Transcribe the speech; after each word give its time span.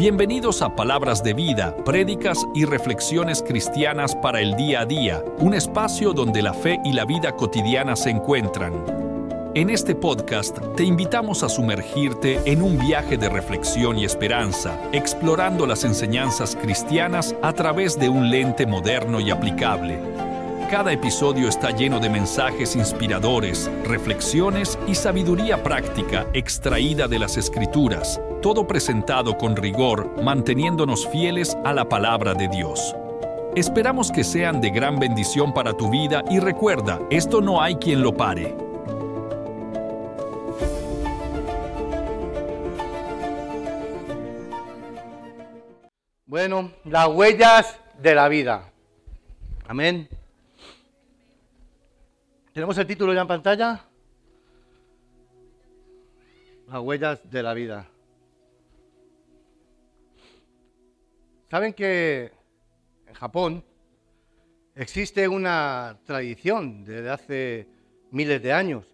Bienvenidos 0.00 0.62
a 0.62 0.74
Palabras 0.74 1.22
de 1.22 1.34
Vida, 1.34 1.76
prédicas 1.84 2.46
y 2.54 2.64
reflexiones 2.64 3.42
cristianas 3.42 4.16
para 4.16 4.40
el 4.40 4.56
día 4.56 4.80
a 4.80 4.86
día, 4.86 5.22
un 5.40 5.52
espacio 5.52 6.14
donde 6.14 6.40
la 6.40 6.54
fe 6.54 6.80
y 6.86 6.94
la 6.94 7.04
vida 7.04 7.36
cotidiana 7.36 7.94
se 7.96 8.08
encuentran. 8.08 8.72
En 9.54 9.68
este 9.68 9.94
podcast 9.94 10.56
te 10.74 10.84
invitamos 10.84 11.42
a 11.42 11.50
sumergirte 11.50 12.40
en 12.50 12.62
un 12.62 12.78
viaje 12.78 13.18
de 13.18 13.28
reflexión 13.28 13.98
y 13.98 14.06
esperanza, 14.06 14.80
explorando 14.92 15.66
las 15.66 15.84
enseñanzas 15.84 16.56
cristianas 16.56 17.34
a 17.42 17.52
través 17.52 17.98
de 17.98 18.08
un 18.08 18.30
lente 18.30 18.64
moderno 18.64 19.20
y 19.20 19.30
aplicable. 19.30 20.00
Cada 20.70 20.94
episodio 20.94 21.46
está 21.46 21.72
lleno 21.72 22.00
de 22.00 22.08
mensajes 22.08 22.74
inspiradores, 22.74 23.70
reflexiones 23.84 24.78
y 24.88 24.94
sabiduría 24.94 25.62
práctica 25.62 26.26
extraída 26.32 27.06
de 27.06 27.18
las 27.18 27.36
escrituras, 27.36 28.18
todo 28.40 28.66
presentado 28.66 29.36
con 29.36 29.54
rigor, 29.54 30.10
manteniéndonos 30.22 31.06
fieles 31.08 31.56
a 31.64 31.74
la 31.74 31.88
palabra 31.88 32.32
de 32.32 32.48
Dios. 32.48 32.96
Esperamos 33.54 34.10
que 34.10 34.24
sean 34.24 34.60
de 34.60 34.70
gran 34.70 34.98
bendición 34.98 35.52
para 35.52 35.74
tu 35.74 35.90
vida 35.90 36.24
y 36.30 36.40
recuerda, 36.40 37.00
esto 37.10 37.40
no 37.40 37.60
hay 37.60 37.74
quien 37.76 38.02
lo 38.02 38.16
pare. 38.16 38.56
Bueno, 46.24 46.70
las 46.84 47.08
huellas 47.08 47.78
de 48.00 48.14
la 48.14 48.28
vida. 48.28 48.72
Amén. 49.66 50.08
¿Tenemos 52.54 52.78
el 52.78 52.86
título 52.86 53.12
ya 53.12 53.22
en 53.22 53.26
pantalla? 53.26 53.84
Las 56.68 56.80
huellas 56.80 57.20
de 57.28 57.42
la 57.42 57.52
vida. 57.52 57.89
Saben 61.50 61.72
que 61.72 62.30
en 63.08 63.14
Japón 63.14 63.64
existe 64.76 65.26
una 65.26 65.98
tradición 66.04 66.84
desde 66.84 67.10
hace 67.10 67.68
miles 68.12 68.40
de 68.40 68.52
años 68.52 68.86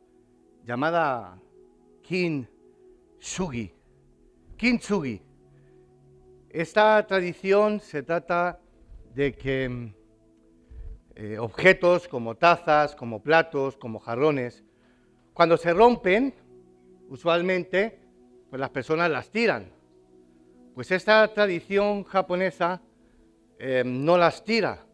llamada 0.64 1.38
Kintsugi. 2.02 3.74
Kintsugi. 4.56 5.20
Esta 6.48 7.06
tradición 7.06 7.78
se 7.78 8.02
trata 8.02 8.58
de 9.14 9.34
que 9.34 9.94
eh, 11.14 11.38
objetos 11.38 12.08
como 12.08 12.36
tazas, 12.36 12.96
como 12.96 13.22
platos, 13.22 13.76
como 13.76 13.98
jarrones, 13.98 14.64
cuando 15.34 15.58
se 15.58 15.74
rompen, 15.74 16.32
usualmente, 17.10 18.00
pues 18.48 18.58
las 18.58 18.70
personas 18.70 19.10
las 19.10 19.28
tiran. 19.28 19.75
Pues 20.76 20.90
esta 20.90 21.26
tradición 21.28 22.04
japonesa 22.04 22.82
eh, 23.58 23.82
no 23.82 24.18
las 24.18 24.44
tira. 24.44 24.84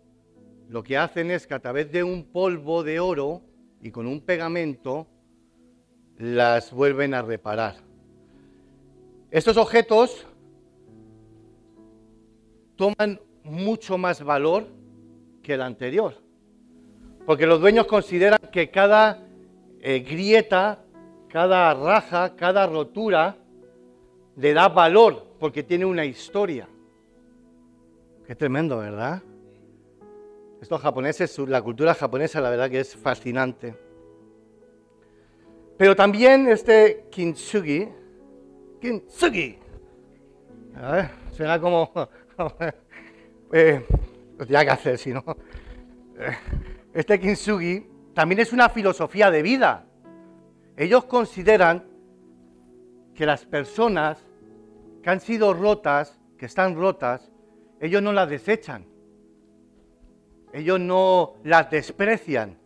Lo 0.68 0.80
que 0.80 0.96
hacen 0.96 1.32
es 1.32 1.44
que 1.44 1.54
a 1.54 1.58
través 1.58 1.90
de 1.90 2.04
un 2.04 2.22
polvo 2.22 2.84
de 2.84 3.00
oro 3.00 3.42
y 3.80 3.90
con 3.90 4.06
un 4.06 4.20
pegamento 4.20 5.08
las 6.18 6.72
vuelven 6.72 7.14
a 7.14 7.22
reparar. 7.22 7.74
Estos 9.32 9.56
objetos 9.56 10.24
toman 12.76 13.20
mucho 13.42 13.98
más 13.98 14.22
valor 14.22 14.68
que 15.42 15.54
el 15.54 15.62
anterior. 15.62 16.14
Porque 17.26 17.44
los 17.44 17.60
dueños 17.60 17.88
consideran 17.88 18.38
que 18.52 18.70
cada 18.70 19.26
eh, 19.80 19.98
grieta, 19.98 20.84
cada 21.28 21.74
raja, 21.74 22.36
cada 22.36 22.68
rotura 22.68 23.41
le 24.36 24.54
da 24.54 24.68
valor 24.68 25.26
porque 25.38 25.62
tiene 25.62 25.84
una 25.84 26.04
historia. 26.04 26.68
Qué 28.26 28.34
tremendo, 28.34 28.78
¿verdad? 28.78 29.22
Estos 30.60 30.80
japoneses, 30.80 31.36
la 31.40 31.60
cultura 31.60 31.94
japonesa, 31.94 32.40
la 32.40 32.50
verdad 32.50 32.70
que 32.70 32.80
es 32.80 32.96
fascinante. 32.96 33.74
Pero 35.76 35.96
también 35.96 36.46
este 36.46 37.06
kintsugi, 37.10 37.88
kintsugi, 38.80 39.58
a 40.76 40.92
ver, 40.92 41.10
suena 41.32 41.60
como, 41.60 41.90
eh, 43.52 43.84
lo 44.38 44.46
tenía 44.46 44.64
que 44.64 44.70
hacer, 44.70 44.98
si 44.98 45.12
no. 45.12 45.24
Este 46.94 47.18
kintsugi 47.18 47.86
también 48.14 48.40
es 48.40 48.52
una 48.52 48.68
filosofía 48.68 49.30
de 49.30 49.42
vida. 49.42 49.86
Ellos 50.76 51.04
consideran 51.04 51.91
que 53.14 53.26
las 53.26 53.44
personas 53.44 54.18
que 55.02 55.10
han 55.10 55.20
sido 55.20 55.52
rotas, 55.52 56.18
que 56.38 56.46
están 56.46 56.76
rotas, 56.76 57.30
ellos 57.80 58.02
no 58.02 58.12
las 58.12 58.28
desechan. 58.28 58.86
Ellos 60.52 60.78
no 60.78 61.34
las 61.44 61.70
desprecian. 61.70 62.58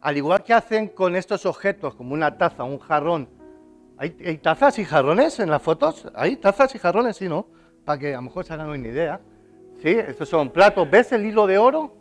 Al 0.00 0.16
igual 0.16 0.42
que 0.42 0.54
hacen 0.54 0.88
con 0.88 1.16
estos 1.16 1.46
objetos, 1.46 1.94
como 1.94 2.14
una 2.14 2.38
taza, 2.38 2.64
un 2.64 2.78
jarrón. 2.78 3.28
¿Hay, 3.98 4.38
tazas 4.38 4.78
y 4.78 4.84
jarrones 4.84 5.40
en 5.40 5.50
las 5.50 5.62
fotos? 5.62 6.06
¿Hay 6.14 6.36
tazas 6.36 6.74
y 6.74 6.78
jarrones? 6.78 7.16
Sí, 7.16 7.28
¿no? 7.28 7.46
Para 7.84 7.98
que 7.98 8.12
a 8.12 8.16
lo 8.16 8.22
mejor 8.22 8.44
se 8.44 8.52
hagan 8.52 8.68
una 8.68 8.88
idea. 8.88 9.20
¿Sí? 9.82 9.90
Estos 9.90 10.28
son 10.28 10.50
platos. 10.50 10.90
¿Ves 10.90 11.12
el 11.12 11.24
hilo 11.24 11.46
de 11.46 11.58
oro? 11.58 11.94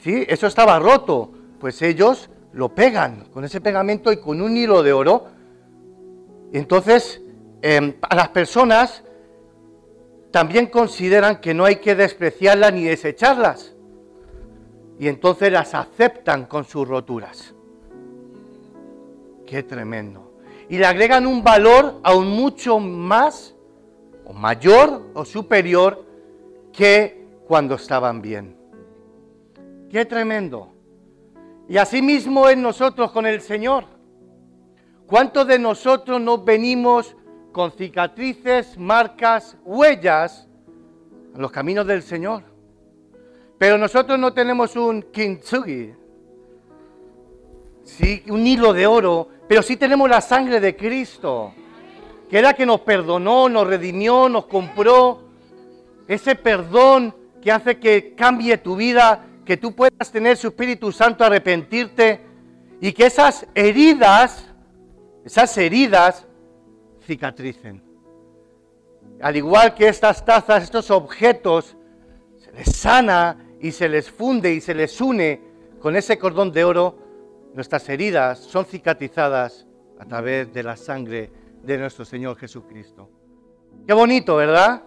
Sí, 0.00 0.24
eso 0.28 0.46
estaba 0.46 0.78
roto. 0.78 1.32
Pues 1.60 1.80
ellos 1.82 2.30
lo 2.52 2.74
pegan 2.74 3.26
con 3.32 3.44
ese 3.44 3.60
pegamento 3.60 4.10
y 4.12 4.16
con 4.16 4.40
un 4.40 4.56
hilo 4.56 4.82
de 4.82 4.92
oro. 4.92 5.26
Entonces, 6.52 7.20
em, 7.62 7.94
a 8.00 8.14
las 8.14 8.28
personas 8.28 9.02
también 10.30 10.66
consideran 10.66 11.40
que 11.40 11.54
no 11.54 11.64
hay 11.64 11.76
que 11.76 11.94
despreciarlas 11.94 12.72
ni 12.72 12.84
desecharlas. 12.84 13.74
Y 14.98 15.08
entonces 15.08 15.52
las 15.52 15.74
aceptan 15.74 16.44
con 16.46 16.64
sus 16.64 16.86
roturas. 16.86 17.54
Qué 19.46 19.62
tremendo. 19.62 20.34
Y 20.68 20.78
le 20.78 20.86
agregan 20.86 21.26
un 21.26 21.42
valor 21.42 22.00
aún 22.04 22.28
mucho 22.28 22.78
más, 22.78 23.54
o 24.24 24.32
mayor, 24.32 25.10
o 25.14 25.24
superior, 25.24 26.04
que 26.72 27.26
cuando 27.48 27.74
estaban 27.74 28.22
bien. 28.22 28.56
Qué 29.90 30.04
tremendo. 30.04 30.68
Y 31.68 31.76
así 31.76 32.00
mismo 32.00 32.48
es 32.48 32.56
nosotros 32.56 33.10
con 33.10 33.26
el 33.26 33.40
Señor. 33.40 33.84
¿Cuántos 35.10 35.46
de 35.46 35.58
nosotros 35.58 36.20
nos 36.20 36.44
venimos 36.44 37.14
con 37.52 37.72
cicatrices, 37.72 38.78
marcas, 38.78 39.56
huellas 39.64 40.46
en 41.34 41.42
los 41.42 41.50
caminos 41.50 41.86
del 41.86 42.02
Señor. 42.02 42.42
Pero 43.58 43.76
nosotros 43.76 44.18
no 44.18 44.32
tenemos 44.32 44.76
un 44.76 45.02
kintsugi, 45.02 45.92
sí, 47.82 48.22
un 48.28 48.46
hilo 48.46 48.72
de 48.72 48.86
oro, 48.86 49.28
pero 49.48 49.62
sí 49.62 49.76
tenemos 49.76 50.08
la 50.08 50.20
sangre 50.20 50.60
de 50.60 50.76
Cristo, 50.76 51.52
que 52.30 52.38
era 52.38 52.54
que 52.54 52.64
nos 52.64 52.80
perdonó, 52.80 53.48
nos 53.48 53.66
redimió, 53.66 54.28
nos 54.28 54.46
compró. 54.46 55.24
Ese 56.08 56.34
perdón 56.36 57.14
que 57.42 57.52
hace 57.52 57.78
que 57.78 58.14
cambie 58.14 58.56
tu 58.58 58.76
vida, 58.76 59.26
que 59.44 59.56
tú 59.56 59.74
puedas 59.74 60.10
tener 60.10 60.36
su 60.36 60.48
Espíritu 60.48 60.90
Santo, 60.92 61.24
arrepentirte 61.24 62.20
y 62.80 62.92
que 62.92 63.06
esas 63.06 63.46
heridas, 63.54 64.46
esas 65.24 65.56
heridas, 65.58 66.26
cicatricen. 67.06 67.82
Al 69.20 69.36
igual 69.36 69.74
que 69.74 69.88
estas 69.88 70.24
tazas, 70.24 70.62
estos 70.62 70.90
objetos, 70.90 71.76
se 72.36 72.52
les 72.52 72.74
sana 72.74 73.36
y 73.60 73.72
se 73.72 73.88
les 73.88 74.10
funde 74.10 74.52
y 74.52 74.60
se 74.60 74.74
les 74.74 75.00
une 75.00 75.40
con 75.80 75.96
ese 75.96 76.18
cordón 76.18 76.52
de 76.52 76.64
oro, 76.64 76.98
nuestras 77.54 77.88
heridas 77.88 78.38
son 78.38 78.64
cicatrizadas 78.64 79.66
a 79.98 80.04
través 80.06 80.52
de 80.52 80.62
la 80.62 80.76
sangre 80.76 81.30
de 81.62 81.78
nuestro 81.78 82.04
Señor 82.04 82.36
Jesucristo. 82.36 83.10
Qué 83.86 83.92
bonito, 83.92 84.36
¿verdad? 84.36 84.82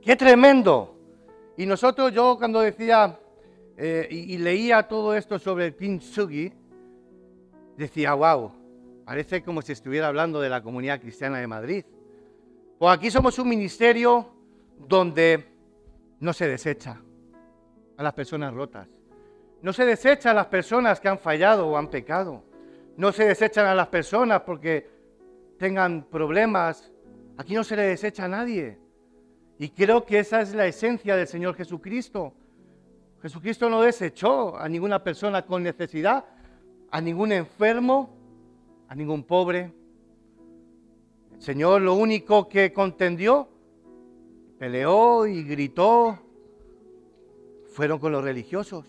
Qué 0.00 0.16
tremendo. 0.16 0.94
Y 1.56 1.66
nosotros, 1.66 2.12
yo 2.12 2.36
cuando 2.38 2.60
decía 2.60 3.18
eh, 3.78 4.08
y, 4.10 4.38
leía 4.38 4.84
todo 4.84 5.14
esto 5.14 5.38
sobre 5.38 5.66
el 5.66 5.76
decía, 7.76 8.14
wow, 8.14 8.52
Parece 9.06 9.44
como 9.44 9.62
si 9.62 9.70
estuviera 9.70 10.08
hablando 10.08 10.40
de 10.40 10.48
la 10.48 10.60
comunidad 10.60 11.00
cristiana 11.00 11.38
de 11.38 11.46
Madrid. 11.46 11.84
Pues 12.76 12.92
aquí 12.92 13.08
somos 13.08 13.38
un 13.38 13.48
ministerio 13.48 14.28
donde 14.76 15.46
no 16.18 16.32
se 16.32 16.48
desecha 16.48 17.00
a 17.96 18.02
las 18.02 18.12
personas 18.14 18.52
rotas. 18.52 18.88
No 19.62 19.72
se 19.72 19.84
desecha 19.84 20.32
a 20.32 20.34
las 20.34 20.46
personas 20.46 20.98
que 20.98 21.06
han 21.06 21.20
fallado 21.20 21.68
o 21.68 21.76
han 21.76 21.88
pecado. 21.88 22.42
No 22.96 23.12
se 23.12 23.26
desechan 23.26 23.66
a 23.66 23.76
las 23.76 23.86
personas 23.86 24.40
porque 24.40 24.90
tengan 25.56 26.02
problemas. 26.02 26.90
Aquí 27.36 27.54
no 27.54 27.62
se 27.62 27.76
le 27.76 27.82
desecha 27.82 28.24
a 28.24 28.28
nadie. 28.28 28.76
Y 29.56 29.68
creo 29.68 30.04
que 30.04 30.18
esa 30.18 30.40
es 30.40 30.52
la 30.52 30.66
esencia 30.66 31.14
del 31.14 31.28
Señor 31.28 31.54
Jesucristo. 31.54 32.34
Jesucristo 33.22 33.70
no 33.70 33.82
desechó 33.82 34.58
a 34.58 34.68
ninguna 34.68 35.04
persona 35.04 35.46
con 35.46 35.62
necesidad, 35.62 36.24
a 36.90 37.00
ningún 37.00 37.30
enfermo, 37.30 38.15
a 38.88 38.94
ningún 38.94 39.24
pobre. 39.24 39.72
El 41.34 41.42
Señor 41.42 41.82
lo 41.82 41.94
único 41.94 42.48
que 42.48 42.72
contendió 42.72 43.48
peleó 44.58 45.26
y 45.26 45.42
gritó, 45.42 46.18
fueron 47.72 47.98
con 47.98 48.12
los 48.12 48.24
religiosos, 48.24 48.86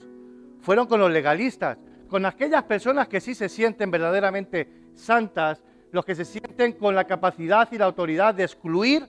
fueron 0.61 0.87
con 0.87 0.99
los 0.99 1.11
legalistas, 1.11 1.77
con 2.07 2.25
aquellas 2.25 2.63
personas 2.63 3.07
que 3.07 3.19
sí 3.19 3.35
se 3.35 3.49
sienten 3.49 3.91
verdaderamente 3.91 4.69
santas, 4.95 5.61
los 5.91 6.05
que 6.05 6.15
se 6.15 6.25
sienten 6.25 6.73
con 6.73 6.95
la 6.95 7.05
capacidad 7.05 7.67
y 7.71 7.77
la 7.77 7.85
autoridad 7.85 8.33
de 8.33 8.43
excluir 8.43 9.07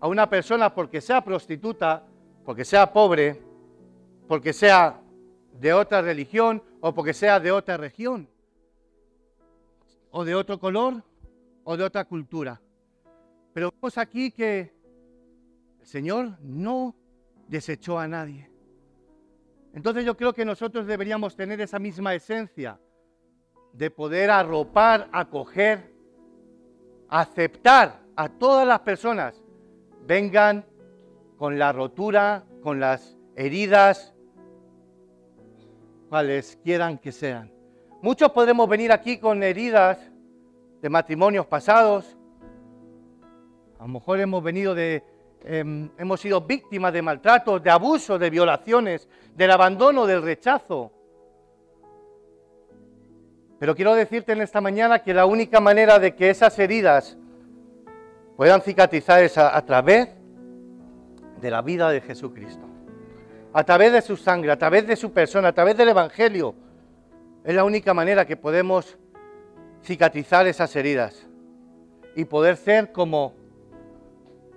a 0.00 0.08
una 0.08 0.28
persona 0.28 0.74
porque 0.74 1.00
sea 1.00 1.22
prostituta, 1.22 2.04
porque 2.44 2.64
sea 2.64 2.90
pobre, 2.92 3.40
porque 4.26 4.52
sea 4.52 5.00
de 5.60 5.72
otra 5.72 6.00
religión 6.00 6.62
o 6.80 6.94
porque 6.94 7.12
sea 7.12 7.40
de 7.40 7.50
otra 7.50 7.76
región, 7.76 8.28
o 10.10 10.24
de 10.24 10.34
otro 10.34 10.58
color 10.58 11.02
o 11.64 11.76
de 11.76 11.84
otra 11.84 12.04
cultura. 12.04 12.60
Pero 13.52 13.70
vemos 13.72 13.98
aquí 13.98 14.30
que 14.30 14.72
el 15.80 15.86
Señor 15.86 16.38
no 16.40 16.94
desechó 17.48 17.98
a 17.98 18.08
nadie. 18.08 18.50
Entonces 19.74 20.04
yo 20.04 20.16
creo 20.16 20.32
que 20.32 20.44
nosotros 20.44 20.86
deberíamos 20.86 21.36
tener 21.36 21.60
esa 21.60 21.78
misma 21.78 22.14
esencia 22.14 22.80
de 23.72 23.90
poder 23.90 24.30
arropar, 24.30 25.08
acoger, 25.12 25.92
aceptar 27.08 28.00
a 28.16 28.28
todas 28.28 28.66
las 28.66 28.80
personas, 28.80 29.42
vengan 30.06 30.64
con 31.36 31.58
la 31.58 31.72
rotura, 31.72 32.44
con 32.62 32.80
las 32.80 33.16
heridas, 33.36 34.14
cuales 36.08 36.58
quieran 36.64 36.98
que 36.98 37.12
sean. 37.12 37.57
Muchos 38.00 38.30
podremos 38.30 38.68
venir 38.68 38.92
aquí 38.92 39.18
con 39.18 39.42
heridas 39.42 39.98
de 40.80 40.88
matrimonios 40.88 41.46
pasados. 41.46 42.16
A 43.78 43.82
lo 43.82 43.88
mejor 43.88 44.20
hemos 44.20 44.42
venido 44.42 44.74
de, 44.74 45.02
em, 45.44 45.90
hemos 45.98 46.20
sido 46.20 46.40
víctimas 46.40 46.92
de 46.92 47.02
maltratos, 47.02 47.62
de 47.62 47.70
abusos, 47.70 48.20
de 48.20 48.30
violaciones, 48.30 49.08
del 49.34 49.50
abandono, 49.50 50.06
del 50.06 50.22
rechazo. 50.22 50.92
Pero 53.58 53.74
quiero 53.74 53.94
decirte 53.94 54.32
en 54.32 54.42
esta 54.42 54.60
mañana 54.60 55.00
que 55.00 55.12
la 55.12 55.26
única 55.26 55.58
manera 55.58 55.98
de 55.98 56.14
que 56.14 56.30
esas 56.30 56.56
heridas 56.58 57.18
puedan 58.36 58.62
cicatrizar 58.62 59.22
es 59.22 59.36
a 59.36 59.64
través 59.66 60.08
de 61.40 61.50
la 61.50 61.62
vida 61.62 61.90
de 61.90 62.00
Jesucristo 62.00 62.68
a 63.52 63.64
través 63.64 63.92
de 63.92 64.02
su 64.02 64.16
sangre, 64.16 64.52
a 64.52 64.58
través 64.58 64.86
de 64.86 64.96
su 64.96 65.12
persona, 65.12 65.48
a 65.48 65.52
través 65.52 65.76
del 65.76 65.88
Evangelio. 65.88 66.54
Es 67.48 67.54
la 67.54 67.64
única 67.64 67.94
manera 67.94 68.26
que 68.26 68.36
podemos 68.36 68.98
cicatrizar 69.82 70.46
esas 70.46 70.76
heridas 70.76 71.26
y 72.14 72.26
poder 72.26 72.58
ser 72.58 72.92
como 72.92 73.32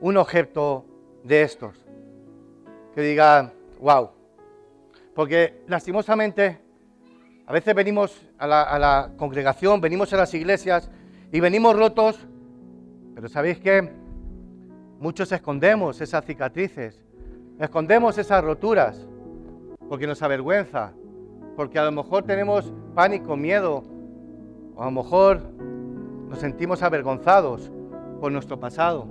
un 0.02 0.18
objeto 0.18 0.84
de 1.24 1.44
estos. 1.44 1.78
Que 2.94 3.00
diga, 3.00 3.54
wow. 3.80 4.10
Porque 5.16 5.64
lastimosamente 5.68 6.60
a 7.46 7.54
veces 7.54 7.74
venimos 7.74 8.28
a 8.38 8.46
la, 8.46 8.64
a 8.64 8.78
la, 8.78 9.12
congregación, 9.16 9.80
venimos 9.80 10.12
a 10.12 10.18
las 10.18 10.34
iglesias 10.34 10.92
y 11.32 11.40
venimos 11.40 11.78
rotos, 11.78 12.20
pero 13.16 13.30
¿sabéis 13.30 13.58
qué? 13.60 13.90
Muchos 15.00 15.32
escondemos 15.32 16.02
esas 16.02 16.26
cicatrices 16.26 17.02
Escondemos 17.58 18.18
esas 18.18 18.44
roturas 18.44 19.08
porque 19.88 20.08
nos 20.08 20.22
avergüenza, 20.22 20.92
porque 21.56 21.80
a 21.80 21.86
lo 21.86 21.92
mejor 21.92 22.24
tenemos 22.24 22.74
pánico, 22.96 23.36
miedo, 23.36 23.84
o 24.76 24.82
a 24.82 24.86
lo 24.86 24.92
mejor 24.92 25.42
nos 26.30 26.40
sentimos 26.40 26.82
avergonzados 26.84 27.72
por 28.20 28.32
nuestro 28.32 28.60
pasado. 28.60 29.08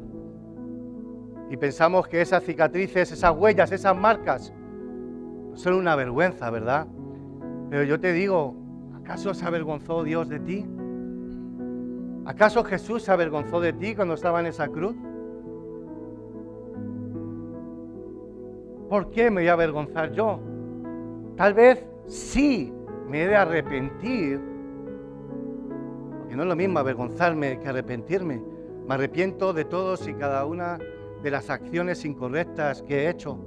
Y 1.51 1.57
pensamos 1.57 2.07
que 2.07 2.21
esas 2.21 2.45
cicatrices, 2.45 3.13
esas 3.13 3.37
huellas, 3.37 3.73
esas 3.73 3.97
marcas 3.97 4.53
son 5.55 5.75
una 5.75 5.97
vergüenza, 5.97 6.51
¿verdad? 6.51 6.87
Pero 7.69 7.83
yo 7.85 7.99
te 7.99 8.13
digo, 8.13 8.55
¿acaso 8.95 9.35
se 9.35 9.45
avergonzó 9.45 10.05
Dios 10.05 10.29
de 10.29 10.41
ti? 10.41 10.67
¿Acaso 12.25 12.63
Jesús 12.65 13.03
se 13.03 13.11
avergonzó 13.11 13.61
de 13.61 13.73
ti 13.73 13.95
cuando 13.95 14.15
estaba 14.15 14.41
en 14.41 14.47
esa 14.47 14.69
cruz? 14.69 14.95
¿por 18.91 19.09
qué 19.13 19.31
me 19.31 19.43
voy 19.43 19.49
a 19.49 19.53
avergonzar 19.53 20.11
yo? 20.11 20.41
Tal 21.37 21.55
vez 21.55 21.87
sí 22.11 22.73
me 23.09 23.23
he 23.23 23.29
de 23.29 23.37
arrepentir, 23.37 24.41
porque 26.19 26.37
no 26.37 26.43
es 26.43 26.49
lo 26.49 26.57
mismo 26.57 26.79
avergonzarme 26.79 27.59
que 27.61 27.69
arrepentirme. 27.69 28.43
Me 28.87 28.95
arrepiento 28.95 29.53
de 29.53 29.65
todos 29.65 30.07
y 30.09 30.15
cada 30.15 30.45
una 30.45 30.79
de 31.23 31.31
las 31.31 31.51
acciones 31.51 32.05
incorrectas 32.05 32.83
que 32.83 33.05
he 33.05 33.11
hecho, 33.11 33.39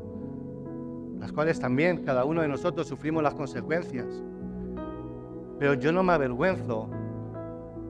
las 1.20 1.32
cuales 1.34 1.60
también 1.60 2.04
cada 2.04 2.24
uno 2.24 2.42
de 2.42 2.48
nosotros 2.48 2.88
sufrimos 2.88 3.22
las 3.22 3.36
consecuencias. 3.36 4.24
Pero 5.60 5.74
yo 5.74 5.92
no 5.92 6.04
me 6.04 6.14
avergüenzo 6.14 6.90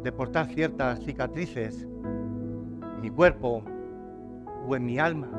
de 0.01 0.11
portar 0.11 0.47
ciertas 0.47 0.99
cicatrices 1.03 1.83
en 1.83 3.01
mi 3.01 3.09
cuerpo 3.09 3.63
o 4.67 4.75
en 4.75 4.85
mi 4.85 4.97
alma. 4.97 5.29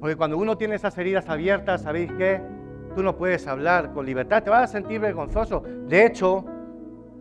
Porque 0.00 0.16
cuando 0.16 0.38
uno 0.38 0.56
tiene 0.56 0.74
esas 0.74 0.96
heridas 0.98 1.28
abiertas, 1.28 1.82
¿sabéis 1.82 2.12
qué? 2.12 2.40
Tú 2.96 3.02
no 3.02 3.14
puedes 3.14 3.46
hablar 3.46 3.92
con 3.92 4.06
libertad, 4.06 4.42
te 4.42 4.48
vas 4.48 4.70
a 4.70 4.72
sentir 4.72 4.98
vergonzoso. 4.98 5.62
De 5.86 6.06
hecho, 6.06 6.42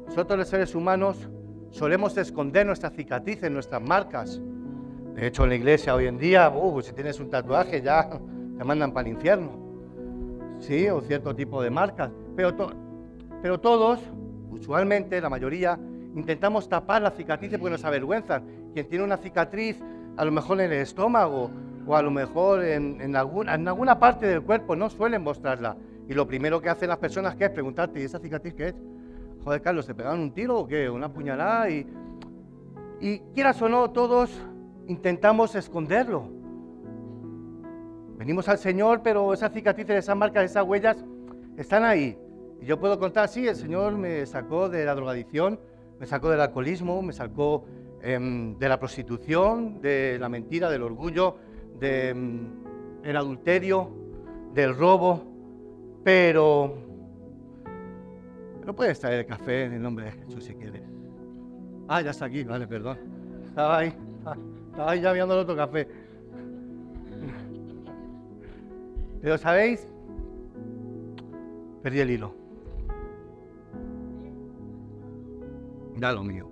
nosotros 0.08 0.40
los 0.40 0.48
seres 0.48 0.74
humanos 0.74 1.30
solemos 1.70 2.16
esconder 2.16 2.66
nuestras 2.66 2.94
cicatrices, 2.94 3.52
nuestras 3.52 3.82
marcas. 3.82 4.42
De 5.16 5.28
hecho, 5.28 5.44
en 5.44 5.50
la 5.50 5.56
iglesia 5.56 5.94
hoy 5.94 6.08
en 6.08 6.18
día, 6.18 6.50
uh, 6.50 6.82
si 6.82 6.94
tienes 6.94 7.20
un 7.20 7.30
tatuaje 7.30 7.82
ya 7.82 8.10
te 8.58 8.64
mandan 8.64 8.94
para 8.94 9.10
el 9.10 9.16
infierno. 9.16 9.52
Sí, 10.60 10.88
o 10.88 11.02
cierto 11.02 11.36
tipo 11.36 11.62
de 11.62 11.70
marcas. 11.70 12.10
Pero, 12.38 12.56
pero 13.42 13.60
todos, 13.60 14.00
usualmente, 14.52 15.20
la 15.20 15.30
mayoría, 15.30 15.78
intentamos 16.16 16.70
tapar 16.70 17.02
las 17.02 17.16
cicatrices 17.16 17.60
porque 17.60 17.74
nos 17.74 17.84
avergüenzan. 17.84 18.46
Quien 18.74 18.88
tiene 18.88 19.04
una 19.04 19.18
cicatriz, 19.18 19.84
a 20.16 20.24
lo 20.24 20.32
mejor 20.32 20.62
en 20.62 20.72
el 20.72 20.80
estómago 20.80 21.52
o 21.86 21.96
a 21.96 22.02
lo 22.02 22.12
mejor 22.12 22.64
en, 22.64 23.16
alguna, 23.16 23.56
en 23.56 23.68
alguna 23.68 24.00
parte 24.00 24.26
del 24.26 24.42
cuerpo, 24.42 24.76
no 24.76 24.90
suelen 24.90 25.22
mostrarla. 25.24 25.78
Y 26.08 26.14
lo 26.14 26.28
primero 26.28 26.62
que 26.62 26.70
hacen 26.70 26.90
las 26.90 26.98
personas 26.98 27.36
que 27.36 27.46
es 27.46 27.52
preguntarte, 27.52 28.00
¿y 28.00 28.04
esa 28.04 28.20
cicatriz 28.20 28.54
qué 28.54 28.68
es? 28.70 28.76
Joder, 29.44 29.62
Carlos, 29.62 29.86
¿te 29.86 29.94
pegaron 29.94 30.20
un 30.20 30.32
tiro 30.32 30.60
o 30.60 30.68
qué? 30.68 30.90
¿Una 30.90 31.12
puñalada? 31.12 31.70
Y, 31.70 31.88
y 33.00 33.20
quieras 33.34 33.62
o 33.62 33.70
no, 33.70 33.90
todos 33.92 34.32
intentamos 34.88 35.56
esconderlo. 35.56 36.30
Venimos 38.18 38.48
al 38.48 38.58
Señor, 38.58 39.02
pero 39.04 39.34
esas 39.34 39.52
cicatrices, 39.52 39.98
esas 39.98 40.16
marcas, 40.16 40.46
esas 40.46 40.64
huellas 40.64 40.98
están 41.58 41.84
ahí. 41.84 42.18
Y 42.62 42.66
yo 42.66 42.80
puedo 42.80 42.98
contar, 43.00 43.28
sí, 43.28 43.48
el 43.48 43.56
Señor 43.56 43.94
me 43.98 44.26
sacó 44.26 44.70
de 44.70 44.86
la 44.86 44.96
drogadicción, 44.96 45.60
me 46.00 46.06
sacó 46.06 46.30
del 46.30 46.42
alcoholismo, 46.42 47.02
me 47.02 47.14
sacó 47.14 47.66
em, 48.02 48.58
de 48.58 48.70
la 48.70 48.80
prostitución, 48.80 49.82
de 49.82 50.18
la 50.20 50.30
mentira, 50.30 50.70
del 50.70 50.84
orgullo, 50.84 51.36
del 51.80 52.16
mm, 52.16 53.16
adulterio, 53.16 53.90
del 54.54 54.76
robo, 54.76 55.24
pero, 56.04 56.74
pero 58.60 58.76
puedes 58.76 59.00
traer 59.00 59.20
el 59.20 59.26
café 59.26 59.66
en 59.66 59.74
el 59.74 59.82
nombre 59.82 60.06
de 60.06 60.12
Jesús 60.12 60.44
si 60.44 60.54
quieres. 60.54 60.84
Ah, 61.88 62.02
ya 62.02 62.12
está 62.12 62.26
aquí, 62.26 62.44
vale, 62.44 62.68
perdón. 62.68 62.98
Estaba 63.46 63.78
ahí, 63.80 63.94
estaba 64.72 64.92
ahí 64.92 65.02
ya 65.02 65.12
viendo 65.14 65.34
el 65.34 65.40
otro 65.42 65.56
café. 65.56 65.88
Pero 69.22 69.38
sabéis, 69.38 69.88
perdí 71.82 72.00
el 72.00 72.12
hilo. 72.12 72.34
Da 75.98 76.12
lo 76.12 76.24
mío. 76.24 76.50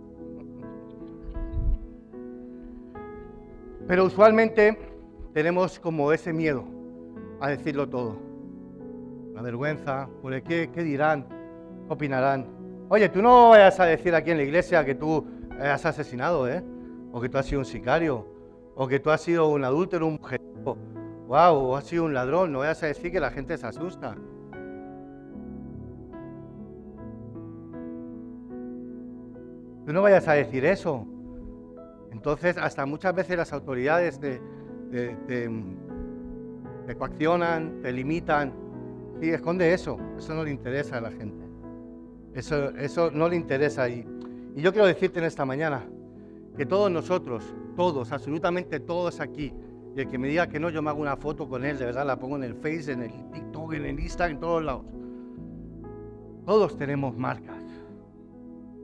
Pero 3.87 4.05
usualmente 4.05 4.92
tenemos 5.33 5.79
como 5.79 6.13
ese 6.13 6.31
miedo 6.31 6.63
a 7.39 7.49
decirlo 7.49 7.89
todo. 7.89 8.17
La 9.33 9.41
vergüenza, 9.41 10.07
por 10.21 10.33
el 10.33 10.43
qué, 10.43 10.69
qué 10.71 10.83
dirán, 10.83 11.25
qué 11.87 11.93
opinarán. 11.93 12.47
Oye, 12.89 13.09
tú 13.09 13.21
no 13.21 13.49
vayas 13.49 13.79
a 13.79 13.85
decir 13.85 14.13
aquí 14.13 14.31
en 14.31 14.37
la 14.37 14.43
iglesia 14.43 14.85
que 14.85 14.93
tú 14.93 15.25
has 15.59 15.85
asesinado, 15.85 16.47
¿eh? 16.47 16.63
O 17.11 17.19
que 17.19 17.29
tú 17.29 17.37
has 17.37 17.47
sido 17.47 17.59
un 17.59 17.65
sicario, 17.65 18.27
o 18.75 18.87
que 18.87 18.99
tú 18.99 19.09
has 19.09 19.21
sido 19.21 19.49
un 19.49 19.63
adúltero, 19.63 20.05
un 20.05 20.13
mujer, 20.13 20.39
wow, 20.63 21.55
o 21.55 21.75
has 21.75 21.85
sido 21.85 22.05
un 22.05 22.13
ladrón. 22.13 22.51
No 22.51 22.59
vayas 22.59 22.83
a 22.83 22.87
decir 22.87 23.11
que 23.11 23.19
la 23.19 23.31
gente 23.31 23.57
se 23.57 23.65
asusta. 23.65 24.15
Tú 29.85 29.91
no 29.91 30.01
vayas 30.03 30.27
a 30.27 30.33
decir 30.33 30.63
eso. 30.65 31.07
Entonces, 32.11 32.57
hasta 32.57 32.85
muchas 32.85 33.15
veces 33.15 33.35
las 33.35 33.51
autoridades 33.51 34.19
de, 34.19 34.39
te, 36.87 36.95
coaccionan, 36.95 37.81
te 37.81 37.91
limitan. 37.91 38.53
Sí, 39.19 39.29
esconde 39.29 39.73
eso, 39.73 39.97
eso 40.17 40.33
no 40.33 40.43
le 40.43 40.51
interesa 40.51 40.97
a 40.97 41.01
la 41.01 41.11
gente. 41.11 41.43
Eso, 42.33 42.69
eso 42.71 43.11
no 43.11 43.27
le 43.27 43.35
interesa. 43.35 43.87
Y, 43.89 44.05
y 44.55 44.61
yo 44.61 44.71
quiero 44.71 44.87
decirte 44.87 45.19
en 45.19 45.25
esta 45.25 45.45
mañana 45.45 45.83
que 46.57 46.65
todos 46.65 46.91
nosotros, 46.91 47.43
todos, 47.75 48.11
absolutamente 48.11 48.79
todos 48.79 49.19
aquí, 49.19 49.53
Y 49.95 50.01
el 50.01 50.07
que 50.07 50.17
me 50.17 50.27
diga 50.27 50.47
que 50.47 50.59
no, 50.59 50.69
yo 50.69 50.81
me 50.81 50.89
hago 50.89 51.01
una 51.01 51.17
foto 51.17 51.47
con 51.47 51.63
él, 51.65 51.77
de 51.77 51.85
verdad, 51.85 52.05
la 52.05 52.17
pongo 52.17 52.35
en 52.35 52.43
el 52.43 52.55
Face, 52.55 52.91
en 52.91 53.03
el 53.03 53.11
TikTok, 53.31 53.73
en 53.73 53.85
el 53.85 53.99
Instagram, 53.99 54.35
en 54.35 54.39
todos 54.39 54.63
lados. 54.63 54.85
Todos 56.45 56.77
tenemos 56.77 57.15
marcas. 57.15 57.63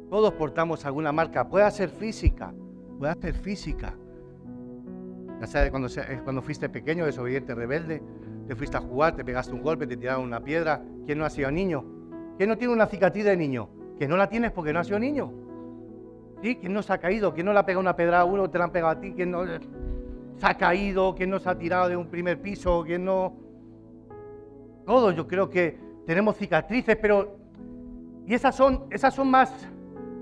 Todos 0.09 0.33
portamos 0.33 0.85
alguna 0.85 1.11
marca. 1.11 1.47
Puede 1.47 1.69
ser 1.71 1.89
física, 1.89 2.53
puede 2.97 3.13
ser 3.21 3.33
física. 3.33 3.93
Ya 5.39 5.47
sabes, 5.47 5.71
cuando, 5.71 5.87
cuando 6.23 6.41
fuiste 6.41 6.67
pequeño, 6.67 7.05
desobediente, 7.05 7.55
rebelde, 7.55 8.01
te 8.47 8.55
fuiste 8.55 8.75
a 8.77 8.81
jugar, 8.81 9.15
te 9.15 9.23
pegaste 9.23 9.53
un 9.53 9.61
golpe, 9.61 9.87
te 9.87 9.95
tiraron 9.95 10.23
una 10.23 10.43
piedra. 10.43 10.81
¿Quién 11.05 11.17
no 11.17 11.25
ha 11.25 11.29
sido 11.29 11.49
niño? 11.49 11.85
¿Quién 12.37 12.49
no 12.49 12.57
tiene 12.57 12.73
una 12.73 12.87
cicatriz 12.87 13.25
de 13.25 13.37
niño? 13.37 13.69
Que 13.97 14.07
no 14.07 14.17
la 14.17 14.27
tienes 14.27 14.51
porque 14.51 14.73
no 14.73 14.79
ha 14.79 14.83
sido 14.83 14.99
niño. 14.99 15.31
¿Sí? 16.41 16.55
¿Quién 16.55 16.73
no 16.73 16.81
se 16.81 16.91
ha 16.91 16.97
caído? 16.97 17.33
¿Quién 17.33 17.45
no 17.45 17.53
le 17.53 17.59
ha 17.59 17.65
pegado 17.65 17.81
una 17.81 17.95
pedra 17.95 18.21
a 18.21 18.25
uno? 18.25 18.49
¿Te 18.49 18.57
la 18.57 18.65
han 18.65 18.71
pegado 18.71 18.91
a 18.91 18.99
ti? 18.99 19.13
¿Quién 19.13 19.31
no 19.31 19.45
se 19.45 20.45
ha 20.45 20.53
caído? 20.55 21.15
¿Quién 21.15 21.29
no 21.29 21.39
se 21.39 21.49
ha 21.49 21.57
tirado 21.57 21.89
de 21.89 21.95
un 21.95 22.07
primer 22.07 22.41
piso? 22.41 22.83
¿Quién 22.85 23.05
no...? 23.05 23.33
Todos 24.85 25.15
yo 25.15 25.27
creo 25.27 25.49
que 25.49 25.77
tenemos 26.05 26.35
cicatrices, 26.37 26.97
pero... 26.97 27.37
Y 28.25 28.33
esas 28.33 28.55
son, 28.55 28.85
esas 28.89 29.13
son 29.13 29.29
más 29.29 29.53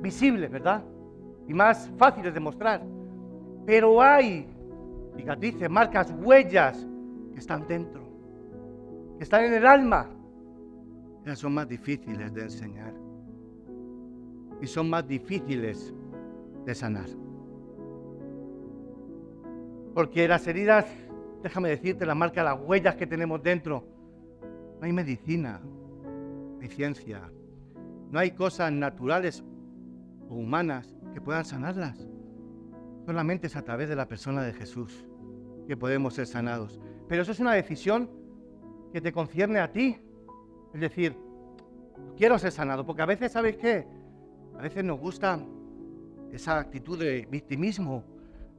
visibles, 0.02 0.52
¿verdad? 0.52 0.84
Y 1.48 1.54
más 1.54 1.90
fáciles 1.98 2.34
de 2.34 2.40
mostrar. 2.40 2.82
Pero 3.66 4.02
hay 4.02 4.48
cicatrices, 5.18 5.70
marcas, 5.70 6.14
huellas 6.22 6.88
que 7.34 7.40
están 7.40 7.68
dentro, 7.68 8.02
que 9.18 9.24
están 9.24 9.44
en 9.46 9.54
el 9.56 9.66
alma. 9.66 10.10
Esas 11.24 11.40
son 11.40 11.54
más 11.54 11.68
difíciles 11.68 12.34
de 12.34 12.44
enseñar. 12.44 12.94
Y 14.62 14.68
son 14.68 14.90
más 14.90 15.08
difíciles 15.08 15.94
de 16.66 16.76
sanar. 16.76 17.10
Porque 19.94 20.28
las 20.28 20.48
heridas, 20.48 20.86
déjame 21.44 21.70
decirte, 21.70 22.06
las 22.06 22.16
marcas, 22.16 22.46
las 22.46 22.60
huellas 22.60 22.96
que 22.96 23.08
tenemos 23.08 23.42
dentro, 23.42 23.84
no 24.80 24.86
hay 24.86 24.94
medicina, 24.94 25.60
no 25.64 26.60
hay 26.62 26.70
ciencia, 26.70 27.22
no 28.12 28.20
hay 28.20 28.32
cosas 28.32 28.72
naturales 28.72 29.44
o 30.30 30.36
humanas 30.36 30.96
que 31.14 31.22
puedan 31.22 31.46
sanarlas. 31.46 32.08
Solamente 33.06 33.48
es 33.48 33.56
a 33.56 33.64
través 33.64 33.90
de 33.90 33.96
la 33.96 34.08
persona 34.08 34.44
de 34.44 34.54
Jesús 34.54 35.07
que 35.68 35.78
podemos 35.78 36.14
ser 36.14 36.26
sanados. 36.26 36.80
Pero 37.08 37.22
eso 37.22 37.32
es 37.32 37.40
una 37.40 37.54
decisión 37.54 38.10
que 38.92 39.02
te 39.02 39.12
concierne 39.12 39.60
a 39.60 39.72
ti. 39.72 39.98
Es 40.74 40.82
decir, 40.82 41.16
quiero 42.16 42.40
ser 42.40 42.52
sanado, 42.52 42.86
porque 42.86 43.02
a 43.02 43.06
veces, 43.06 43.32
¿sabes 43.32 43.58
qué? 43.58 43.86
A 44.58 44.62
veces 44.62 44.84
nos 44.84 45.00
gusta 45.00 45.40
esa 46.32 46.60
actitud 46.60 46.98
de 46.98 47.28
victimismo. 47.30 48.04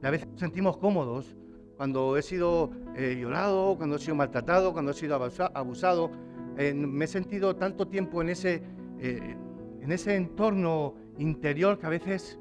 A 0.01 0.09
veces 0.09 0.27
nos 0.27 0.39
sentimos 0.39 0.77
cómodos 0.77 1.35
cuando 1.75 2.17
he 2.17 2.21
sido 2.21 2.71
eh, 2.95 3.15
violado, 3.15 3.75
cuando 3.77 3.95
he 3.95 3.99
sido 3.99 4.15
maltratado, 4.15 4.73
cuando 4.73 4.91
he 4.91 4.93
sido 4.93 5.15
abusado. 5.15 6.11
me 6.57 7.05
he 7.05 7.07
sentido 7.07 7.55
tanto 7.55 7.87
tiempo 7.87 8.21
en 8.21 8.29
ese, 8.29 8.63
eh, 8.99 9.35
en 9.81 9.91
ese 9.91 10.15
entorno 10.15 10.95
interior 11.17 11.79
que 11.79 11.85
a 11.85 11.89
veces 11.89 12.39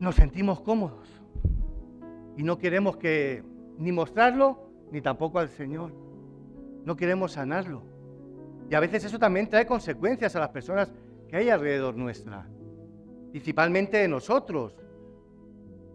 nos 0.00 0.14
sentimos 0.16 0.60
cómodos 0.60 1.13
y 2.36 2.42
no 2.42 2.58
queremos 2.58 2.96
que 2.96 3.42
ni 3.78 3.92
mostrarlo 3.92 4.68
ni 4.90 5.00
tampoco 5.00 5.38
al 5.38 5.48
Señor. 5.48 5.92
No 6.84 6.96
queremos 6.96 7.32
sanarlo. 7.32 7.82
Y 8.70 8.74
a 8.74 8.80
veces 8.80 9.04
eso 9.04 9.18
también 9.18 9.48
trae 9.48 9.66
consecuencias 9.66 10.34
a 10.36 10.40
las 10.40 10.50
personas 10.50 10.92
que 11.28 11.36
hay 11.36 11.50
alrededor 11.50 11.96
nuestra, 11.96 12.46
principalmente 13.30 13.98
de 13.98 14.08
nosotros. 14.08 14.74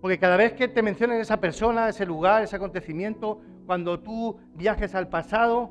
Porque 0.02 0.18
cada 0.18 0.38
vez 0.38 0.54
que 0.54 0.68
te 0.68 0.82
mencionan 0.82 1.20
esa 1.20 1.40
persona, 1.40 1.90
ese 1.90 2.06
lugar, 2.06 2.44
ese 2.44 2.56
acontecimiento, 2.56 3.42
cuando 3.66 4.00
tú 4.00 4.38
viajes 4.56 4.96
al 4.96 5.10
pasado 5.10 5.70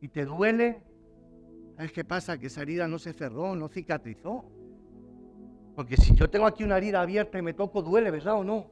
y 0.00 0.08
te 0.08 0.24
duele, 0.24 0.82
¿sabes 1.76 1.92
qué 1.92 2.04
pasa? 2.04 2.38
Que 2.38 2.46
esa 2.46 2.62
herida 2.62 2.86
no 2.86 2.98
se 2.98 3.12
cerró, 3.12 3.54
no 3.56 3.68
cicatrizó. 3.68 4.44
Porque 5.80 5.96
si 5.96 6.14
yo 6.14 6.28
tengo 6.28 6.44
aquí 6.44 6.62
una 6.62 6.76
herida 6.76 7.00
abierta 7.00 7.38
y 7.38 7.42
me 7.42 7.54
toco, 7.54 7.80
duele, 7.80 8.10
¿verdad 8.10 8.34
o 8.34 8.44
no? 8.44 8.66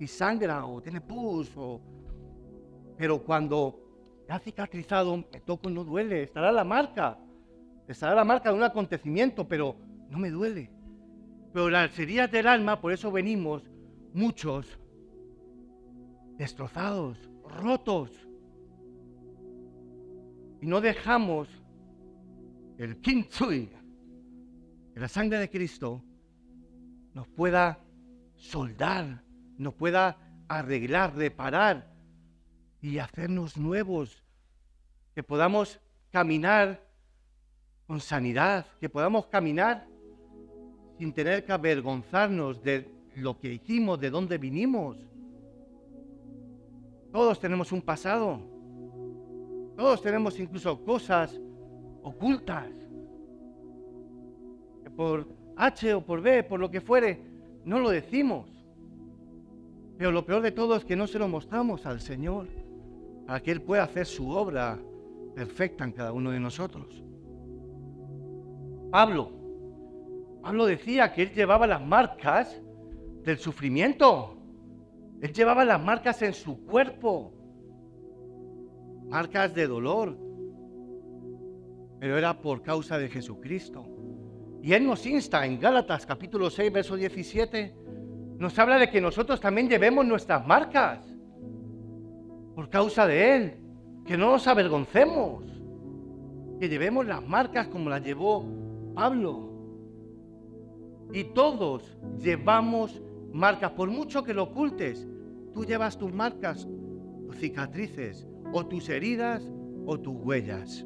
Y 0.00 0.06
sangra 0.06 0.64
o 0.64 0.80
tiene 0.80 0.98
pus. 0.98 1.50
Pero 2.96 3.22
cuando 3.22 3.78
ha 4.30 4.38
cicatrizado, 4.38 5.14
me 5.14 5.40
toco, 5.44 5.68
no 5.68 5.84
duele. 5.84 6.22
Estará 6.22 6.50
la 6.50 6.64
marca. 6.64 7.18
Estará 7.86 8.14
la 8.14 8.24
marca 8.24 8.48
de 8.48 8.56
un 8.56 8.62
acontecimiento, 8.62 9.46
pero 9.46 9.76
no 10.08 10.16
me 10.16 10.30
duele. 10.30 10.70
Pero 11.52 11.68
las 11.68 11.98
heridas 11.98 12.30
del 12.30 12.46
alma, 12.46 12.80
por 12.80 12.92
eso 12.92 13.12
venimos 13.12 13.62
muchos 14.14 14.78
destrozados, 16.38 17.18
rotos. 17.44 18.26
Y 20.62 20.66
no 20.66 20.80
dejamos 20.80 21.46
el 22.78 22.96
Tsui, 23.02 23.68
la 24.94 25.08
sangre 25.08 25.40
de 25.40 25.50
Cristo, 25.50 26.04
nos 27.18 27.26
pueda 27.26 27.80
soldar, 28.36 29.24
nos 29.56 29.74
pueda 29.74 30.16
arreglar, 30.46 31.16
reparar 31.16 31.92
y 32.80 32.98
hacernos 32.98 33.56
nuevos, 33.56 34.22
que 35.16 35.24
podamos 35.24 35.80
caminar 36.12 36.80
con 37.88 37.98
sanidad, 37.98 38.66
que 38.78 38.88
podamos 38.88 39.26
caminar 39.26 39.84
sin 40.96 41.12
tener 41.12 41.44
que 41.44 41.50
avergonzarnos 41.50 42.62
de 42.62 42.88
lo 43.16 43.36
que 43.36 43.54
hicimos, 43.54 43.98
de 43.98 44.10
dónde 44.10 44.38
vinimos. 44.38 44.96
Todos 47.10 47.40
tenemos 47.40 47.72
un 47.72 47.82
pasado, 47.82 48.40
todos 49.76 50.00
tenemos 50.02 50.38
incluso 50.38 50.84
cosas 50.84 51.36
ocultas 52.00 52.70
que 54.84 54.90
por 54.90 55.37
H 55.58 55.94
o 55.94 56.00
por 56.00 56.22
B, 56.22 56.44
por 56.44 56.60
lo 56.60 56.70
que 56.70 56.80
fuere, 56.80 57.20
no 57.64 57.80
lo 57.80 57.90
decimos. 57.90 58.48
Pero 59.98 60.12
lo 60.12 60.24
peor 60.24 60.42
de 60.42 60.52
todo 60.52 60.76
es 60.76 60.84
que 60.84 60.96
no 60.96 61.06
se 61.06 61.18
lo 61.18 61.28
mostramos 61.28 61.84
al 61.84 62.00
Señor 62.00 62.46
para 63.26 63.40
que 63.40 63.50
Él 63.50 63.60
pueda 63.60 63.82
hacer 63.82 64.06
su 64.06 64.30
obra 64.30 64.78
perfecta 65.34 65.84
en 65.84 65.92
cada 65.92 66.12
uno 66.12 66.30
de 66.30 66.40
nosotros. 66.40 67.02
Pablo, 68.90 69.30
Pablo 70.42 70.66
decía 70.66 71.12
que 71.12 71.22
él 71.22 71.32
llevaba 71.34 71.66
las 71.66 71.84
marcas 71.84 72.60
del 73.22 73.38
sufrimiento. 73.38 74.36
Él 75.20 75.32
llevaba 75.32 75.64
las 75.64 75.82
marcas 75.82 76.22
en 76.22 76.32
su 76.32 76.64
cuerpo, 76.64 77.32
marcas 79.08 79.54
de 79.54 79.66
dolor, 79.66 80.16
pero 81.98 82.16
era 82.16 82.40
por 82.40 82.62
causa 82.62 82.98
de 82.98 83.08
Jesucristo. 83.08 83.97
Y 84.62 84.72
Él 84.72 84.86
nos 84.86 85.06
insta 85.06 85.46
en 85.46 85.60
Gálatas 85.60 86.04
capítulo 86.04 86.50
6, 86.50 86.72
verso 86.72 86.96
17, 86.96 87.74
nos 88.38 88.58
habla 88.58 88.78
de 88.78 88.90
que 88.90 89.00
nosotros 89.00 89.40
también 89.40 89.68
llevemos 89.68 90.06
nuestras 90.06 90.46
marcas 90.46 91.00
por 92.54 92.68
causa 92.68 93.06
de 93.06 93.36
Él, 93.36 93.54
que 94.04 94.16
no 94.16 94.32
nos 94.32 94.46
avergoncemos, 94.46 95.44
que 96.58 96.68
llevemos 96.68 97.06
las 97.06 97.26
marcas 97.26 97.68
como 97.68 97.88
las 97.88 98.02
llevó 98.02 98.44
Pablo. 98.94 99.52
Y 101.12 101.24
todos 101.24 101.96
llevamos 102.18 103.00
marcas, 103.32 103.70
por 103.72 103.88
mucho 103.90 104.24
que 104.24 104.34
lo 104.34 104.44
ocultes, 104.44 105.06
tú 105.54 105.64
llevas 105.64 105.96
tus 105.98 106.12
marcas, 106.12 106.66
tus 107.26 107.36
cicatrices, 107.36 108.26
o 108.52 108.66
tus 108.66 108.88
heridas, 108.88 109.48
o 109.86 109.98
tus 109.98 110.14
huellas. 110.16 110.84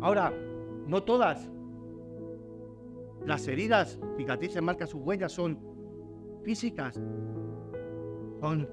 Ahora, 0.00 0.32
no 0.88 1.02
todas. 1.02 1.48
Las 3.24 3.46
heridas, 3.46 4.00
cicatrices, 4.16 4.62
marcas, 4.62 4.90
sus 4.90 5.02
huellas 5.02 5.30
son 5.32 5.58
físicas, 6.42 7.00
son 8.40 8.68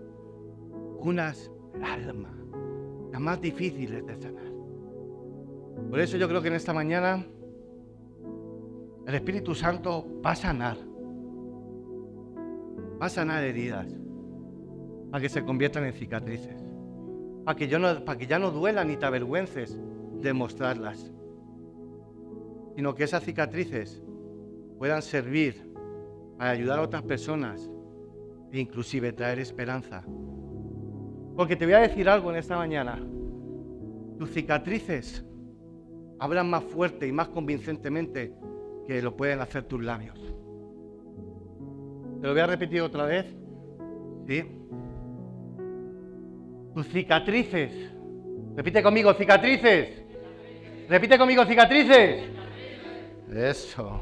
unas 0.99 1.51
alma, 1.83 2.33
las 3.11 3.21
más 3.21 3.41
difíciles 3.41 4.05
de 4.05 4.15
sanar. 4.15 4.45
Por 5.89 5.99
eso 5.99 6.15
yo 6.17 6.27
creo 6.29 6.41
que 6.41 6.47
en 6.47 6.53
esta 6.53 6.73
mañana 6.73 7.25
el 9.05 9.13
Espíritu 9.13 9.53
Santo 9.53 10.07
va 10.25 10.31
a 10.31 10.35
sanar, 10.35 10.77
va 12.99 13.07
a 13.07 13.09
sanar 13.09 13.43
heridas 13.43 13.93
para 15.11 15.21
que 15.21 15.29
se 15.29 15.43
conviertan 15.43 15.83
en 15.83 15.93
cicatrices, 15.93 16.63
para 17.43 17.57
que, 17.57 17.67
para 18.05 18.17
que 18.17 18.25
ya 18.25 18.39
no 18.39 18.51
duelan 18.51 18.87
ni 18.87 18.95
te 18.95 19.05
avergüences 19.05 19.77
de 20.21 20.33
mostrarlas 20.33 21.11
sino 22.75 22.93
que 22.93 23.05
esas 23.05 23.23
cicatrices 23.23 24.03
puedan 24.77 25.01
servir 25.01 25.71
para 26.37 26.51
ayudar 26.51 26.79
a 26.79 26.81
otras 26.83 27.03
personas 27.03 27.69
e 28.51 28.59
inclusive 28.59 29.13
traer 29.13 29.39
esperanza. 29.39 30.03
Porque 31.35 31.55
te 31.55 31.65
voy 31.65 31.73
a 31.75 31.79
decir 31.79 32.07
algo 32.07 32.31
en 32.31 32.37
esta 32.37 32.57
mañana. 32.57 33.01
Tus 34.17 34.29
cicatrices 34.31 35.25
hablan 36.19 36.49
más 36.49 36.63
fuerte 36.63 37.07
y 37.07 37.11
más 37.11 37.29
convincentemente 37.29 38.33
que 38.87 39.01
lo 39.01 39.15
pueden 39.15 39.41
hacer 39.41 39.63
tus 39.63 39.83
labios. 39.83 40.19
Te 42.21 42.27
lo 42.27 42.33
voy 42.33 42.41
a 42.41 42.47
repetir 42.47 42.81
otra 42.81 43.05
vez. 43.05 43.25
¿Sí? 44.27 44.43
Tus 46.73 46.87
cicatrices. 46.87 47.71
Repite 48.55 48.81
conmigo, 48.81 49.13
cicatrices. 49.13 50.03
Repite 50.89 51.17
conmigo, 51.17 51.45
cicatrices. 51.45 52.35
Eso. 53.35 53.99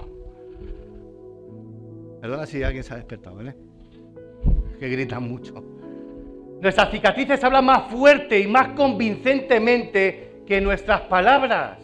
Perdona 2.21 2.45
si 2.45 2.61
alguien 2.61 2.83
se 2.83 2.93
ha 2.93 2.97
despertado, 2.97 3.37
¿vale? 3.37 3.55
Que 4.79 4.87
gritan 4.89 5.27
mucho. 5.27 5.55
Nuestras 6.61 6.91
cicatrices 6.91 7.43
hablan 7.43 7.65
más 7.65 7.91
fuerte 7.91 8.39
y 8.39 8.47
más 8.47 8.69
convincentemente 8.69 10.43
que 10.45 10.61
nuestras 10.61 11.01
palabras. 11.01 11.79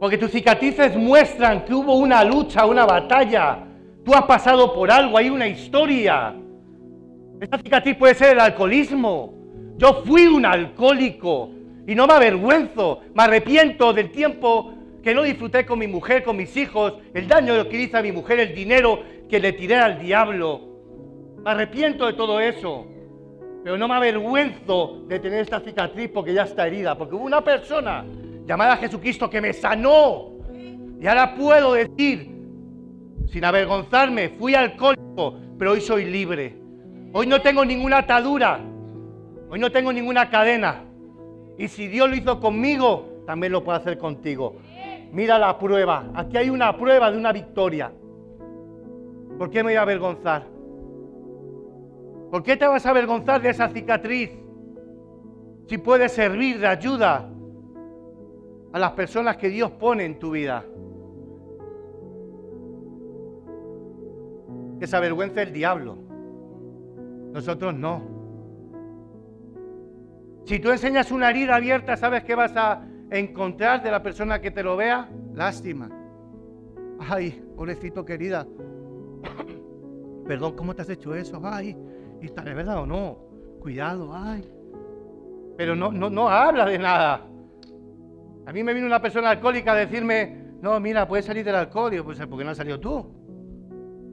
Porque 0.00 0.18
tus 0.18 0.30
cicatrices 0.30 0.96
muestran 0.96 1.64
que 1.64 1.72
hubo 1.72 1.94
una 1.94 2.24
lucha, 2.24 2.66
una 2.66 2.84
batalla. 2.84 3.64
Tú 4.04 4.14
has 4.14 4.24
pasado 4.24 4.74
por 4.74 4.90
algo, 4.90 5.16
hay 5.16 5.30
una 5.30 5.46
historia. 5.46 6.34
Esta 7.40 7.58
cicatriz 7.58 7.96
puede 7.96 8.14
ser 8.14 8.32
el 8.32 8.40
alcoholismo. 8.40 9.34
Yo 9.76 10.02
fui 10.04 10.26
un 10.26 10.44
alcohólico 10.44 11.50
y 11.86 11.94
no 11.94 12.06
me 12.06 12.14
avergüenzo, 12.14 13.00
me 13.14 13.22
arrepiento 13.22 13.92
del 13.92 14.10
tiempo 14.10 14.74
que 15.02 15.14
no 15.14 15.22
disfruté 15.22 15.64
con 15.64 15.78
mi 15.78 15.86
mujer, 15.86 16.22
con 16.22 16.36
mis 16.36 16.56
hijos, 16.56 16.94
el 17.14 17.28
daño 17.28 17.68
que 17.68 17.82
hice 17.82 17.96
a 17.96 18.02
mi 18.02 18.12
mujer, 18.12 18.40
el 18.40 18.54
dinero 18.54 19.02
que 19.28 19.38
le 19.38 19.52
tiré 19.52 19.76
al 19.76 19.98
diablo. 19.98 20.60
Me 21.44 21.50
arrepiento 21.50 22.06
de 22.06 22.14
todo 22.14 22.40
eso, 22.40 22.86
pero 23.62 23.78
no 23.78 23.86
me 23.88 23.94
avergüenzo 23.94 25.04
de 25.06 25.20
tener 25.20 25.40
esta 25.40 25.60
cicatriz 25.60 26.10
porque 26.12 26.34
ya 26.34 26.42
está 26.42 26.66
herida, 26.66 26.96
porque 26.96 27.14
hubo 27.14 27.24
una 27.24 27.42
persona 27.42 28.04
llamada 28.46 28.76
Jesucristo 28.76 29.30
que 29.30 29.40
me 29.40 29.52
sanó. 29.52 30.32
Y 31.00 31.06
ahora 31.06 31.34
puedo 31.34 31.74
decir, 31.74 32.28
sin 33.26 33.44
avergonzarme, 33.44 34.30
fui 34.30 34.54
alcohólico, 34.54 35.38
pero 35.58 35.72
hoy 35.72 35.80
soy 35.80 36.06
libre. 36.06 36.56
Hoy 37.12 37.26
no 37.26 37.40
tengo 37.40 37.64
ninguna 37.64 37.98
atadura, 37.98 38.60
hoy 39.48 39.58
no 39.58 39.70
tengo 39.70 39.92
ninguna 39.92 40.28
cadena. 40.28 40.84
Y 41.56 41.68
si 41.68 41.88
Dios 41.88 42.08
lo 42.08 42.16
hizo 42.16 42.40
conmigo, 42.40 43.22
también 43.26 43.52
lo 43.52 43.62
puede 43.62 43.78
hacer 43.78 43.98
contigo. 43.98 44.56
Mira 45.12 45.38
la 45.38 45.58
prueba. 45.58 46.10
Aquí 46.14 46.36
hay 46.36 46.50
una 46.50 46.76
prueba 46.76 47.10
de 47.10 47.16
una 47.16 47.32
victoria. 47.32 47.92
¿Por 49.38 49.50
qué 49.50 49.58
me 49.58 49.70
voy 49.70 49.74
a 49.74 49.82
avergonzar? 49.82 50.46
¿Por 52.30 52.42
qué 52.42 52.56
te 52.56 52.66
vas 52.66 52.84
a 52.84 52.90
avergonzar 52.90 53.40
de 53.40 53.50
esa 53.50 53.68
cicatriz? 53.68 54.30
Si 55.66 55.78
puedes 55.78 56.12
servir 56.12 56.58
de 56.58 56.66
ayuda 56.66 57.30
a 58.72 58.78
las 58.78 58.92
personas 58.92 59.36
que 59.36 59.48
Dios 59.48 59.70
pone 59.72 60.04
en 60.04 60.18
tu 60.18 60.32
vida. 60.32 60.64
Que 64.78 64.86
se 64.86 64.96
avergüence 64.96 65.42
el 65.42 65.52
diablo. 65.52 65.96
Nosotros 67.32 67.74
no. 67.74 68.02
Si 70.44 70.58
tú 70.58 70.70
enseñas 70.70 71.10
una 71.10 71.30
herida 71.30 71.56
abierta, 71.56 71.96
¿sabes 71.96 72.24
qué 72.24 72.34
vas 72.34 72.56
a 72.56 72.82
encontrar 73.10 73.82
de 73.82 73.90
la 73.90 74.02
persona 74.02 74.40
que 74.40 74.50
te 74.50 74.62
lo 74.62 74.76
vea? 74.76 75.08
Lástima. 75.34 75.88
Ay, 76.98 77.42
pobrecito 77.56 78.04
querida. 78.04 78.46
Perdón, 80.26 80.56
¿cómo 80.56 80.74
te 80.74 80.82
has 80.82 80.90
hecho 80.90 81.14
eso? 81.14 81.40
Ay, 81.42 81.76
¿y 82.20 82.26
de 82.26 82.54
verdad 82.54 82.82
o 82.82 82.86
no? 82.86 83.18
Cuidado, 83.60 84.10
ay. 84.14 84.46
Pero 85.56 85.74
no, 85.74 85.90
no, 85.90 86.10
no 86.10 86.28
habla 86.28 86.66
de 86.66 86.78
nada. 86.78 87.26
A 88.46 88.52
mí 88.52 88.62
me 88.62 88.74
vino 88.74 88.86
una 88.86 89.00
persona 89.00 89.30
alcohólica 89.30 89.72
a 89.72 89.76
decirme, 89.76 90.48
no, 90.60 90.78
mira, 90.80 91.06
puedes 91.06 91.26
salir 91.26 91.44
del 91.44 91.54
alcohol. 91.54 91.94
Y 91.94 92.00
pues, 92.00 92.18
¿por 92.26 92.38
qué 92.38 92.44
no 92.44 92.50
has 92.50 92.56
salido 92.56 92.78
tú? 92.78 93.06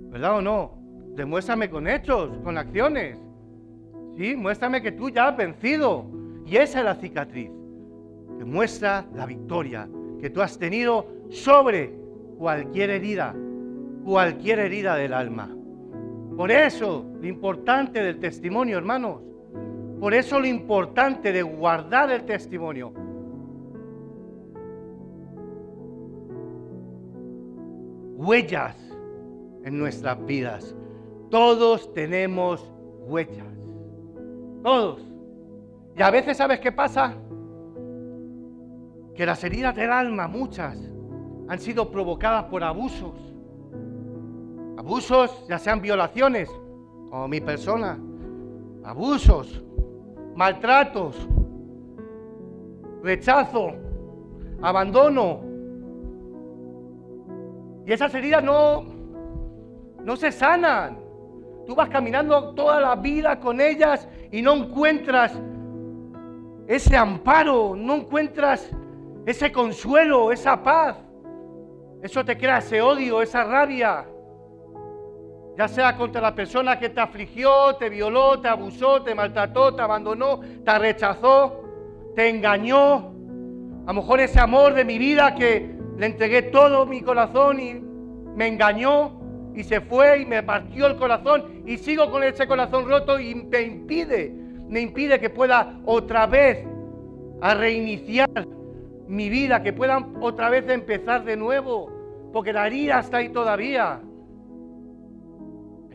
¿Verdad 0.10 0.38
o 0.38 0.42
no? 0.42 0.72
Demuéstrame 1.16 1.70
con 1.70 1.88
hechos, 1.88 2.32
con 2.44 2.58
acciones. 2.58 3.18
Sí, 4.18 4.36
muéstrame 4.36 4.82
que 4.82 4.92
tú 4.92 5.10
ya 5.10 5.28
has 5.30 5.38
vencido. 5.38 6.06
Y 6.46 6.58
esa 6.58 6.80
es 6.80 6.86
la 6.86 6.96
cicatriz, 6.96 7.50
que 8.38 8.46
muestra 8.46 9.06
la 9.14 9.26
victoria 9.26 9.88
que 10.20 10.30
tú 10.30 10.42
has 10.42 10.58
tenido 10.58 11.08
sobre 11.30 11.94
cualquier 12.38 12.90
herida, 12.90 13.36
cualquier 14.04 14.60
herida 14.60 14.96
del 14.96 15.14
alma. 15.14 15.56
Por 16.36 16.52
eso 16.52 17.06
lo 17.20 17.28
importante 17.28 18.04
del 18.04 18.20
testimonio, 18.20 18.78
hermanos. 18.78 19.22
Por 20.00 20.14
eso 20.14 20.40
lo 20.40 20.46
importante 20.46 21.32
de 21.32 21.42
guardar 21.42 22.12
el 22.12 22.26
testimonio. 22.26 22.92
Huellas 28.18 28.76
en 29.64 29.80
nuestras 29.80 30.24
vidas. 30.26 30.76
Todos 31.30 31.94
tenemos 31.94 32.72
huellas. 33.08 33.48
Todos. 34.64 35.02
Y 35.98 36.02
a 36.02 36.12
veces, 36.12 36.38
¿sabes 36.38 36.60
qué 36.60 36.72
pasa? 36.72 37.16
Que 39.16 39.26
las 39.26 39.44
heridas 39.44 39.76
del 39.76 39.92
alma, 39.92 40.28
muchas, 40.28 40.78
han 41.48 41.60
sido 41.60 41.90
provocadas 41.90 42.46
por 42.46 42.64
abusos. 42.64 43.14
Abusos, 44.78 45.48
ya 45.48 45.58
sean 45.58 45.82
violaciones, 45.82 46.50
como 47.10 47.28
mi 47.28 47.40
persona. 47.40 47.98
Abusos, 48.84 49.64
maltratos, 50.36 51.28
rechazo, 53.02 53.72
abandono. 54.62 55.42
Y 57.86 57.94
esas 57.94 58.14
heridas 58.16 58.44
no, 58.44 58.84
no 60.04 60.16
se 60.18 60.32
sanan. 60.32 61.00
Tú 61.66 61.74
vas 61.74 61.90
caminando 61.90 62.54
toda 62.54 62.82
la 62.82 62.96
vida 62.96 63.40
con 63.40 63.62
ellas 63.62 64.08
y 64.32 64.42
no 64.42 64.54
encuentras 64.54 65.40
ese 66.68 66.98
amparo, 66.98 67.76
no 67.76 67.96
encuentras 67.96 68.72
ese 69.26 69.52
consuelo, 69.52 70.32
esa 70.32 70.62
paz. 70.62 70.98
Eso 72.02 72.24
te 72.24 72.38
crea 72.38 72.60
ese 72.60 72.82
odio, 72.82 73.22
esa 73.22 73.44
rabia. 73.44 74.06
Ya 75.58 75.68
sea 75.68 75.96
contra 75.96 76.22
la 76.22 76.36
persona 76.36 76.78
que 76.78 76.90
te 76.90 77.00
afligió, 77.00 77.76
te 77.78 77.90
violó, 77.90 78.40
te 78.40 78.48
abusó, 78.48 79.02
te 79.02 79.16
maltrató, 79.16 79.74
te 79.74 79.82
abandonó, 79.82 80.42
te 80.64 80.80
rechazó, 80.80 81.64
te 82.14 82.30
engañó. 82.30 83.14
A 83.88 83.94
lo 83.94 84.02
mejor 84.02 84.20
ese 84.20 84.40
amor 84.40 84.74
de 84.74 84.84
mi 84.84 84.98
vida 84.98 85.34
que 85.34 85.76
le 85.98 86.06
entregué 86.06 86.44
todo 86.44 86.86
mi 86.86 87.02
corazón 87.02 87.60
y 87.60 87.74
me 87.74 88.48
engañó 88.48 89.22
y 89.56 89.64
se 89.64 89.80
fue 89.80 90.22
y 90.22 90.26
me 90.26 90.44
partió 90.44 90.88
el 90.88 90.98
corazón 90.98 91.64
y 91.66 91.78
sigo 91.78 92.12
con 92.12 92.24
ese 92.24 92.46
corazón 92.48 92.88
roto 92.90 93.18
y 93.20 93.34
me 93.34 93.62
impide, 93.62 94.30
me 94.68 94.82
impide 94.82 95.20
que 95.20 95.30
pueda 95.30 95.80
otra 95.86 96.28
vez 96.28 96.66
a 97.42 97.54
reiniciar 97.54 98.30
mi 99.08 99.30
vida, 99.30 99.62
que 99.62 99.74
pueda 99.74 100.08
otra 100.22 100.50
vez 100.50 100.68
empezar 100.70 101.24
de 101.26 101.38
nuevo, 101.38 101.92
porque 102.34 102.54
la 102.54 102.68
herida 102.68 103.00
está 103.00 103.18
ahí 103.18 103.30
todavía. 103.30 104.02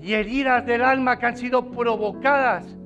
Y 0.00 0.14
heridas 0.14 0.64
del 0.64 0.82
alma 0.82 1.18
que 1.18 1.26
han 1.26 1.36
sido 1.36 1.70
provocadas 1.70 2.76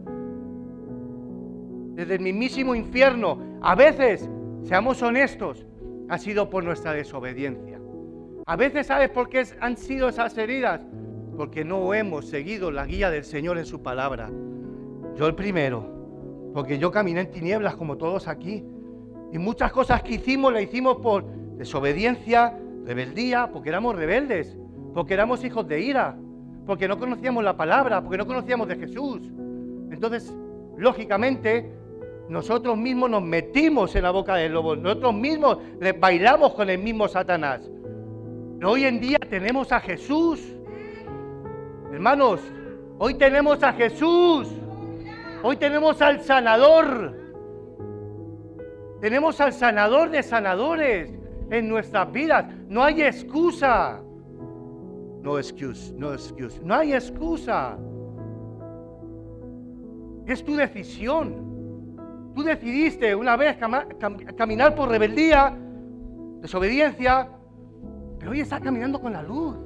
desde 1.94 2.14
el 2.14 2.20
mismísimo 2.20 2.74
infierno. 2.74 3.38
A 3.62 3.74
veces, 3.74 4.28
seamos 4.62 5.00
honestos, 5.02 5.66
ha 6.08 6.18
sido 6.18 6.50
por 6.50 6.64
nuestra 6.64 6.92
desobediencia. 6.92 7.80
A 8.46 8.56
veces, 8.56 8.88
¿sabes 8.88 9.10
por 9.10 9.28
qué 9.28 9.46
han 9.60 9.76
sido 9.76 10.08
esas 10.08 10.36
heridas? 10.36 10.84
Porque 11.36 11.64
no 11.64 11.94
hemos 11.94 12.26
seguido 12.26 12.70
la 12.70 12.84
guía 12.84 13.10
del 13.10 13.24
Señor 13.24 13.58
en 13.58 13.64
su 13.64 13.82
palabra. 13.82 14.30
Yo 15.16 15.26
el 15.26 15.34
primero, 15.34 16.50
porque 16.52 16.78
yo 16.78 16.90
caminé 16.90 17.20
en 17.20 17.30
tinieblas 17.30 17.76
como 17.76 17.96
todos 17.96 18.28
aquí. 18.28 18.64
Y 19.34 19.38
muchas 19.38 19.70
cosas 19.70 20.02
que 20.02 20.14
hicimos 20.14 20.50
las 20.50 20.62
hicimos 20.62 20.96
por 21.02 21.26
desobediencia, 21.58 22.58
rebeldía, 22.86 23.50
porque 23.52 23.68
éramos 23.68 23.94
rebeldes, 23.94 24.56
porque 24.94 25.12
éramos 25.12 25.44
hijos 25.44 25.68
de 25.68 25.80
ira, 25.80 26.16
porque 26.64 26.88
no 26.88 26.98
conocíamos 26.98 27.44
la 27.44 27.54
palabra, 27.54 28.00
porque 28.00 28.16
no 28.16 28.26
conocíamos 28.26 28.66
de 28.68 28.76
Jesús. 28.76 29.20
Entonces, 29.90 30.34
lógicamente, 30.78 31.70
nosotros 32.30 32.78
mismos 32.78 33.10
nos 33.10 33.22
metimos 33.22 33.94
en 33.94 34.04
la 34.04 34.10
boca 34.10 34.36
del 34.36 34.52
lobo, 34.52 34.74
nosotros 34.74 35.12
mismos 35.12 35.58
le 35.78 35.92
bailamos 35.92 36.54
con 36.54 36.70
el 36.70 36.78
mismo 36.78 37.06
Satanás 37.08 37.68
hoy 38.64 38.84
en 38.84 39.00
día 39.00 39.18
tenemos 39.18 39.72
a 39.72 39.80
Jesús. 39.80 40.40
Hermanos, 41.92 42.40
hoy 42.98 43.14
tenemos 43.14 43.62
a 43.62 43.72
Jesús. 43.72 44.48
Hoy 45.42 45.56
tenemos 45.56 46.00
al 46.00 46.20
sanador. 46.22 47.23
Tenemos 49.00 49.40
al 49.40 49.52
sanador 49.52 50.10
de 50.10 50.22
sanadores 50.22 51.12
en 51.50 51.68
nuestras 51.68 52.10
vidas. 52.12 52.46
No 52.68 52.82
hay 52.82 53.02
excusa. 53.02 54.00
No 55.22 55.38
excuse, 55.38 55.92
no 55.94 56.12
excuse. 56.12 56.60
No 56.62 56.74
hay 56.74 56.94
excusa. 56.94 57.76
Es 60.26 60.44
tu 60.44 60.56
decisión. 60.56 61.52
Tú 62.34 62.42
decidiste 62.42 63.14
una 63.14 63.36
vez 63.36 63.56
caminar 64.36 64.74
por 64.74 64.88
rebeldía, 64.88 65.56
desobediencia, 66.40 67.28
pero 68.18 68.32
hoy 68.32 68.40
está 68.40 68.58
caminando 68.58 69.00
con 69.00 69.12
la 69.12 69.22
luz. 69.22 69.56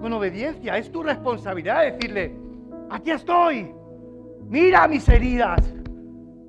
con 0.00 0.12
obediencia. 0.12 0.76
Es 0.76 0.90
tu 0.90 1.02
responsabilidad 1.02 1.82
decirle, 1.82 2.36
aquí 2.90 3.10
estoy, 3.10 3.72
mira 4.48 4.86
mis 4.86 5.08
heridas. 5.08 5.60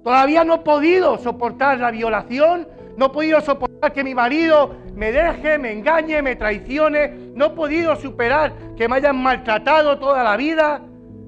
Todavía 0.08 0.46
no 0.46 0.54
he 0.54 0.60
podido 0.60 1.18
soportar 1.18 1.80
la 1.80 1.92
violación, 1.92 2.66
no 2.96 3.08
he 3.08 3.10
podido 3.10 3.42
soportar 3.42 3.92
que 3.92 4.06
mi 4.06 4.16
marido 4.16 4.74
me 4.96 5.12
deje, 5.12 5.58
me 5.58 5.74
engañe, 5.74 6.22
me 6.22 6.38
traicione, 6.38 7.34
no 7.36 7.48
he 7.48 7.50
podido 7.50 7.94
superar 7.98 8.54
que 8.78 8.88
me 8.88 8.96
hayan 8.96 9.22
maltratado 9.22 10.00
toda 10.00 10.24
la 10.24 10.38
vida, 10.38 10.82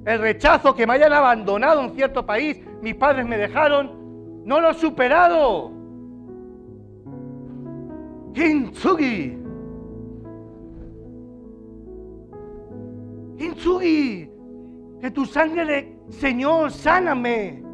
el 0.05 0.19
rechazo, 0.19 0.73
que 0.73 0.87
me 0.87 0.93
hayan 0.93 1.11
abandonado 1.11 1.81
en 1.81 1.93
cierto 1.93 2.25
país, 2.25 2.57
mis 2.81 2.95
padres 2.95 3.25
me 3.25 3.37
dejaron, 3.37 4.45
no 4.45 4.61
lo 4.61 4.69
he 4.69 4.73
superado. 4.75 5.73
Kintsugi. 8.33 9.37
Kintsugi. 13.37 14.31
Que 15.01 15.11
tu 15.11 15.25
sangre 15.25 15.97
Señor, 16.11 16.71
sáname. 16.71 17.67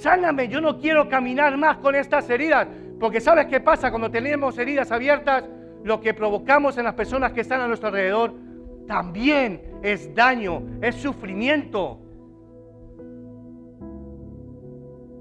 Sáname. 0.00 0.48
Yo 0.48 0.60
no 0.60 0.78
quiero 0.78 1.08
caminar 1.08 1.56
más 1.56 1.78
con 1.78 1.94
estas 1.94 2.28
heridas. 2.30 2.68
Porque 2.98 3.20
¿sabes 3.20 3.46
qué 3.46 3.60
pasa? 3.60 3.90
Cuando 3.90 4.10
tenemos 4.10 4.56
heridas 4.58 4.90
abiertas, 4.92 5.44
lo 5.84 6.00
que 6.00 6.14
provocamos 6.14 6.78
en 6.78 6.84
las 6.84 6.94
personas 6.94 7.32
que 7.32 7.42
están 7.42 7.60
a 7.60 7.68
nuestro 7.68 7.88
alrededor 7.88 8.34
también 8.86 9.78
es 9.82 10.14
daño, 10.14 10.62
es 10.80 10.94
sufrimiento. 10.96 12.00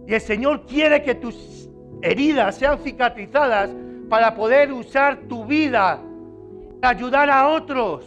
Y 0.08 0.14
el 0.14 0.22
Señor 0.22 0.66
quiere 0.66 1.02
que 1.02 1.16
tus 1.16 1.70
heridas 2.02 2.56
sean 2.58 2.78
cicatrizadas 2.80 3.76
para 4.10 4.36
poder 4.36 4.72
usar 4.72 5.18
tu 5.28 5.46
vida 5.46 6.00
para 6.82 6.98
ayudar 6.98 7.30
a 7.30 7.48
otros. 7.48 8.06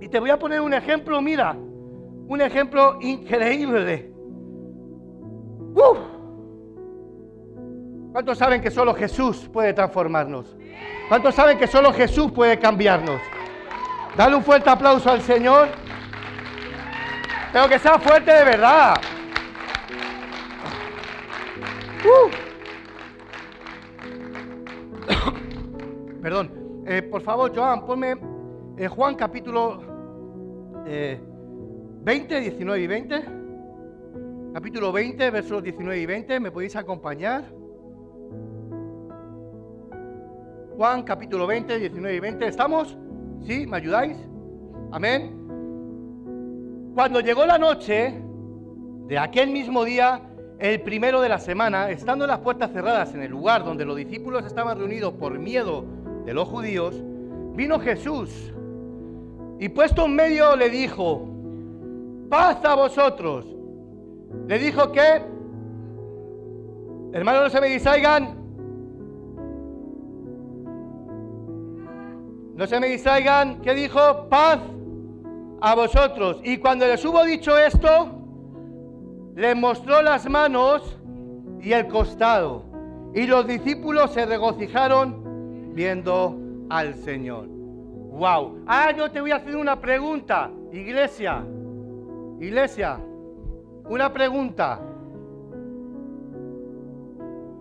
Y 0.00 0.08
te 0.08 0.18
voy 0.18 0.30
a 0.30 0.38
poner 0.38 0.60
un 0.60 0.74
ejemplo, 0.74 1.20
mira, 1.22 1.56
un 2.26 2.40
ejemplo 2.40 2.98
increíble. 3.00 4.13
¿Cuántos 8.14 8.38
saben 8.38 8.62
que 8.62 8.70
solo 8.70 8.94
Jesús 8.94 9.50
puede 9.52 9.72
transformarnos? 9.72 10.56
¿Cuántos 11.08 11.34
saben 11.34 11.58
que 11.58 11.66
solo 11.66 11.92
Jesús 11.92 12.30
puede 12.30 12.60
cambiarnos? 12.60 13.20
Dale 14.16 14.36
un 14.36 14.44
fuerte 14.44 14.70
aplauso 14.70 15.10
al 15.10 15.20
Señor. 15.20 15.66
Pero 17.52 17.68
que 17.68 17.80
sea 17.80 17.98
fuerte 17.98 18.32
de 18.32 18.44
verdad. 18.44 18.94
Perdón. 26.22 26.52
Eh, 26.86 27.02
por 27.02 27.22
favor, 27.22 27.52
Joan, 27.54 27.84
ponme 27.84 28.16
eh, 28.76 28.88
Juan 28.88 29.14
capítulo 29.14 29.82
20, 30.84 32.36
eh, 32.36 32.40
19 32.40 32.80
y 32.80 32.86
20. 32.86 33.24
Capítulo 34.54 34.92
20, 34.92 35.30
versos 35.32 35.64
19 35.64 36.00
y 36.00 36.06
20. 36.06 36.38
¿Me 36.38 36.52
podéis 36.52 36.76
acompañar? 36.76 37.42
Juan 40.76 41.02
capítulo 41.02 41.48
20, 41.48 41.76
19 41.76 42.16
y 42.16 42.20
20. 42.20 42.46
¿Estamos? 42.46 42.96
¿Sí? 43.44 43.66
¿Me 43.66 43.78
ayudáis? 43.78 44.16
Amén. 44.92 45.34
Cuando 46.94 47.18
llegó 47.18 47.44
la 47.44 47.58
noche 47.58 48.22
de 49.08 49.18
aquel 49.18 49.50
mismo 49.50 49.84
día, 49.84 50.22
el 50.60 50.82
primero 50.82 51.20
de 51.20 51.30
la 51.30 51.40
semana, 51.40 51.90
estando 51.90 52.24
las 52.24 52.38
puertas 52.38 52.70
cerradas 52.70 53.12
en 53.12 53.22
el 53.22 53.32
lugar 53.32 53.64
donde 53.64 53.84
los 53.84 53.96
discípulos 53.96 54.46
estaban 54.46 54.78
reunidos 54.78 55.14
por 55.14 55.36
miedo 55.36 55.84
de 56.24 56.32
los 56.32 56.46
judíos, 56.46 57.02
vino 57.56 57.80
Jesús 57.80 58.52
y 59.58 59.68
puesto 59.68 60.04
en 60.04 60.14
medio 60.14 60.54
le 60.54 60.70
dijo, 60.70 61.28
paz 62.30 62.64
a 62.64 62.76
vosotros. 62.76 63.53
Le 64.46 64.58
dijo 64.58 64.92
que, 64.92 65.22
hermanos, 67.12 67.44
no 67.44 67.50
se 67.50 67.60
me 67.60 67.68
distraigan, 67.68 68.44
no 72.54 72.66
se 72.66 72.78
me 72.78 72.88
distraigan, 72.88 73.60
¿qué 73.62 73.74
dijo? 73.74 74.28
Paz 74.28 74.60
a 75.60 75.74
vosotros. 75.74 76.40
Y 76.44 76.58
cuando 76.58 76.86
les 76.86 77.04
hubo 77.04 77.24
dicho 77.24 77.58
esto, 77.58 78.10
le 79.34 79.54
mostró 79.54 80.02
las 80.02 80.28
manos 80.28 80.98
y 81.60 81.72
el 81.72 81.88
costado. 81.88 82.64
Y 83.14 83.26
los 83.26 83.46
discípulos 83.46 84.12
se 84.12 84.26
regocijaron 84.26 85.72
viendo 85.74 86.38
al 86.68 86.94
Señor. 86.94 87.46
Wow. 87.46 88.64
Ah, 88.66 88.92
yo 88.96 89.10
te 89.10 89.20
voy 89.20 89.32
a 89.32 89.36
hacer 89.36 89.56
una 89.56 89.80
pregunta, 89.80 90.50
iglesia. 90.72 91.44
Iglesia, 92.40 93.00
una 93.88 94.12
pregunta. 94.12 94.80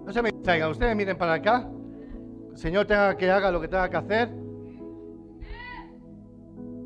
No 0.06 0.12
se 0.12 0.22
me 0.22 0.32
distraigan, 0.32 0.72
ustedes 0.72 0.96
miren 0.96 1.18
para 1.18 1.34
acá. 1.34 1.70
El 2.52 2.58
Señor 2.58 2.86
tenga 2.86 3.16
que 3.16 3.32
haga 3.32 3.52
lo 3.52 3.62
que 3.62 3.68
tenga 3.68 3.90
que 3.90 3.98
hacer. 3.98 4.30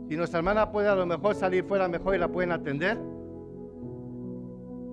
Si 0.07 0.15
nuestra 0.15 0.39
hermana 0.39 0.71
puede 0.71 0.87
a 0.87 0.95
lo 0.95 1.05
mejor 1.05 1.35
salir 1.35 1.65
fuera 1.65 1.87
mejor 1.87 2.15
y 2.15 2.19
la 2.19 2.29
pueden 2.29 2.51
atender. 2.51 2.97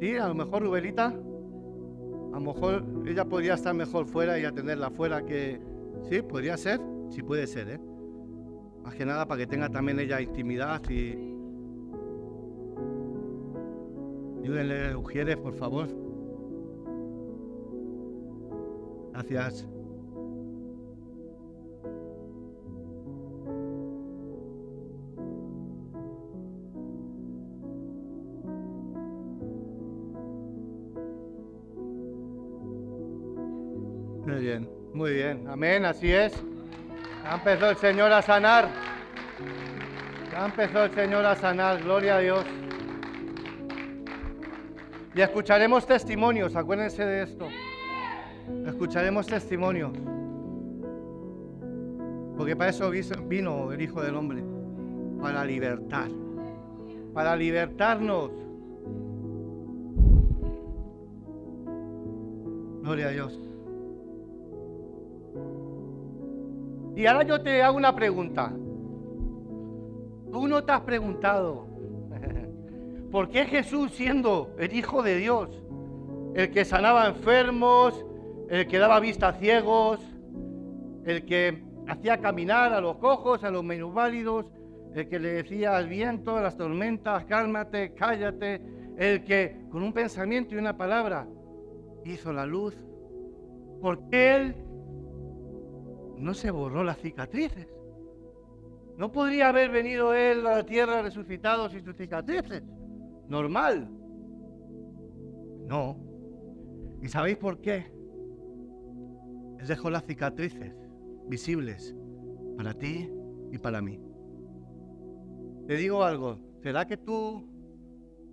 Sí, 0.00 0.16
a 0.16 0.26
lo 0.26 0.34
mejor 0.34 0.62
Rubelita, 0.62 1.06
a 1.06 2.38
lo 2.38 2.40
mejor 2.40 2.84
ella 3.06 3.24
podría 3.24 3.54
estar 3.54 3.74
mejor 3.74 4.06
fuera 4.06 4.38
y 4.38 4.44
atenderla 4.44 4.90
fuera 4.90 5.24
que... 5.24 5.60
Sí, 6.08 6.20
podría 6.20 6.56
ser, 6.56 6.80
sí 7.10 7.22
puede 7.22 7.46
ser, 7.46 7.68
¿eh? 7.70 7.80
Más 8.82 8.94
que 8.94 9.06
nada 9.06 9.26
para 9.26 9.38
que 9.38 9.46
tenga 9.46 9.68
también 9.68 10.00
ella 10.00 10.20
intimidad 10.20 10.82
y... 10.90 11.33
Ayúdenle, 14.44 14.94
Ujieres, 14.94 15.38
por 15.38 15.54
favor. 15.54 15.88
Gracias. 19.14 19.66
Muy 34.26 34.40
bien, 34.42 34.68
muy 34.92 35.14
bien. 35.14 35.48
Amén, 35.48 35.86
así 35.86 36.12
es. 36.12 36.34
Ya 37.22 37.36
empezó 37.36 37.70
el 37.70 37.76
Señor 37.78 38.12
a 38.12 38.20
sanar. 38.20 38.68
Ya 40.30 40.44
empezó 40.44 40.84
el 40.84 40.92
Señor 40.92 41.24
a 41.24 41.34
sanar, 41.34 41.82
gloria 41.82 42.16
a 42.16 42.18
Dios. 42.18 42.44
Y 45.14 45.20
escucharemos 45.20 45.86
testimonios, 45.86 46.56
acuérdense 46.56 47.04
de 47.04 47.22
esto. 47.22 47.46
Escucharemos 48.66 49.26
testimonios. 49.26 49.92
Porque 52.36 52.56
para 52.56 52.70
eso 52.70 52.90
vino 52.90 53.70
el 53.70 53.80
Hijo 53.80 54.02
del 54.02 54.16
Hombre, 54.16 54.42
para 55.22 55.44
libertar, 55.44 56.08
para 57.12 57.36
libertarnos. 57.36 58.32
Gloria 62.82 63.06
a 63.06 63.10
Dios. 63.10 63.40
Y 66.96 67.06
ahora 67.06 67.22
yo 67.22 67.40
te 67.40 67.62
hago 67.62 67.76
una 67.76 67.94
pregunta. 67.94 68.52
Tú 70.32 70.48
no 70.48 70.64
te 70.64 70.72
has 70.72 70.80
preguntado, 70.80 71.66
¿por 73.14 73.28
qué 73.28 73.44
Jesús 73.44 73.92
siendo 73.92 74.56
el 74.58 74.74
Hijo 74.74 75.00
de 75.00 75.14
Dios, 75.18 75.48
el 76.34 76.50
que 76.50 76.64
sanaba 76.64 77.06
enfermos, 77.06 78.04
el 78.50 78.66
que 78.66 78.76
daba 78.76 78.98
vista 78.98 79.28
a 79.28 79.32
ciegos, 79.34 80.00
el 81.04 81.24
que 81.24 81.62
hacía 81.86 82.18
caminar 82.18 82.72
a 82.72 82.80
los 82.80 82.96
cojos, 82.96 83.44
a 83.44 83.52
los 83.52 83.64
válidos, 83.94 84.46
el 84.96 85.08
que 85.08 85.20
le 85.20 85.28
decía 85.28 85.76
al 85.76 85.86
viento, 85.86 86.36
a 86.36 86.42
las 86.42 86.56
tormentas, 86.56 87.24
cálmate, 87.26 87.94
cállate, 87.94 88.60
el 88.98 89.22
que 89.22 89.64
con 89.70 89.84
un 89.84 89.92
pensamiento 89.92 90.56
y 90.56 90.58
una 90.58 90.76
palabra 90.76 91.28
hizo 92.04 92.32
la 92.32 92.46
luz, 92.46 92.76
porque 93.80 94.34
Él 94.34 94.56
no 96.18 96.34
se 96.34 96.50
borró 96.50 96.82
las 96.82 96.98
cicatrices. 96.98 97.68
No 98.96 99.12
podría 99.12 99.50
haber 99.50 99.70
venido 99.70 100.14
él 100.14 100.44
a 100.48 100.56
la 100.56 100.66
tierra 100.66 101.02
resucitado 101.02 101.68
sin 101.68 101.84
sus 101.84 101.96
cicatrices. 101.96 102.64
Normal. 103.28 103.88
No. 105.66 105.98
¿Y 107.02 107.08
sabéis 107.08 107.36
por 107.36 107.60
qué? 107.60 107.92
Él 109.58 109.66
dejó 109.66 109.90
las 109.90 110.04
cicatrices 110.04 110.74
visibles 111.28 111.94
para 112.56 112.74
ti 112.74 113.10
y 113.52 113.58
para 113.58 113.80
mí. 113.80 114.00
Te 115.66 115.76
digo 115.76 116.02
algo, 116.02 116.38
¿será 116.62 116.86
que 116.86 116.96
tú 116.96 117.48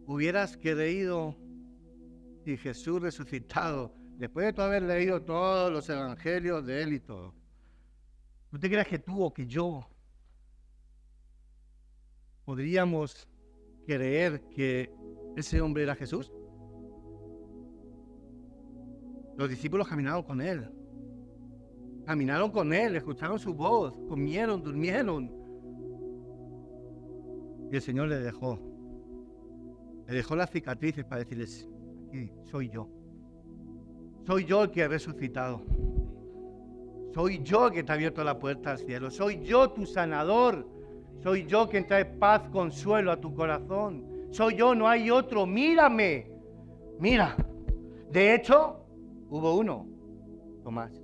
hubieras 0.05 0.57
creído 0.57 1.35
si 2.43 2.57
Jesús 2.57 3.01
resucitado, 3.01 3.93
después 4.17 4.53
de 4.53 4.61
haber 4.61 4.83
leído 4.83 5.21
todos 5.21 5.71
los 5.71 5.89
evangelios 5.89 6.65
de 6.65 6.83
él 6.83 6.93
y 6.93 6.99
todo, 6.99 7.33
¿No 8.51 8.59
te 8.59 8.69
creas 8.69 8.87
que 8.87 8.99
tú 8.99 9.23
o 9.23 9.33
que 9.33 9.47
yo 9.47 9.87
podríamos 12.43 13.29
creer 13.85 14.41
que 14.49 14.93
ese 15.35 15.61
hombre 15.61 15.83
era 15.83 15.95
Jesús? 15.95 16.31
Los 19.37 19.49
discípulos 19.49 19.87
caminaron 19.87 20.23
con 20.23 20.41
él. 20.41 20.69
Caminaron 22.05 22.51
con 22.51 22.73
él, 22.73 22.95
escucharon 22.95 23.39
su 23.39 23.53
voz, 23.53 23.97
comieron, 24.07 24.61
durmieron. 24.61 25.31
Y 27.71 27.75
el 27.75 27.81
Señor 27.81 28.09
le 28.09 28.19
dejó. 28.19 28.59
Le 30.07 30.15
dejó 30.15 30.35
las 30.35 30.51
cicatrices 30.51 31.05
para 31.05 31.19
decirles, 31.19 31.69
aquí 32.07 32.31
soy 32.43 32.69
yo. 32.69 32.89
Soy 34.25 34.45
yo 34.45 34.63
el 34.63 34.71
que 34.71 34.81
he 34.81 34.87
resucitado. 34.87 35.63
Soy 37.13 37.41
yo 37.43 37.67
el 37.67 37.73
que 37.73 37.83
te 37.83 37.91
ha 37.91 37.95
abierto 37.95 38.23
la 38.23 38.37
puerta 38.37 38.71
al 38.71 38.77
cielo. 38.77 39.09
Soy 39.09 39.41
yo 39.41 39.71
tu 39.71 39.85
sanador. 39.85 40.67
Soy 41.21 41.45
yo 41.45 41.69
quien 41.69 41.85
trae 41.85 42.05
paz, 42.05 42.41
consuelo 42.51 43.11
a 43.11 43.19
tu 43.19 43.33
corazón. 43.35 44.05
Soy 44.31 44.55
yo, 44.55 44.73
no 44.73 44.87
hay 44.87 45.11
otro. 45.11 45.45
Mírame. 45.45 46.31
Mira. 46.99 47.35
De 48.11 48.33
hecho, 48.33 48.85
hubo 49.29 49.55
uno. 49.55 49.87
Tomás. 50.63 51.01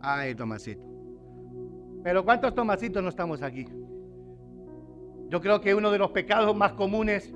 Ay, 0.00 0.34
Tomasito. 0.34 0.84
Pero 2.02 2.24
¿cuántos 2.24 2.54
Tomasitos 2.54 3.02
no 3.02 3.08
estamos 3.08 3.42
aquí? 3.42 3.66
Yo 5.28 5.40
creo 5.40 5.60
que 5.60 5.74
uno 5.74 5.90
de 5.90 5.98
los 5.98 6.10
pecados 6.10 6.54
más 6.56 6.72
comunes 6.72 7.32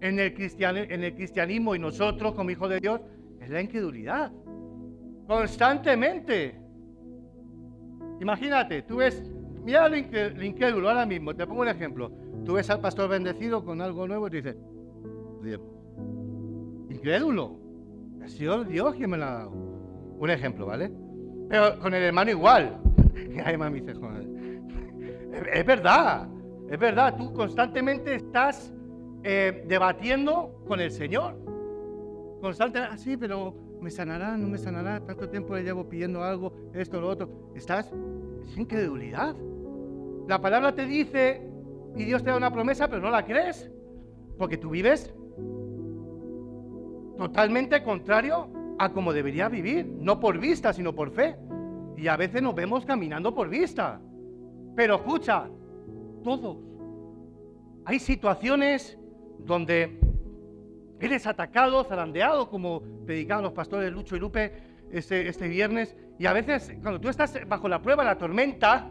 en 0.00 0.18
el, 0.18 0.34
en 0.38 1.04
el 1.04 1.14
cristianismo 1.14 1.74
y 1.74 1.78
nosotros 1.78 2.34
como 2.34 2.50
hijos 2.50 2.70
de 2.70 2.80
Dios 2.80 3.00
es 3.40 3.50
la 3.50 3.60
incredulidad. 3.60 4.32
Constantemente. 5.26 6.60
Imagínate, 8.20 8.82
tú 8.82 8.96
ves, 8.96 9.22
mira 9.64 9.88
lo 9.88 9.96
incrédulo 9.96 10.88
ahora 10.88 11.06
mismo, 11.06 11.34
te 11.34 11.46
pongo 11.46 11.62
un 11.62 11.68
ejemplo. 11.68 12.10
Tú 12.44 12.54
ves 12.54 12.70
al 12.70 12.80
pastor 12.80 13.08
bendecido 13.08 13.64
con 13.64 13.80
algo 13.80 14.06
nuevo 14.06 14.28
y 14.28 14.30
te 14.30 14.36
dices, 14.36 14.56
incrédulo. 16.88 17.58
Ha 18.22 18.28
sido 18.28 18.64
Dios 18.64 18.94
quien 18.94 19.10
me 19.10 19.18
lo 19.18 19.24
ha 19.24 19.30
dado. 19.30 19.50
Un 20.18 20.30
ejemplo, 20.30 20.66
¿vale? 20.66 20.90
Pero 21.48 21.78
con 21.78 21.94
el 21.94 22.02
hermano 22.02 22.30
igual. 22.30 22.78
Ay, 23.44 23.56
mami, 23.56 23.80
dice, 23.80 23.98
Es 25.52 25.64
verdad, 25.64 26.28
es 26.70 26.78
verdad, 26.78 27.16
tú 27.16 27.32
constantemente 27.32 28.14
estás 28.14 28.72
eh, 29.22 29.64
debatiendo 29.66 30.62
con 30.66 30.80
el 30.80 30.90
Señor. 30.90 31.36
Constantemente, 32.40 32.94
ah, 32.94 32.98
sí, 32.98 33.16
pero 33.16 33.54
me 33.80 33.90
sanará, 33.90 34.36
no 34.36 34.48
me 34.48 34.58
sanará, 34.58 35.00
tanto 35.00 35.28
tiempo 35.28 35.54
le 35.54 35.62
llevo 35.62 35.88
pidiendo 35.88 36.22
algo, 36.22 36.52
esto, 36.74 37.00
lo 37.00 37.08
otro. 37.08 37.52
Estás 37.54 37.92
sin 38.46 38.62
incredulidad. 38.62 39.34
La 40.26 40.40
palabra 40.40 40.74
te 40.74 40.86
dice 40.86 41.42
y 41.96 42.04
Dios 42.04 42.22
te 42.22 42.30
da 42.30 42.36
una 42.36 42.52
promesa, 42.52 42.88
pero 42.88 43.02
no 43.02 43.10
la 43.10 43.24
crees. 43.24 43.70
Porque 44.36 44.56
tú 44.56 44.70
vives 44.70 45.14
totalmente 47.16 47.82
contrario 47.82 48.48
a 48.78 48.92
como 48.92 49.12
debería 49.12 49.48
vivir, 49.48 49.86
no 49.86 50.20
por 50.20 50.38
vista, 50.38 50.72
sino 50.72 50.94
por 50.94 51.10
fe. 51.10 51.36
Y 51.96 52.06
a 52.06 52.16
veces 52.16 52.40
nos 52.40 52.54
vemos 52.54 52.84
caminando 52.84 53.34
por 53.34 53.48
vista. 53.48 54.00
Pero 54.76 54.96
escucha, 54.96 55.48
todos. 56.22 56.58
Hay 57.84 57.98
situaciones 57.98 58.96
donde 59.40 59.98
eres 61.00 61.26
atacado, 61.26 61.82
zarandeado, 61.84 62.48
como 62.48 62.82
predicaban 63.06 63.42
los 63.42 63.52
pastores 63.52 63.92
Lucho 63.92 64.14
y 64.14 64.20
Lupe 64.20 64.52
este, 64.92 65.28
este 65.28 65.48
viernes. 65.48 65.96
Y 66.18 66.26
a 66.26 66.32
veces, 66.32 66.72
cuando 66.82 67.00
tú 67.00 67.08
estás 67.08 67.38
bajo 67.46 67.68
la 67.68 67.80
prueba, 67.80 68.02
la 68.02 68.18
tormenta, 68.18 68.90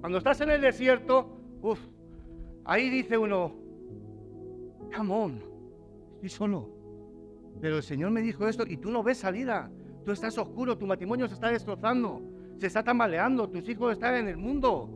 cuando 0.00 0.18
estás 0.18 0.40
en 0.40 0.50
el 0.50 0.60
desierto, 0.60 1.36
ahí 2.64 2.88
dice 2.88 3.18
uno, 3.18 3.54
come 4.96 5.12
on, 5.12 5.42
estoy 6.14 6.28
solo. 6.28 6.70
Pero 7.60 7.78
el 7.78 7.82
Señor 7.82 8.12
me 8.12 8.22
dijo 8.22 8.46
esto 8.46 8.64
y 8.66 8.76
tú 8.76 8.90
no 8.90 9.02
ves 9.02 9.18
salida. 9.18 9.68
Tú 10.04 10.12
estás 10.12 10.38
oscuro, 10.38 10.78
tu 10.78 10.86
matrimonio 10.86 11.26
se 11.26 11.34
está 11.34 11.50
destrozando, 11.50 12.22
se 12.56 12.68
está 12.68 12.84
tambaleando, 12.84 13.48
tus 13.48 13.68
hijos 13.68 13.92
están 13.92 14.14
en 14.14 14.28
el 14.28 14.36
mundo. 14.36 14.88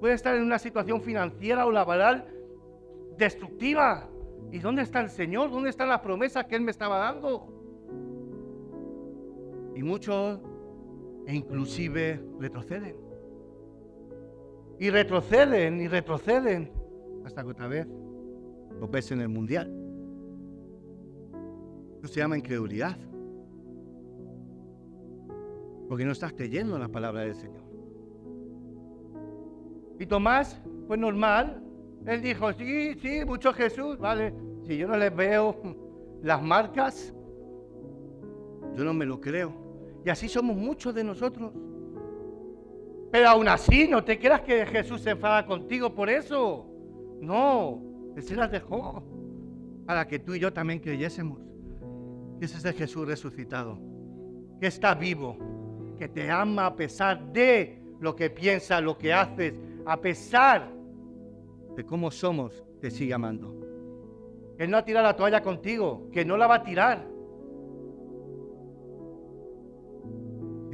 Puedes 0.00 0.16
estar 0.16 0.34
en 0.34 0.44
una 0.44 0.58
situación 0.58 1.02
financiera 1.02 1.66
o 1.66 1.70
laboral 1.70 2.26
destructiva. 3.18 4.08
¿Y 4.50 4.60
dónde 4.60 4.82
está 4.82 5.00
el 5.00 5.10
Señor? 5.10 5.50
¿Dónde 5.50 5.68
está 5.68 5.84
la 5.84 6.00
promesa 6.00 6.44
que 6.44 6.56
Él 6.56 6.62
me 6.62 6.70
estaba 6.70 6.98
dando? 6.98 7.52
Y 9.78 9.82
muchos, 9.84 10.40
e 11.24 11.36
inclusive, 11.36 12.20
retroceden. 12.40 12.96
Y 14.80 14.90
retroceden 14.90 15.80
y 15.80 15.86
retroceden 15.86 16.72
hasta 17.24 17.44
que 17.44 17.50
otra 17.50 17.68
vez 17.68 17.86
lo 18.80 18.88
ves 18.88 19.12
en 19.12 19.20
el 19.20 19.28
mundial. 19.28 19.72
Eso 21.96 22.12
se 22.12 22.18
llama 22.18 22.36
incredulidad. 22.36 22.98
Porque 25.88 26.04
no 26.04 26.10
estás 26.10 26.32
creyendo 26.32 26.74
en 26.74 26.82
la 26.82 26.88
palabra 26.88 27.20
del 27.20 27.36
Señor. 27.36 27.62
Y 30.00 30.06
Tomás, 30.06 30.60
pues 30.88 30.98
normal, 30.98 31.62
él 32.04 32.20
dijo, 32.20 32.52
sí, 32.54 32.94
sí, 33.00 33.24
mucho 33.24 33.52
Jesús, 33.52 33.96
vale. 33.96 34.34
Si 34.64 34.76
yo 34.76 34.88
no 34.88 34.96
les 34.96 35.14
veo 35.14 35.54
las 36.20 36.42
marcas, 36.42 37.14
yo 38.74 38.82
no 38.82 38.92
me 38.92 39.06
lo 39.06 39.20
creo. 39.20 39.67
Y 40.04 40.10
así 40.10 40.28
somos 40.28 40.56
muchos 40.56 40.94
de 40.94 41.04
nosotros. 41.04 41.52
Pero 43.10 43.28
aún 43.28 43.48
así, 43.48 43.88
no 43.88 44.04
te 44.04 44.18
creas 44.18 44.42
que 44.42 44.66
Jesús 44.66 45.00
se 45.00 45.10
enfada 45.10 45.46
contigo 45.46 45.94
por 45.94 46.10
eso. 46.10 46.66
No, 47.20 47.82
Él 48.16 48.22
se 48.22 48.36
las 48.36 48.50
dejó 48.50 49.02
para 49.86 50.06
que 50.06 50.18
tú 50.18 50.34
y 50.34 50.40
yo 50.40 50.52
también 50.52 50.78
creyésemos 50.78 51.48
ese 52.40 52.58
es 52.58 52.64
el 52.64 52.74
Jesús 52.74 53.06
resucitado, 53.06 53.78
que 54.60 54.68
está 54.68 54.94
vivo, 54.94 55.36
que 55.96 56.08
te 56.08 56.30
ama 56.30 56.66
a 56.66 56.76
pesar 56.76 57.32
de 57.32 57.82
lo 58.00 58.14
que 58.14 58.30
piensas, 58.30 58.80
lo 58.80 58.96
que 58.96 59.12
haces, 59.12 59.54
a 59.84 60.00
pesar 60.00 60.70
de 61.76 61.84
cómo 61.84 62.10
somos, 62.10 62.64
te 62.80 62.90
sigue 62.90 63.12
amando. 63.12 63.56
Él 64.56 64.70
no 64.70 64.76
ha 64.76 64.84
tirado 64.84 65.06
la 65.06 65.16
toalla 65.16 65.42
contigo, 65.42 66.08
que 66.12 66.24
no 66.24 66.36
la 66.36 66.46
va 66.46 66.56
a 66.56 66.62
tirar. 66.62 67.06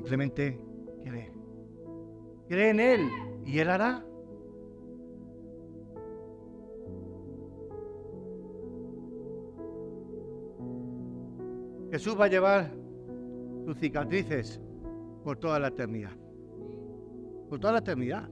Simplemente 0.05 0.61
cree. 1.03 1.33
Cree 2.47 2.69
en 2.69 2.81
Él 2.81 3.09
y 3.47 3.59
Él 3.59 3.71
hará. 3.71 4.05
Jesús 11.91 12.21
va 12.21 12.27
a 12.27 12.29
llevar 12.29 12.71
sus 13.65 13.79
cicatrices 13.79 14.61
por 15.23 15.39
toda 15.39 15.59
la 15.59 15.69
eternidad. 15.69 16.13
Por 17.49 17.59
toda 17.59 17.73
la 17.73 17.79
eternidad. 17.79 18.29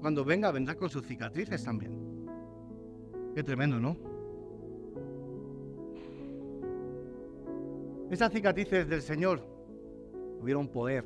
Cuando 0.00 0.24
venga, 0.24 0.52
vendrá 0.52 0.76
con 0.76 0.88
sus 0.88 1.04
cicatrices 1.04 1.64
también. 1.64 2.28
Qué 3.34 3.42
tremendo, 3.42 3.80
¿no? 3.80 3.96
Esas 8.12 8.32
cicatrices 8.32 8.88
del 8.88 9.02
Señor 9.02 9.49
tuvieron 10.40 10.66
poder. 10.68 11.04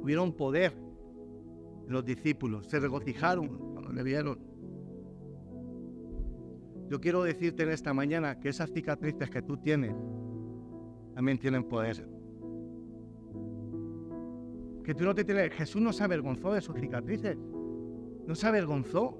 Tuvieron 0.00 0.32
poder 0.32 0.72
los 1.86 2.04
discípulos. 2.04 2.66
Se 2.66 2.80
regocijaron 2.80 3.48
cuando 3.72 3.92
le 3.92 4.02
vieron. 4.02 4.38
Yo 6.88 7.00
quiero 7.00 7.22
decirte 7.22 7.64
en 7.64 7.70
esta 7.70 7.92
mañana 7.92 8.40
que 8.40 8.48
esas 8.48 8.72
cicatrices 8.72 9.28
que 9.28 9.42
tú 9.42 9.58
tienes 9.58 9.94
también 11.14 11.38
tienen 11.38 11.64
poder 11.64 12.08
que 14.90 14.94
tú 14.96 15.04
no 15.04 15.14
te 15.14 15.24
tienes... 15.24 15.52
Jesús 15.52 15.80
no 15.80 15.92
se 15.92 16.02
avergonzó 16.02 16.52
de 16.52 16.60
sus 16.60 16.74
cicatrices. 16.76 17.36
No 18.26 18.34
se 18.34 18.46
avergonzó. 18.46 19.16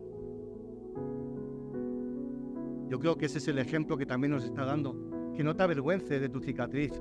Yo 2.88 2.98
creo 2.98 3.16
que 3.16 3.26
ese 3.26 3.38
es 3.38 3.46
el 3.46 3.58
ejemplo 3.58 3.96
que 3.96 4.04
también 4.04 4.32
nos 4.32 4.44
está 4.44 4.64
dando. 4.64 5.32
Que 5.36 5.44
no 5.44 5.54
te 5.54 5.62
avergüences 5.62 6.20
de 6.20 6.28
tu 6.28 6.40
cicatriz. 6.40 7.00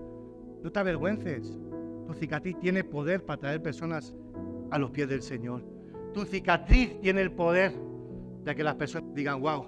No 0.64 0.72
te 0.72 0.80
avergüences. 0.80 1.58
Tu 2.08 2.14
cicatriz 2.14 2.60
tiene 2.60 2.84
poder 2.84 3.24
para 3.24 3.40
traer 3.40 3.62
personas 3.62 4.14
a 4.72 4.80
los 4.80 4.92
pies 4.92 5.08
del 5.08 5.22
Señor. 5.22 5.64
Tu 6.14 6.26
cicatriz 6.26 7.00
tiene 7.02 7.22
el 7.22 7.32
poder 7.32 7.74
de 8.44 8.56
que 8.56 8.64
las 8.64 8.76
personas 8.76 9.14
digan, 9.14 9.42
wow, 9.42 9.68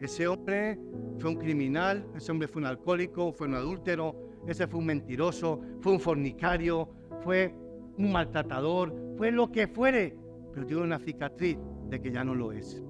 ese 0.00 0.26
hombre 0.26 0.78
fue 1.18 1.30
un 1.30 1.36
criminal, 1.36 2.06
ese 2.16 2.32
hombre 2.32 2.48
fue 2.48 2.62
un 2.62 2.66
alcohólico, 2.66 3.32
fue 3.32 3.46
un 3.46 3.54
adúltero, 3.54 4.16
ese 4.46 4.66
fue 4.66 4.80
un 4.80 4.86
mentiroso, 4.86 5.60
fue 5.80 5.92
un 5.92 6.00
fornicario, 6.00 6.88
fue 7.22 7.54
un 7.96 8.12
maltratador, 8.12 8.94
fue 9.16 9.30
lo 9.30 9.50
que 9.50 9.66
fuere, 9.68 10.16
pero 10.52 10.66
tiene 10.66 10.82
una 10.82 10.98
cicatriz 10.98 11.58
de 11.88 12.00
que 12.00 12.10
ya 12.10 12.24
no 12.24 12.34
lo 12.34 12.52
es. 12.52 12.82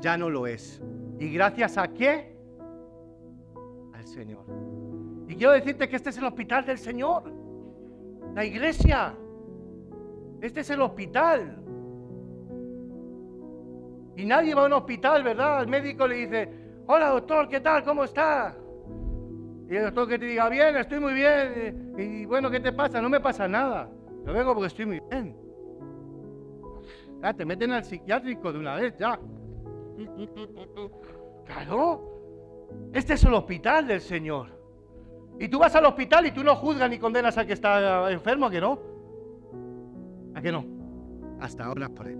Ya 0.00 0.16
no 0.16 0.30
lo 0.30 0.46
es. 0.46 0.82
¿Y 1.18 1.30
gracias 1.30 1.76
a 1.78 1.88
qué? 1.88 2.36
Al 3.92 4.06
Señor. 4.06 4.44
Y 5.28 5.36
quiero 5.36 5.52
decirte 5.52 5.88
que 5.88 5.96
este 5.96 6.08
es 6.08 6.18
el 6.18 6.24
hospital 6.24 6.64
del 6.64 6.78
Señor, 6.78 7.22
la 8.34 8.44
iglesia. 8.44 9.14
Este 10.40 10.60
es 10.60 10.70
el 10.70 10.80
hospital. 10.80 11.62
Y 14.16 14.24
nadie 14.24 14.54
va 14.54 14.62
a 14.62 14.66
un 14.66 14.72
hospital, 14.72 15.22
¿verdad? 15.22 15.62
El 15.62 15.68
médico 15.68 16.08
le 16.08 16.14
dice, 16.16 16.48
hola 16.86 17.10
doctor, 17.10 17.46
¿qué 17.48 17.60
tal? 17.60 17.84
¿Cómo 17.84 18.04
está? 18.04 18.56
Y 19.70 19.76
el 19.76 19.84
doctor 19.84 20.08
que 20.08 20.18
te 20.18 20.24
diga, 20.24 20.48
bien, 20.48 20.76
estoy 20.76 20.98
muy 20.98 21.12
bien. 21.12 21.94
Y, 21.98 22.24
bueno, 22.24 22.50
¿qué 22.50 22.58
te 22.58 22.72
pasa? 22.72 23.02
No 23.02 23.10
me 23.10 23.20
pasa 23.20 23.46
nada. 23.46 23.90
Yo 24.24 24.32
vengo 24.32 24.54
porque 24.54 24.68
estoy 24.68 24.86
muy 24.86 25.00
bien. 25.10 25.36
Ya, 27.22 27.34
te 27.34 27.44
meten 27.44 27.72
al 27.72 27.84
psiquiátrico 27.84 28.50
de 28.50 28.58
una 28.58 28.76
vez, 28.76 28.96
ya. 28.98 29.20
Claro. 31.44 32.68
Este 32.92 33.14
es 33.14 33.24
el 33.24 33.32
hospital 33.32 33.86
del 33.86 34.02
Señor. 34.02 34.57
Y 35.40 35.48
tú 35.48 35.58
vas 35.58 35.74
al 35.76 35.84
hospital 35.84 36.26
y 36.26 36.32
tú 36.32 36.42
no 36.42 36.56
juzgas 36.56 36.90
ni 36.90 36.98
condenas 36.98 37.38
al 37.38 37.46
que 37.46 37.52
está 37.52 38.10
enfermo, 38.10 38.46
¿a 38.46 38.50
que 38.50 38.60
no? 38.60 38.78
¿A 40.34 40.40
que 40.40 40.50
no? 40.50 40.64
Hasta 41.40 41.64
ahora 41.64 41.88
por 41.88 42.08
él. 42.08 42.18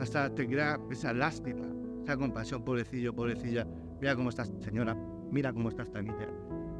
Hasta 0.00 0.34
te 0.34 0.46
crea 0.46 0.80
esa 0.90 1.12
lástima, 1.12 1.66
esa 2.02 2.16
compasión, 2.16 2.64
pobrecillo, 2.64 3.14
pobrecilla. 3.14 3.66
Mira 4.00 4.16
cómo 4.16 4.30
estás, 4.30 4.50
señora. 4.60 4.96
Mira 5.30 5.52
cómo 5.52 5.68
estás, 5.68 5.90
Tanita. 5.90 6.26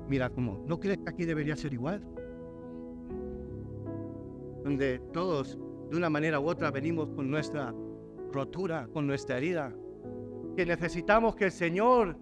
Mira 0.08 0.30
cómo. 0.30 0.64
¿No 0.66 0.80
crees 0.80 0.98
que 0.98 1.10
aquí 1.10 1.24
debería 1.24 1.56
ser 1.56 1.72
igual? 1.72 2.02
Donde 4.64 4.98
todos, 5.12 5.58
de 5.90 5.96
una 5.96 6.10
manera 6.10 6.40
u 6.40 6.48
otra, 6.48 6.70
venimos 6.70 7.10
con 7.10 7.30
nuestra 7.30 7.74
rotura, 8.32 8.88
con 8.92 9.06
nuestra 9.06 9.36
herida. 9.38 9.72
Que 10.56 10.66
necesitamos 10.66 11.36
que 11.36 11.46
el 11.46 11.52
Señor, 11.52 12.16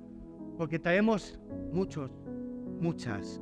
porque 0.56 0.78
traemos 0.78 1.40
muchos, 1.72 2.10
muchas 2.80 3.40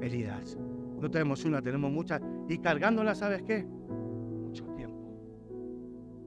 heridas. 0.00 0.56
No 1.00 1.10
tenemos 1.10 1.44
una, 1.44 1.62
tenemos 1.62 1.90
muchas. 1.90 2.20
Y 2.48 2.58
cargándolas, 2.58 3.18
¿sabes 3.18 3.42
qué? 3.42 3.64
Mucho 3.64 4.64
tiempo. 4.74 4.98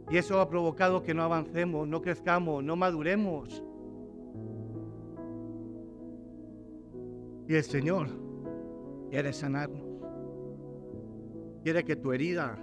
Y 0.10 0.18
eso 0.18 0.40
ha 0.40 0.50
provocado 0.50 1.04
que 1.04 1.14
no 1.14 1.24
avancemos, 1.24 1.88
no 1.88 2.02
crezcamos, 2.02 2.64
no 2.64 2.76
maduremos. 2.76 3.64
Y 7.48 7.56
el 7.56 7.64
Señor 7.64 8.08
quiere 9.10 9.34
sanarnos. 9.34 9.84
Quiere 11.64 11.84
que 11.84 11.96
tu 11.96 12.12
herida 12.12 12.58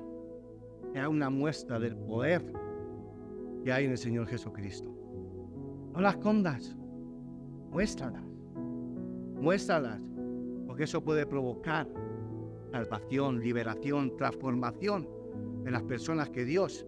sea 0.92 1.08
una 1.08 1.30
muestra 1.30 1.78
del 1.78 1.96
poder 1.96 2.52
que 3.64 3.72
hay 3.72 3.84
en 3.84 3.92
el 3.92 3.98
Señor 3.98 4.26
Jesucristo. 4.26 4.90
No 5.92 6.00
las 6.00 6.14
escondas, 6.14 6.76
muéstralas, 7.70 8.24
muéstralas, 9.40 10.00
porque 10.66 10.84
eso 10.84 11.02
puede 11.02 11.26
provocar 11.26 11.88
salvación, 12.70 13.40
liberación, 13.40 14.16
transformación 14.16 15.08
de 15.64 15.70
las 15.70 15.82
personas 15.82 16.30
que 16.30 16.44
Dios 16.44 16.86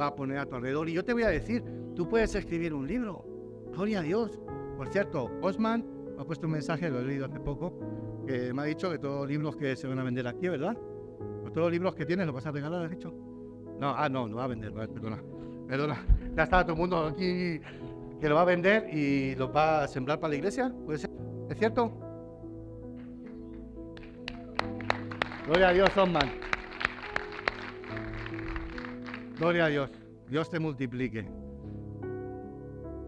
va 0.00 0.06
a 0.06 0.14
poner 0.14 0.38
a 0.38 0.46
tu 0.46 0.56
alrededor. 0.56 0.88
Y 0.88 0.92
yo 0.92 1.04
te 1.04 1.12
voy 1.12 1.22
a 1.22 1.28
decir, 1.28 1.62
tú 1.94 2.08
puedes 2.08 2.34
escribir 2.34 2.74
un 2.74 2.86
libro, 2.86 3.24
gloria 3.72 4.00
a 4.00 4.02
Dios. 4.02 4.40
Por 4.76 4.88
cierto, 4.88 5.30
Osman 5.42 5.84
ha 6.18 6.24
puesto 6.24 6.46
un 6.46 6.52
mensaje, 6.52 6.90
lo 6.90 7.00
he 7.00 7.04
leído 7.04 7.26
hace 7.26 7.40
poco, 7.40 7.72
que 8.26 8.52
me 8.52 8.62
ha 8.62 8.64
dicho 8.64 8.90
que 8.90 8.98
todos 8.98 9.20
los 9.20 9.28
libros 9.28 9.56
que 9.56 9.76
se 9.76 9.86
van 9.86 9.98
a 9.98 10.04
vender 10.04 10.26
aquí, 10.26 10.48
¿verdad? 10.48 10.76
Todos 11.52 11.66
los 11.66 11.72
libros 11.72 11.94
que 11.94 12.06
tienes 12.06 12.26
los 12.26 12.34
vas 12.34 12.46
a 12.46 12.52
regalar, 12.52 12.84
has 12.84 12.90
dicho. 12.90 13.12
No, 13.80 13.90
ah, 13.96 14.08
no, 14.08 14.28
no 14.28 14.36
va 14.36 14.44
a 14.44 14.46
vender, 14.46 14.72
perdona, 14.72 15.20
perdona. 15.66 16.06
Ya 16.36 16.44
está 16.44 16.62
todo 16.62 16.74
el 16.74 16.78
mundo 16.78 17.06
aquí 17.06 17.60
que 18.20 18.28
lo 18.28 18.34
va 18.34 18.42
a 18.42 18.44
vender 18.44 18.88
y 18.94 19.34
lo 19.34 19.52
va 19.52 19.84
a 19.84 19.88
sembrar 19.88 20.20
para 20.20 20.30
la 20.30 20.36
iglesia, 20.36 20.72
¿puede 20.84 20.98
ser? 20.98 21.10
¿Es 21.50 21.58
cierto? 21.58 21.92
Gloria 25.46 25.68
a 25.68 25.72
Dios, 25.72 25.90
Osman. 25.96 26.30
Gloria 29.38 29.64
a 29.66 29.68
Dios. 29.68 29.90
Dios 30.28 30.48
te 30.48 30.58
multiplique. 30.58 31.28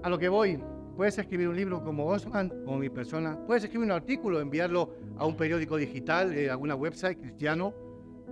A 0.02 0.11
lo 0.11 0.18
que 0.18 0.28
voy, 0.28 0.61
Puedes 0.96 1.18
escribir 1.18 1.48
un 1.48 1.57
libro 1.57 1.83
como 1.83 2.07
Osman, 2.07 2.50
como 2.64 2.78
mi 2.78 2.90
persona. 2.90 3.38
Puedes 3.46 3.64
escribir 3.64 3.87
un 3.87 3.92
artículo, 3.92 4.40
enviarlo 4.40 4.90
a 5.16 5.24
un 5.26 5.37
periódico 5.37 5.76
digital, 5.76 6.35
eh, 6.35 6.50
a 6.50 6.52
alguna 6.52 6.74
website 6.74 7.18
cristiano. 7.18 7.72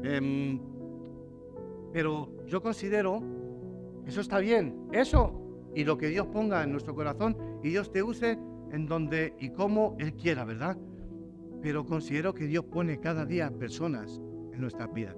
Em, 0.03 0.61
pero 1.93 2.29
yo 2.47 2.63
considero 2.63 3.23
eso 4.07 4.21
está 4.21 4.39
bien. 4.41 4.89
Eso 4.93 5.41
y 5.75 5.85
lo 5.85 5.97
que 5.97 6.09
Dios 6.09 6.27
ponga 6.27 6.63
en 6.63 6.73
nuestro 6.73 6.95
corazón 6.95 7.37
y 7.63 7.71
Dios 7.71 7.91
te 7.91 8.03
use 8.03 8.39
en 8.73 8.87
donde 8.87 9.35
y 9.39 9.51
como 9.51 9.97
Él 9.99 10.15
quiera, 10.15 10.45
¿verdad? 10.45 10.77
Pero 11.63 11.85
considero 11.85 12.35
que 12.35 12.47
Dios 12.47 12.65
pone 12.65 13.01
cada 13.01 13.25
día 13.25 13.51
personas 13.51 14.21
en 14.53 14.61
nuestras 14.61 14.93
vidas. 14.93 15.17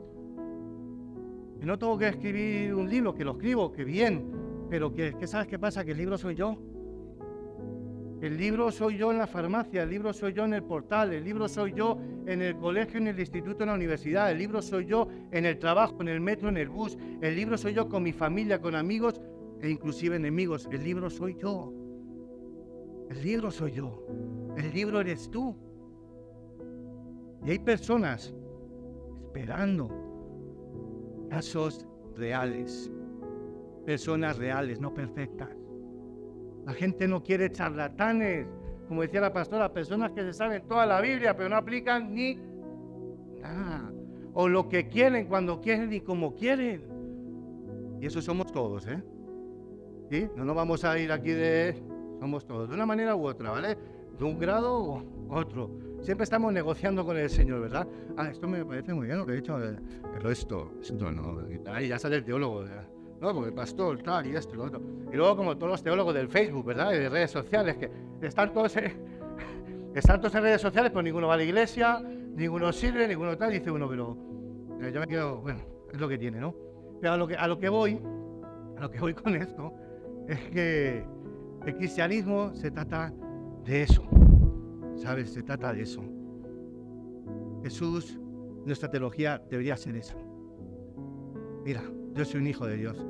Y 1.60 1.64
no 1.64 1.78
tengo 1.78 1.96
que 1.96 2.08
escribir 2.08 2.74
un 2.74 2.90
libro, 2.90 3.14
que 3.14 3.24
lo 3.24 3.32
escribo, 3.32 3.72
que 3.72 3.84
bien, 3.84 4.32
pero 4.68 4.92
que, 4.92 5.14
que 5.14 5.26
¿sabes 5.26 5.46
qué 5.46 5.58
pasa? 5.58 5.84
Que 5.84 5.92
el 5.92 5.98
libro 5.98 6.18
soy 6.18 6.34
yo. 6.34 6.58
El 8.20 8.36
libro 8.36 8.70
soy 8.70 8.96
yo 8.96 9.10
en 9.10 9.18
la 9.18 9.26
farmacia, 9.26 9.82
el 9.82 9.90
libro 9.90 10.12
soy 10.12 10.32
yo 10.32 10.44
en 10.44 10.54
el 10.54 10.62
portal, 10.62 11.12
el 11.12 11.24
libro 11.24 11.48
soy 11.48 11.72
yo 11.72 11.98
en 12.26 12.40
el 12.40 12.56
colegio, 12.56 12.98
en 12.98 13.08
el 13.08 13.18
instituto, 13.18 13.64
en 13.64 13.70
la 13.70 13.74
universidad, 13.74 14.30
el 14.30 14.38
libro 14.38 14.62
soy 14.62 14.86
yo 14.86 15.08
en 15.32 15.44
el 15.44 15.58
trabajo, 15.58 15.96
en 16.00 16.08
el 16.08 16.20
metro, 16.20 16.48
en 16.48 16.56
el 16.56 16.68
bus, 16.68 16.96
el 17.20 17.34
libro 17.34 17.58
soy 17.58 17.74
yo 17.74 17.88
con 17.88 18.04
mi 18.04 18.12
familia, 18.12 18.60
con 18.60 18.76
amigos 18.76 19.20
e 19.60 19.70
inclusive 19.70 20.14
enemigos. 20.14 20.68
El 20.70 20.84
libro 20.84 21.10
soy 21.10 21.36
yo. 21.36 21.72
El 23.12 23.22
libro 23.22 23.50
soy 23.50 23.72
yo. 23.72 24.06
El 24.56 24.72
libro 24.72 25.00
eres 25.00 25.30
tú. 25.30 25.54
Y 27.44 27.50
hay 27.50 27.58
personas 27.58 28.34
esperando 29.26 29.90
casos 31.28 31.86
reales, 32.16 32.90
personas 33.84 34.38
reales, 34.38 34.80
no 34.80 34.94
perfectas. 34.94 35.50
La 36.64 36.72
gente 36.72 37.06
no 37.06 37.22
quiere 37.22 37.52
charlatanes, 37.52 38.46
como 38.88 39.02
decía 39.02 39.20
la 39.20 39.32
pastora, 39.32 39.72
personas 39.74 40.12
que 40.12 40.22
se 40.22 40.32
saben 40.32 40.66
toda 40.66 40.86
la 40.86 41.00
Biblia, 41.02 41.36
pero 41.36 41.50
no 41.50 41.56
aplican 41.56 42.14
ni 42.14 42.38
nada. 43.42 43.92
O 44.32 44.48
lo 44.48 44.70
que 44.70 44.88
quieren, 44.88 45.26
cuando 45.26 45.60
quieren 45.60 45.92
y 45.92 46.00
como 46.00 46.34
quieren. 46.34 46.82
Y 48.00 48.06
eso 48.06 48.22
somos 48.22 48.50
todos, 48.52 48.86
¿eh? 48.86 49.02
No 50.34 50.44
nos 50.46 50.56
vamos 50.56 50.84
a 50.84 50.98
ir 50.98 51.12
aquí 51.12 51.32
de... 51.32 51.91
Somos 52.22 52.46
todos, 52.46 52.68
de 52.68 52.76
una 52.76 52.86
manera 52.86 53.16
u 53.16 53.26
otra, 53.26 53.50
¿vale? 53.50 53.76
De 54.16 54.24
un 54.24 54.38
grado 54.38 54.80
u 54.80 55.04
otro. 55.28 55.68
Siempre 56.02 56.22
estamos 56.22 56.52
negociando 56.52 57.04
con 57.04 57.16
el 57.16 57.28
Señor, 57.28 57.62
¿verdad? 57.62 57.84
Ah, 58.16 58.28
esto 58.30 58.46
me 58.46 58.64
parece 58.64 58.94
muy 58.94 59.06
bien 59.06 59.18
lo 59.18 59.26
que 59.26 59.32
he 59.32 59.36
dicho, 59.36 59.60
eh, 59.60 59.76
pero 60.14 60.30
esto, 60.30 60.70
esto 60.80 61.10
no. 61.10 61.40
Ya 61.80 61.98
sale 61.98 62.14
el 62.14 62.24
teólogo. 62.24 62.64
¿no? 63.20 63.34
Porque 63.34 63.48
el 63.48 63.54
pastor, 63.54 64.00
tal, 64.04 64.24
y 64.28 64.36
esto 64.36 64.54
y 64.54 64.58
lo 64.58 64.64
otro. 64.66 64.80
Y 65.12 65.16
luego, 65.16 65.36
como 65.36 65.56
todos 65.56 65.72
los 65.72 65.82
teólogos 65.82 66.14
del 66.14 66.28
Facebook, 66.28 66.64
¿verdad? 66.64 66.92
Y 66.92 66.98
de 66.98 67.08
redes 67.08 67.32
sociales, 67.32 67.76
que 67.76 67.90
están 68.24 68.52
todos, 68.52 68.76
en, 68.76 68.92
redes 70.32 70.60
sociales, 70.60 70.92
pero 70.92 71.02
ninguno 71.02 71.26
va 71.26 71.34
a 71.34 71.38
la 71.38 71.42
iglesia, 71.42 72.00
ninguno 72.00 72.72
sirve, 72.72 73.08
ninguno 73.08 73.36
tal. 73.36 73.50
dice 73.50 73.72
uno, 73.72 73.88
pero 73.88 74.16
eh, 74.80 74.92
yo 74.94 75.00
me 75.00 75.08
quedo, 75.08 75.38
bueno, 75.38 75.58
es 75.92 75.98
lo 75.98 76.08
que 76.08 76.18
tiene, 76.18 76.38
¿no? 76.38 76.54
Pero 77.00 77.14
a 77.14 77.16
lo 77.16 77.26
que, 77.26 77.34
a 77.34 77.48
lo 77.48 77.58
que 77.58 77.68
voy, 77.68 78.00
a 78.78 78.82
lo 78.82 78.90
que 78.92 79.00
voy 79.00 79.12
con 79.12 79.34
esto, 79.34 79.74
es 80.28 80.38
que 80.50 81.04
el 81.66 81.76
cristianismo 81.76 82.54
se 82.54 82.70
trata 82.70 83.12
de 83.64 83.82
eso, 83.82 84.02
¿sabes? 84.96 85.32
Se 85.32 85.42
trata 85.42 85.72
de 85.72 85.82
eso. 85.82 86.02
Jesús, 87.62 88.18
nuestra 88.66 88.90
teología 88.90 89.42
debería 89.50 89.76
ser 89.76 89.96
eso. 89.96 90.16
Mira, 91.64 91.82
yo 92.14 92.24
soy 92.24 92.40
un 92.40 92.46
hijo 92.48 92.66
de 92.66 92.76
Dios. 92.76 93.06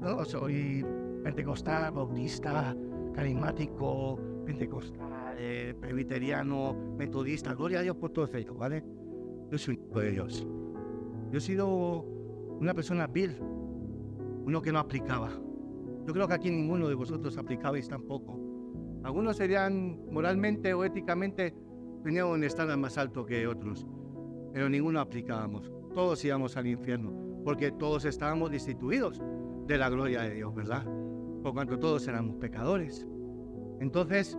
No 0.00 0.24
soy 0.24 0.84
pentecostal, 1.24 1.92
bautista, 1.92 2.76
carismático, 3.14 4.18
pentecostal, 4.46 5.34
eh, 5.36 5.74
presbiteriano, 5.78 6.94
metodista. 6.96 7.54
Gloria 7.54 7.80
a 7.80 7.82
Dios 7.82 7.96
por 7.96 8.10
todo 8.10 8.28
ello, 8.32 8.54
¿vale? 8.54 8.84
Yo 9.50 9.58
soy 9.58 9.76
un 9.76 9.88
hijo 9.88 10.00
de 10.00 10.10
Dios. 10.12 10.46
Yo 11.30 11.38
he 11.38 11.40
sido 11.40 12.02
una 12.60 12.72
persona 12.72 13.06
vil, 13.08 13.36
uno 14.44 14.62
que 14.62 14.72
no 14.72 14.78
aplicaba. 14.78 15.30
Yo 16.10 16.14
creo 16.14 16.26
que 16.26 16.34
aquí 16.34 16.50
ninguno 16.50 16.88
de 16.88 16.96
vosotros 16.96 17.38
aplicabais 17.38 17.86
tampoco. 17.88 18.36
Algunos 19.04 19.36
serían 19.36 20.10
moralmente 20.10 20.74
o 20.74 20.82
éticamente, 20.82 21.54
tenían 22.02 22.26
un 22.26 22.42
estándar 22.42 22.78
más 22.78 22.98
alto 22.98 23.24
que 23.24 23.46
otros, 23.46 23.86
pero 24.52 24.68
ninguno 24.68 24.98
aplicábamos. 24.98 25.70
Todos 25.94 26.24
íbamos 26.24 26.56
al 26.56 26.66
infierno 26.66 27.12
porque 27.44 27.70
todos 27.70 28.06
estábamos 28.06 28.50
destituidos 28.50 29.22
de 29.68 29.78
la 29.78 29.88
gloria 29.88 30.22
de 30.22 30.34
Dios, 30.34 30.52
¿verdad? 30.52 30.84
Por 31.44 31.54
cuanto 31.54 31.78
todos 31.78 32.08
éramos 32.08 32.34
pecadores. 32.38 33.06
Entonces, 33.78 34.36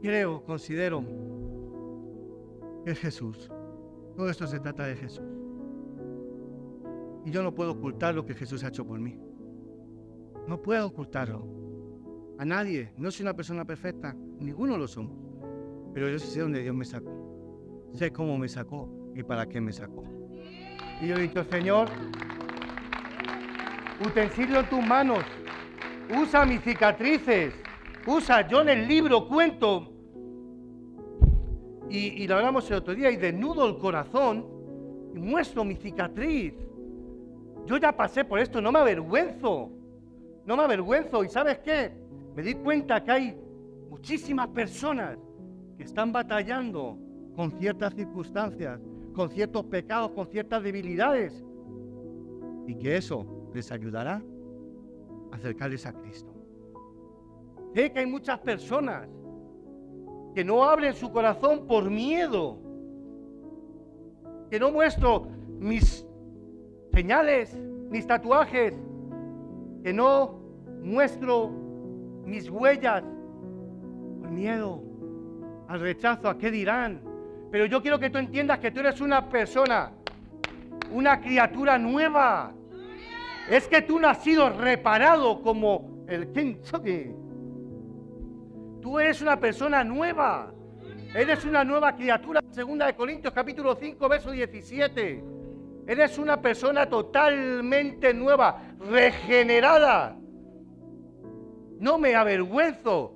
creo, 0.00 0.44
considero 0.44 1.02
que 2.84 2.92
es 2.92 3.00
Jesús. 3.00 3.50
Todo 4.16 4.30
esto 4.30 4.46
se 4.46 4.60
trata 4.60 4.86
de 4.86 4.94
Jesús. 4.94 5.26
Y 7.24 7.32
yo 7.32 7.42
no 7.42 7.52
puedo 7.52 7.72
ocultar 7.72 8.14
lo 8.14 8.24
que 8.24 8.34
Jesús 8.34 8.62
ha 8.62 8.68
hecho 8.68 8.86
por 8.86 9.00
mí. 9.00 9.23
No 10.46 10.60
puedo 10.60 10.86
ocultarlo. 10.86 11.46
A 12.38 12.44
nadie. 12.44 12.92
No 12.96 13.10
soy 13.10 13.24
una 13.24 13.34
persona 13.34 13.64
perfecta. 13.64 14.14
Ninguno 14.38 14.76
lo 14.76 14.86
somos. 14.86 15.16
Pero 15.92 16.08
yo 16.08 16.18
sé 16.18 16.40
dónde 16.40 16.62
Dios 16.62 16.74
me 16.74 16.84
sacó. 16.84 17.90
Sé 17.94 18.10
cómo 18.10 18.36
me 18.36 18.48
sacó 18.48 18.88
y 19.14 19.22
para 19.22 19.46
qué 19.46 19.60
me 19.60 19.72
sacó. 19.72 20.02
Y 21.00 21.08
yo 21.08 21.16
he 21.16 21.22
dicho, 21.22 21.44
Señor, 21.44 21.88
utensilio 24.04 24.60
en 24.60 24.68
tus 24.68 24.84
manos, 24.84 25.24
usa 26.20 26.44
mis 26.44 26.60
cicatrices, 26.62 27.54
usa, 28.06 28.46
yo 28.48 28.62
en 28.62 28.68
el 28.68 28.88
libro 28.88 29.28
cuento, 29.28 29.92
y, 31.88 32.22
y 32.22 32.26
lo 32.26 32.36
hablamos 32.36 32.68
el 32.70 32.78
otro 32.78 32.94
día, 32.94 33.10
y 33.10 33.16
desnudo 33.16 33.68
el 33.68 33.78
corazón, 33.78 34.46
y 35.14 35.18
muestro 35.18 35.64
mi 35.64 35.76
cicatriz. 35.76 36.54
Yo 37.66 37.76
ya 37.76 37.96
pasé 37.96 38.24
por 38.24 38.38
esto, 38.38 38.60
no 38.60 38.72
me 38.72 38.80
avergüenzo, 38.80 39.70
no 40.46 40.56
me 40.56 40.64
avergüenzo, 40.64 41.24
y 41.24 41.28
¿sabes 41.28 41.58
qué? 41.58 41.92
Me 42.34 42.42
di 42.42 42.54
cuenta 42.54 43.02
que 43.02 43.10
hay 43.10 43.38
muchísimas 43.88 44.48
personas 44.48 45.18
que 45.76 45.84
están 45.84 46.12
batallando 46.12 46.98
con 47.34 47.52
ciertas 47.52 47.94
circunstancias, 47.94 48.80
con 49.14 49.30
ciertos 49.30 49.64
pecados, 49.66 50.10
con 50.10 50.26
ciertas 50.26 50.62
debilidades, 50.62 51.44
y 52.66 52.74
que 52.76 52.96
eso 52.96 53.26
les 53.54 53.70
ayudará 53.72 54.22
a 55.32 55.36
acercarles 55.36 55.86
a 55.86 55.92
Cristo. 55.92 56.32
Sé 57.74 57.92
que 57.92 58.00
hay 58.00 58.06
muchas 58.06 58.38
personas 58.40 59.08
que 60.34 60.44
no 60.44 60.64
abren 60.64 60.94
su 60.94 61.10
corazón 61.10 61.66
por 61.66 61.88
miedo, 61.90 62.58
que 64.50 64.58
no 64.58 64.70
muestro 64.70 65.28
mis 65.58 66.06
señales, 66.92 67.56
mis 67.90 68.06
tatuajes, 68.06 68.74
que 69.84 69.92
no 69.92 70.40
muestro 70.82 71.50
mis 72.24 72.48
huellas 72.48 73.04
por 74.18 74.30
miedo 74.30 74.82
al 75.68 75.78
rechazo, 75.78 76.30
a 76.30 76.38
qué 76.38 76.50
dirán. 76.50 77.02
Pero 77.50 77.66
yo 77.66 77.82
quiero 77.82 77.98
que 77.98 78.08
tú 78.08 78.16
entiendas 78.16 78.60
que 78.60 78.70
tú 78.70 78.80
eres 78.80 79.02
una 79.02 79.28
persona, 79.28 79.92
una 80.90 81.20
criatura 81.20 81.78
nueva. 81.78 82.54
Es 83.50 83.68
que 83.68 83.82
tú 83.82 84.00
no 84.00 84.08
has 84.08 84.22
sido 84.22 84.48
reparado 84.48 85.42
como 85.42 86.06
el 86.08 86.32
Kentucky. 86.32 87.14
Tú 88.80 88.98
eres 88.98 89.20
una 89.20 89.38
persona 89.38 89.84
nueva. 89.84 90.50
Eres 91.14 91.44
una 91.44 91.62
nueva 91.62 91.94
criatura. 91.94 92.40
Segunda 92.52 92.86
de 92.86 92.94
Corintios 92.94 93.34
capítulo 93.34 93.76
5, 93.76 94.08
verso 94.08 94.30
17. 94.30 95.22
Eres 95.86 96.18
una 96.18 96.40
persona 96.40 96.86
totalmente 96.86 98.14
nueva, 98.14 98.62
regenerada. 98.78 100.16
No 101.78 101.98
me 101.98 102.14
avergüenzo, 102.14 103.14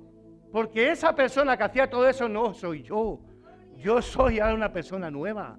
porque 0.51 0.91
esa 0.91 1.15
persona 1.15 1.57
que 1.57 1.63
hacía 1.63 1.89
todo 1.89 2.07
eso 2.07 2.29
no 2.29 2.53
soy 2.53 2.83
yo. 2.83 3.19
Yo 3.77 4.01
soy 4.01 4.39
ahora 4.39 4.53
una 4.53 4.71
persona 4.71 5.09
nueva. 5.09 5.57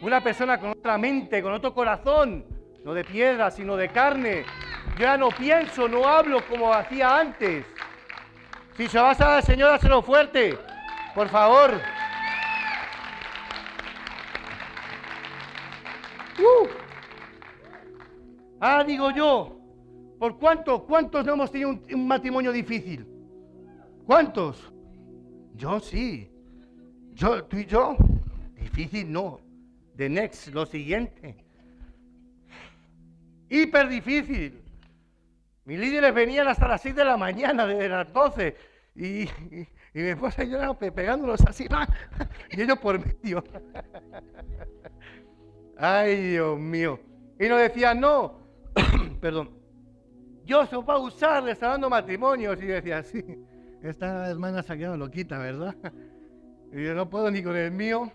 Una 0.00 0.22
persona 0.22 0.58
con 0.58 0.70
otra 0.70 0.96
mente, 0.96 1.42
con 1.42 1.52
otro 1.52 1.74
corazón. 1.74 2.46
No 2.84 2.94
de 2.94 3.04
piedra, 3.04 3.50
sino 3.50 3.76
de 3.76 3.88
carne. 3.88 4.44
Yo 4.96 5.00
ya 5.00 5.16
no 5.16 5.28
pienso, 5.30 5.88
no 5.88 6.06
hablo 6.06 6.40
como 6.48 6.72
hacía 6.72 7.18
antes. 7.18 7.66
Si 8.76 8.86
se 8.86 8.98
va 8.98 9.10
a 9.10 9.14
dar, 9.14 9.42
Señor, 9.42 9.72
hazlo 9.72 10.00
fuerte. 10.02 10.56
Por 11.14 11.28
favor. 11.28 11.72
Uh. 16.38 16.68
Ah, 18.60 18.84
digo 18.84 19.10
yo, 19.10 19.60
¿por 20.18 20.38
cuántos, 20.38 20.82
cuántos 20.82 21.24
no 21.24 21.34
hemos 21.34 21.50
tenido 21.50 21.70
un, 21.70 22.08
matrimonio 22.08 22.52
difícil? 22.52 23.06
¿Cuántos? 24.06 24.72
Yo 25.54 25.80
sí. 25.80 26.30
Yo, 27.14 27.44
tú 27.44 27.58
y 27.58 27.66
yo. 27.66 27.96
Difícil 28.54 29.12
no. 29.12 29.40
The 29.96 30.08
next, 30.08 30.48
lo 30.48 30.64
siguiente. 30.66 31.44
Hiper 33.48 33.88
difícil. 33.88 34.62
Mis 35.64 35.78
líderes 35.78 36.14
venían 36.14 36.48
hasta 36.48 36.68
las 36.68 36.80
6 36.82 36.94
de 36.94 37.04
la 37.04 37.16
mañana, 37.16 37.66
desde 37.66 37.88
las 37.88 38.12
12. 38.12 38.56
Y, 38.94 39.06
y, 39.06 39.68
y 39.94 39.98
mi 40.00 40.08
esposa 40.08 40.44
y 40.44 40.90
pegándolos 40.90 41.40
así. 41.42 41.66
¡ah! 41.70 41.86
Y 42.50 42.62
ellos 42.62 42.78
por 42.78 42.98
medio. 42.98 43.44
Ay, 45.78 46.32
Dios 46.32 46.58
mío. 46.58 46.98
Y 47.38 47.48
nos 47.48 47.60
decían, 47.60 48.00
no, 48.00 48.40
perdón, 49.20 49.50
Dios 50.44 50.72
os 50.72 50.88
va 50.88 50.94
a 50.94 50.98
usar 50.98 51.44
restaurando 51.44 51.88
matrimonios. 51.88 52.60
Y 52.60 52.66
yo 52.66 52.74
decía, 52.74 53.02
sí, 53.04 53.22
esta 53.80 54.28
hermana 54.28 54.62
se 54.62 54.72
ha 54.72 54.76
quedado 54.76 54.96
loquita, 54.96 55.38
¿verdad? 55.38 55.74
Y 56.70 56.84
yo 56.84 56.94
no 56.94 57.08
puedo 57.08 57.30
ni 57.30 57.42
con 57.42 57.56
el 57.56 57.70
mío. 57.70 58.12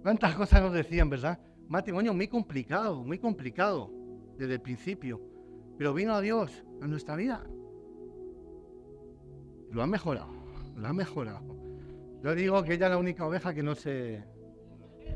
¿Cuántas 0.00 0.36
cosas 0.36 0.62
nos 0.62 0.72
decían, 0.72 1.10
verdad? 1.10 1.40
Matrimonio 1.66 2.14
muy 2.14 2.28
complicado, 2.28 3.02
muy 3.02 3.18
complicado 3.18 3.90
desde 4.38 4.54
el 4.54 4.60
principio. 4.60 5.20
Pero 5.76 5.92
vino 5.92 6.14
a 6.14 6.20
Dios 6.20 6.64
a 6.80 6.86
nuestra 6.86 7.16
vida. 7.16 7.42
Lo 9.72 9.82
ha 9.82 9.88
mejorado, 9.88 10.28
lo 10.76 10.86
ha 10.86 10.92
mejorado. 10.92 11.40
Yo 12.22 12.32
digo 12.36 12.62
que 12.62 12.74
ella 12.74 12.86
es 12.86 12.92
la 12.92 12.98
única 12.98 13.26
oveja 13.26 13.52
que 13.52 13.64
no 13.64 13.74
se, 13.74 14.22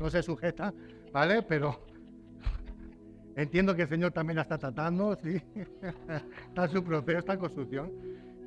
no 0.01 0.09
se 0.09 0.23
sujeta, 0.23 0.73
¿vale? 1.13 1.43
Pero 1.43 1.79
entiendo 3.35 3.75
que 3.75 3.83
el 3.83 3.87
Señor 3.87 4.11
también 4.11 4.37
la 4.37 4.41
está 4.41 4.57
tratando, 4.57 5.15
sí. 5.15 5.41
está 6.47 6.65
en 6.65 6.69
su 6.69 6.83
proceso, 6.83 7.19
está 7.19 7.33
en 7.33 7.39
construcción. 7.39 7.91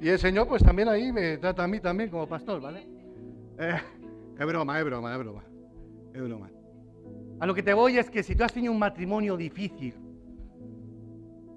Y 0.00 0.08
el 0.08 0.18
Señor 0.18 0.48
pues 0.48 0.62
también 0.62 0.88
ahí 0.88 1.12
me 1.12 1.38
trata 1.38 1.64
a 1.64 1.68
mí 1.68 1.80
también 1.80 2.10
como 2.10 2.28
pastor, 2.28 2.60
¿vale? 2.60 2.86
Eh, 3.58 3.80
es 4.38 4.46
broma, 4.46 4.78
es 4.78 4.84
broma, 4.84 5.12
es 5.12 5.18
broma. 5.18 5.44
Es 6.12 6.22
broma. 6.22 6.50
A 7.40 7.46
lo 7.46 7.54
que 7.54 7.62
te 7.62 7.74
voy 7.74 7.98
es 7.98 8.10
que 8.10 8.22
si 8.22 8.34
tú 8.34 8.44
has 8.44 8.52
tenido 8.52 8.72
un 8.72 8.78
matrimonio 8.78 9.36
difícil, 9.36 9.94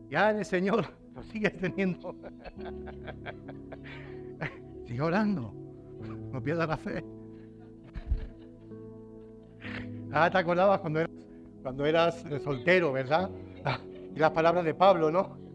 ya 0.09 0.31
el 0.31 0.45
Señor 0.45 0.85
lo 1.15 1.23
sigues 1.23 1.57
teniendo. 1.57 2.15
Sigue 4.85 5.01
orando. 5.01 5.53
No 6.31 6.41
pierdas 6.41 6.69
la 6.69 6.77
fe. 6.77 7.03
Ah, 10.11 10.29
te 10.29 10.37
acordabas 10.37 10.79
cuando 10.79 10.99
eras, 10.99 11.11
cuando 11.61 11.85
eras 11.85 12.25
soltero, 12.43 12.91
¿verdad? 12.91 13.29
Y 14.15 14.19
las 14.19 14.31
palabras 14.31 14.65
de 14.65 14.73
Pablo, 14.73 15.11
¿no? 15.11 15.37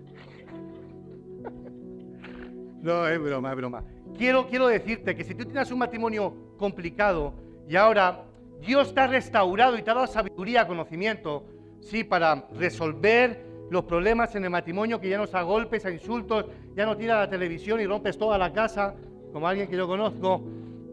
No, 2.83 3.09
es 3.09 3.21
broma, 3.21 3.51
es 3.51 3.57
broma. 3.57 3.85
Quiero, 4.17 4.47
quiero 4.47 4.69
decirte 4.69 5.17
que 5.17 5.25
si 5.25 5.35
tú 5.35 5.45
tienes 5.45 5.71
un 5.71 5.79
matrimonio 5.79 6.35
complicado 6.59 7.33
y 7.69 7.77
ahora 7.77 8.25
Dios 8.61 8.95
te 8.95 9.01
ha 9.01 9.07
restaurado 9.07 9.79
y 9.79 9.83
te 9.83 9.91
ha 9.91 9.95
dado 9.95 10.07
sabiduría, 10.07 10.67
conocimiento, 10.67 11.45
sí, 11.81 12.05
para 12.05 12.47
resolver 12.55 13.45
los 13.71 13.85
problemas 13.85 14.35
en 14.37 14.45
el 14.45 14.51
matrimonio, 14.51 15.01
que 15.01 15.09
ya 15.09 15.17
no 15.17 15.25
es 15.25 15.33
golpes, 15.33 15.87
a 15.87 15.91
insultos, 15.91 16.45
ya 16.77 16.85
no 16.85 16.97
tiras 16.97 17.19
la 17.19 17.31
televisión 17.31 17.81
y 17.81 17.87
rompes 17.87 18.19
toda 18.19 18.39
la 18.39 18.53
casa, 18.53 18.95
como 19.33 19.49
alguien 19.49 19.67
que 19.67 19.77
yo 19.77 19.89
conozco, 19.89 20.43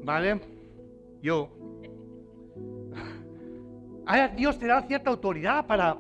¿vale? 0.04 0.40
Yo. 1.22 1.59
Ahora 4.10 4.30
Dios 4.30 4.58
te 4.58 4.66
da 4.66 4.82
cierta 4.82 5.12
autoridad 5.12 5.68
para 5.68 5.96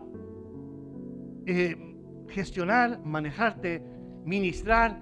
eh, 1.45 1.75
gestionar, 2.29 2.99
manejarte, 3.05 3.83
ministrar 4.25 4.99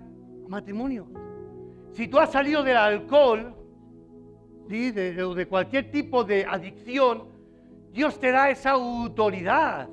matrimonio. 0.49 1.07
Si 1.93 2.09
tú 2.09 2.19
has 2.19 2.33
salido 2.33 2.63
del 2.63 2.75
alcohol, 2.75 3.55
¿sí? 4.67 4.91
de, 4.91 5.23
o 5.23 5.33
de 5.33 5.47
cualquier 5.47 5.89
tipo 5.89 6.25
de 6.25 6.43
adicción, 6.43 7.29
Dios 7.93 8.19
te 8.19 8.29
da 8.29 8.49
esa 8.49 8.71
autoridad. 8.71 9.87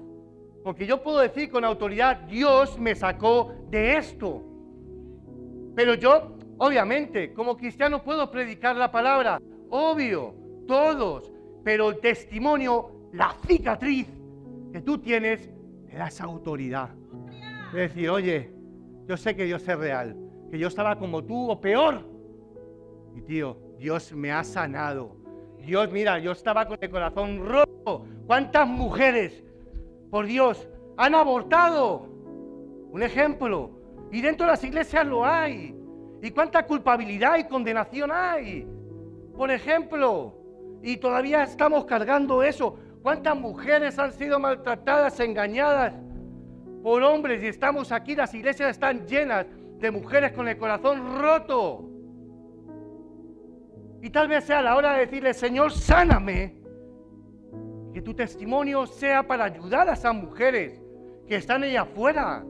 Porque 0.64 0.84
yo 0.84 1.00
puedo 1.00 1.20
decir 1.20 1.52
con 1.52 1.64
autoridad, 1.64 2.22
Dios 2.22 2.80
me 2.80 2.96
sacó 2.96 3.54
de 3.70 3.96
esto. 3.96 4.42
Pero 5.76 5.94
yo, 5.94 6.36
obviamente, 6.58 7.32
como 7.32 7.56
cristiano 7.56 8.02
puedo 8.02 8.28
predicar 8.32 8.74
la 8.74 8.90
palabra, 8.90 9.40
obvio, 9.70 10.34
todos, 10.66 11.30
pero 11.62 11.90
el 11.90 12.00
testimonio, 12.00 12.93
la 13.14 13.34
cicatriz 13.46 14.08
que 14.72 14.80
tú 14.80 14.98
tienes, 14.98 15.48
te 15.88 15.96
da 15.96 16.08
esa 16.08 16.24
autoridad. 16.24 16.90
Es 17.68 17.94
decir, 17.94 18.10
oye, 18.10 18.52
yo 19.06 19.16
sé 19.16 19.36
que 19.36 19.44
Dios 19.44 19.66
es 19.68 19.78
real, 19.78 20.16
que 20.50 20.58
yo 20.58 20.68
estaba 20.68 20.98
como 20.98 21.22
tú 21.22 21.50
o 21.50 21.60
peor. 21.60 22.04
Y 23.14 23.22
tío, 23.22 23.56
Dios 23.78 24.12
me 24.12 24.32
ha 24.32 24.42
sanado. 24.42 25.16
Dios, 25.64 25.90
mira, 25.92 26.18
yo 26.18 26.32
estaba 26.32 26.66
con 26.66 26.76
el 26.80 26.90
corazón 26.90 27.46
roto. 27.46 28.04
¿Cuántas 28.26 28.66
mujeres, 28.66 29.44
por 30.10 30.26
Dios, 30.26 30.68
han 30.96 31.14
abortado? 31.14 32.08
Un 32.90 33.02
ejemplo. 33.02 33.70
Y 34.10 34.20
dentro 34.20 34.46
de 34.46 34.52
las 34.52 34.64
iglesias 34.64 35.06
lo 35.06 35.24
hay. 35.24 35.74
¿Y 36.20 36.30
cuánta 36.32 36.66
culpabilidad 36.66 37.38
y 37.38 37.44
condenación 37.44 38.10
hay? 38.12 38.66
Por 39.36 39.52
ejemplo. 39.52 40.34
Y 40.82 40.96
todavía 40.96 41.44
estamos 41.44 41.84
cargando 41.84 42.42
eso. 42.42 42.76
¿Cuántas 43.04 43.36
mujeres 43.36 43.98
han 43.98 44.12
sido 44.14 44.40
maltratadas, 44.40 45.20
engañadas 45.20 45.92
por 46.82 47.02
hombres? 47.02 47.42
Y 47.42 47.48
estamos 47.48 47.92
aquí, 47.92 48.16
las 48.16 48.32
iglesias 48.32 48.70
están 48.70 49.06
llenas 49.06 49.44
de 49.78 49.90
mujeres 49.90 50.32
con 50.32 50.48
el 50.48 50.56
corazón 50.56 51.20
roto. 51.20 51.86
Y 54.00 54.08
tal 54.08 54.28
vez 54.28 54.44
sea 54.44 54.62
la 54.62 54.74
hora 54.74 54.94
de 54.94 55.00
decirle, 55.00 55.34
Señor, 55.34 55.70
sáname. 55.72 56.56
Que 57.92 58.00
tu 58.00 58.14
testimonio 58.14 58.86
sea 58.86 59.22
para 59.22 59.44
ayudar 59.44 59.86
a 59.90 59.92
esas 59.92 60.14
mujeres 60.14 60.82
que 61.28 61.36
están 61.36 61.62
allá 61.62 61.82
afuera. 61.82 62.42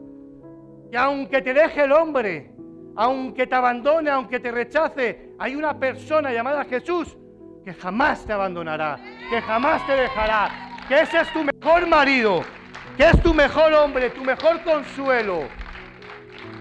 Que 0.88 0.96
aunque 0.96 1.42
te 1.42 1.52
deje 1.52 1.82
el 1.82 1.90
hombre, 1.90 2.52
aunque 2.94 3.48
te 3.48 3.56
abandone, 3.56 4.08
aunque 4.08 4.38
te 4.38 4.52
rechace, 4.52 5.34
hay 5.36 5.56
una 5.56 5.76
persona 5.76 6.32
llamada 6.32 6.64
Jesús 6.64 7.18
que 7.64 7.72
jamás 7.72 8.24
te 8.26 8.32
abandonará, 8.32 8.98
que 9.30 9.40
jamás 9.40 9.84
te 9.86 9.92
dejará, 9.92 10.50
que 10.86 11.00
ese 11.00 11.20
es 11.20 11.32
tu 11.32 11.42
mejor 11.42 11.88
marido, 11.88 12.42
que 12.96 13.08
es 13.08 13.22
tu 13.22 13.32
mejor 13.32 13.72
hombre, 13.72 14.10
tu 14.10 14.22
mejor 14.22 14.62
consuelo. 14.62 15.48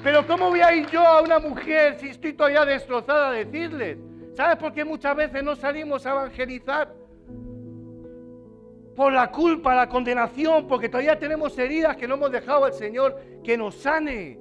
Pero 0.02 0.26
¿cómo 0.26 0.50
voy 0.50 0.62
a 0.62 0.74
ir 0.74 0.88
yo 0.90 1.06
a 1.06 1.22
una 1.22 1.40
mujer 1.40 1.98
si 2.00 2.08
estoy 2.08 2.34
todavía 2.34 2.64
destrozada 2.64 3.30
a 3.30 3.32
decirles? 3.32 3.98
¿Sabes 4.34 4.56
por 4.56 4.74
qué 4.74 4.86
muchas 4.86 5.16
veces 5.16 5.44
no 5.44 5.56
salimos 5.56 6.06
a 6.06 6.12
evangelizar? 6.12 6.94
Por 8.96 9.12
la 9.12 9.30
culpa, 9.30 9.76
la 9.76 9.90
condenación, 9.90 10.68
porque 10.68 10.88
todavía 10.88 11.20
tenemos 11.20 11.58
heridas 11.58 11.98
que 11.98 12.08
no 12.08 12.16
hemos 12.16 12.32
dejado 12.32 12.66
al 12.66 12.74
Señor 12.74 13.20
que 13.44 13.58
nos 13.58 13.76
sane. 13.76 14.40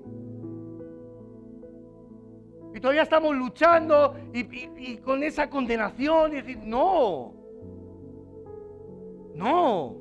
Y 2.75 2.81
todavía 2.81 3.03
estamos 3.03 3.37
luchando 3.37 4.15
y, 4.33 4.97
con 4.99 5.23
esa 5.23 5.49
condenación 5.51 6.33
y 6.33 6.37
decir, 6.37 6.59
no, 6.65 7.35
no. 9.35 9.97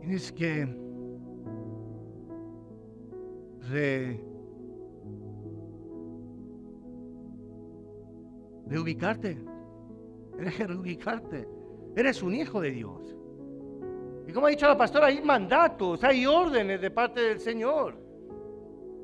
Tienes 0.00 0.32
que 0.32 0.66
re, 3.70 4.20
reubicarte. 8.66 9.38
Tienes 10.36 10.56
que 10.56 10.66
reubicarte. 10.66 11.48
Eres 11.96 12.22
un 12.22 12.34
hijo 12.34 12.60
de 12.60 12.70
Dios. 12.70 13.16
Y 14.26 14.32
como 14.32 14.46
ha 14.46 14.50
dicho 14.50 14.66
la 14.66 14.76
pastora, 14.76 15.06
hay 15.06 15.20
mandatos, 15.20 16.02
hay 16.04 16.26
órdenes 16.26 16.80
de 16.80 16.90
parte 16.90 17.20
del 17.20 17.40
Señor. 17.40 18.01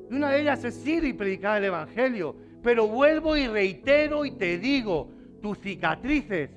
Y 0.09 0.15
una 0.15 0.31
de 0.31 0.41
ellas 0.41 0.63
es 0.63 0.85
ir 0.87 1.03
y 1.03 1.13
predicar 1.13 1.57
el 1.57 1.65
Evangelio. 1.65 2.35
Pero 2.63 2.87
vuelvo 2.87 3.37
y 3.37 3.47
reitero 3.47 4.25
y 4.25 4.31
te 4.31 4.57
digo, 4.57 5.09
tus 5.41 5.59
cicatrices 5.59 6.49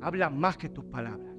hablan 0.00 0.38
más 0.38 0.56
que 0.56 0.68
tus 0.68 0.84
palabras. 0.84 1.32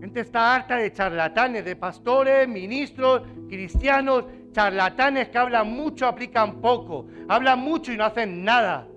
Gente 0.00 0.20
está 0.20 0.54
harta 0.54 0.76
de 0.76 0.92
charlatanes, 0.92 1.64
de 1.64 1.74
pastores, 1.74 2.46
ministros, 2.46 3.22
cristianos, 3.48 4.24
charlatanes 4.52 5.28
que 5.28 5.38
hablan 5.38 5.70
mucho, 5.70 6.06
aplican 6.06 6.60
poco, 6.60 7.06
hablan 7.28 7.60
mucho 7.60 7.92
y 7.92 7.96
no 7.96 8.04
hacen 8.04 8.44
nada. 8.44 8.88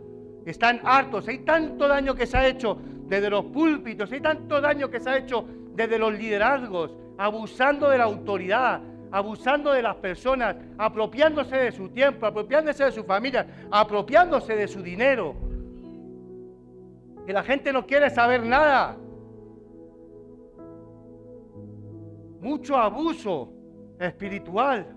Están 0.46 0.82
hartos, 0.84 1.28
hay 1.28 1.40
tanto 1.40 1.88
daño 1.88 2.16
que 2.16 2.26
se 2.26 2.38
ha 2.38 2.48
hecho 2.48 2.78
desde 3.08 3.30
los 3.30 3.46
púlpitos, 3.46 4.12
hay 4.12 4.22
tanto 4.22 4.62
daño 4.62 4.90
que 4.90 5.00
se 5.00 5.10
ha 5.10 5.18
hecho 5.18 5.46
desde 5.74 5.98
los 5.98 6.14
liderazgos, 6.14 6.96
abusando 7.18 7.90
de 7.90 7.98
la 7.98 8.04
autoridad, 8.04 8.82
abusando 9.12 9.72
de 9.72 9.82
las 9.82 9.96
personas, 9.96 10.56
apropiándose 10.78 11.56
de 11.56 11.72
su 11.72 11.90
tiempo, 11.90 12.26
apropiándose 12.26 12.86
de 12.86 12.92
su 12.92 13.04
familia, 13.04 13.48
apropiándose 13.72 14.56
de 14.56 14.68
su 14.68 14.82
dinero. 14.82 15.36
Que 17.26 17.34
la 17.34 17.44
gente 17.44 17.72
no 17.74 17.86
quiere 17.86 18.10
saber 18.10 18.44
nada. 18.44 18.98
Mucho 22.42 22.78
abuso 22.78 23.52
espiritual. 24.00 24.96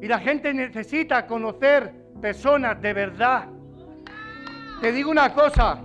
Y 0.00 0.06
la 0.08 0.18
gente 0.18 0.54
necesita 0.54 1.26
conocer 1.26 1.92
personas 2.20 2.80
de 2.80 2.92
verdad. 2.92 3.48
Te 4.80 4.92
digo 4.92 5.10
una 5.10 5.32
cosa. 5.34 5.82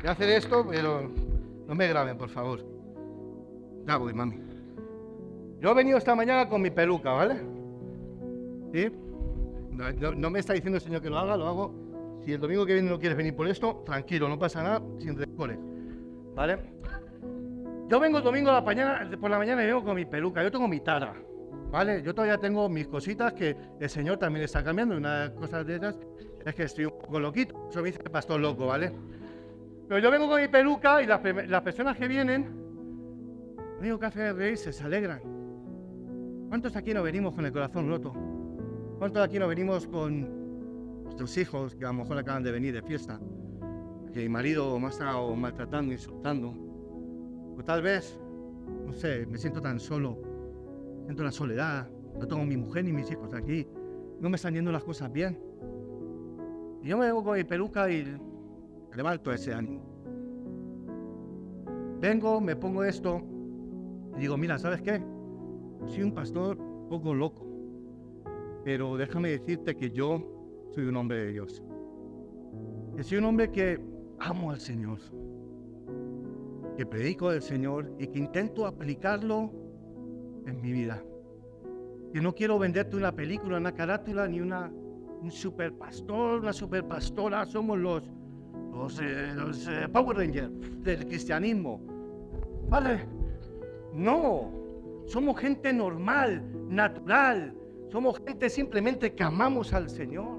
Voy 0.00 0.08
a 0.08 0.12
hacer 0.12 0.28
esto, 0.30 0.66
pero 0.68 1.10
no 1.66 1.74
me 1.74 1.88
graben, 1.88 2.18
por 2.18 2.28
favor. 2.28 2.71
Ya 3.86 3.96
voy, 3.96 4.12
mami. 4.12 4.38
Yo 5.60 5.70
he 5.70 5.74
venido 5.74 5.98
esta 5.98 6.14
mañana 6.14 6.48
con 6.48 6.60
mi 6.60 6.70
peluca, 6.70 7.12
¿vale? 7.12 7.36
¿Sí? 8.72 8.90
No, 9.70 10.30
me 10.30 10.38
está 10.38 10.52
diciendo 10.52 10.76
el 10.76 10.82
Señor 10.82 11.02
que 11.02 11.10
lo 11.10 11.18
haga, 11.18 11.36
lo 11.36 11.46
hago. 11.46 11.74
Si 12.24 12.32
el 12.32 12.40
domingo 12.40 12.64
que 12.66 12.74
viene 12.74 12.90
no 12.90 12.98
quieres 12.98 13.16
venir 13.16 13.34
por 13.34 13.48
esto, 13.48 13.82
tranquilo, 13.84 14.28
no 14.28 14.38
pasa 14.38 14.62
nada, 14.62 14.82
sin 14.98 15.16
rencores. 15.16 15.58
¿Vale? 16.34 16.58
Yo 17.88 18.00
vengo 18.00 18.18
el 18.18 18.24
domingo 18.24 18.52
la 18.52 18.60
mañana, 18.60 19.10
por 19.20 19.30
la 19.30 19.38
mañana 19.38 19.62
y 19.62 19.66
vengo 19.66 19.84
con 19.84 19.96
mi 19.96 20.04
peluca. 20.04 20.42
Yo 20.42 20.50
tengo 20.50 20.68
mi 20.68 20.80
tara, 20.80 21.14
¿vale? 21.70 22.02
Yo 22.02 22.14
todavía 22.14 22.38
tengo 22.38 22.68
mis 22.68 22.88
cositas 22.88 23.32
que 23.32 23.56
el 23.80 23.88
Señor 23.88 24.18
también 24.18 24.44
está 24.44 24.62
cambiando. 24.62 24.96
Una 24.96 25.32
cosas 25.34 25.66
de 25.66 25.76
ellas 25.76 25.98
es 26.44 26.54
que 26.54 26.62
estoy 26.62 26.86
un 26.86 26.98
poco 26.98 27.20
loquito. 27.20 27.68
Eso 27.70 27.82
me 27.82 27.88
dice 27.88 28.00
el 28.04 28.10
pastor 28.10 28.40
loco, 28.40 28.66
¿vale? 28.66 28.92
Pero 29.88 30.00
yo 30.00 30.10
vengo 30.10 30.28
con 30.28 30.40
mi 30.40 30.48
peluca 30.48 31.02
y 31.02 31.06
las, 31.06 31.20
las 31.48 31.62
personas 31.62 31.96
que 31.96 32.08
vienen 32.08 32.61
único 33.82 33.98
que 33.98 34.06
hace 34.06 34.32
reírse, 34.32 34.72
se 34.72 34.84
alegran. 34.84 35.20
¿Cuántos 36.48 36.76
aquí 36.76 36.94
no 36.94 37.02
venimos 37.02 37.34
con 37.34 37.44
el 37.44 37.52
corazón 37.52 37.88
roto? 37.88 38.12
¿Cuántos 38.98 39.22
aquí 39.22 39.38
no 39.38 39.48
venimos 39.48 39.88
con 39.88 41.02
nuestros 41.02 41.36
hijos 41.36 41.74
que 41.74 41.84
a 41.84 41.88
lo 41.88 41.94
mejor 41.94 42.18
acaban 42.18 42.44
de 42.44 42.52
venir 42.52 42.72
de 42.72 42.82
fiesta? 42.82 43.18
Que 44.12 44.20
mi 44.20 44.28
marido 44.28 44.78
me 44.78 44.86
ha 44.86 44.90
estado 44.90 45.34
maltratando, 45.34 45.92
insultando. 45.92 46.54
O 47.58 47.64
tal 47.64 47.82
vez, 47.82 48.20
no 48.86 48.92
sé, 48.92 49.26
me 49.26 49.36
siento 49.38 49.60
tan 49.60 49.80
solo, 49.80 50.18
siento 51.04 51.24
la 51.24 51.32
soledad, 51.32 51.88
no 52.18 52.26
tengo 52.28 52.44
mi 52.44 52.56
mujer 52.56 52.84
ni 52.84 52.92
mis 52.92 53.10
hijos 53.10 53.34
aquí, 53.34 53.66
no 54.20 54.30
me 54.30 54.36
están 54.36 54.54
yendo 54.54 54.70
las 54.70 54.84
cosas 54.84 55.10
bien. 55.10 55.38
Y 56.82 56.88
yo 56.88 56.98
me 56.98 57.06
vengo 57.06 57.24
con 57.24 57.36
mi 57.36 57.44
peluca 57.44 57.90
y 57.90 58.16
levanto 58.94 59.32
ese 59.32 59.52
ánimo. 59.52 59.82
Vengo, 62.00 62.40
me 62.40 62.54
pongo 62.56 62.84
esto, 62.84 63.22
digo, 64.18 64.36
mira, 64.36 64.58
¿sabes 64.58 64.82
qué? 64.82 65.02
Soy 65.86 66.02
un 66.02 66.12
pastor 66.12 66.58
poco 66.88 67.14
loco, 67.14 67.46
pero 68.64 68.96
déjame 68.96 69.30
decirte 69.30 69.74
que 69.76 69.90
yo 69.90 70.68
soy 70.70 70.84
un 70.84 70.96
hombre 70.96 71.24
de 71.24 71.32
Dios. 71.32 71.62
Que 72.96 73.02
soy 73.02 73.18
un 73.18 73.24
hombre 73.24 73.50
que 73.50 73.80
amo 74.18 74.50
al 74.50 74.60
Señor, 74.60 74.98
que 76.76 76.86
predico 76.86 77.30
del 77.30 77.42
Señor 77.42 77.92
y 77.98 78.06
que 78.06 78.18
intento 78.18 78.66
aplicarlo 78.66 79.50
en 80.46 80.60
mi 80.60 80.72
vida. 80.72 81.02
Que 82.12 82.20
no 82.20 82.34
quiero 82.34 82.58
venderte 82.58 82.96
una 82.96 83.12
película, 83.12 83.56
una 83.56 83.72
carátula, 83.72 84.28
ni 84.28 84.40
una, 84.40 84.70
un 85.22 85.30
super 85.30 85.72
pastor, 85.72 86.40
una 86.40 86.52
super 86.52 86.86
pastora. 86.86 87.46
Somos 87.46 87.78
los, 87.78 88.02
los, 88.72 89.00
eh, 89.00 89.30
eh, 89.84 89.88
Power 89.90 90.18
Rangers 90.18 90.50
del 90.82 91.06
cristianismo. 91.06 91.80
¿Vale? 92.68 93.21
No, 93.92 94.50
somos 95.06 95.38
gente 95.38 95.72
normal, 95.72 96.42
natural. 96.68 97.54
Somos 97.90 98.18
gente 98.26 98.48
simplemente 98.48 99.12
que 99.14 99.22
amamos 99.22 99.72
al 99.72 99.90
Señor. 99.90 100.38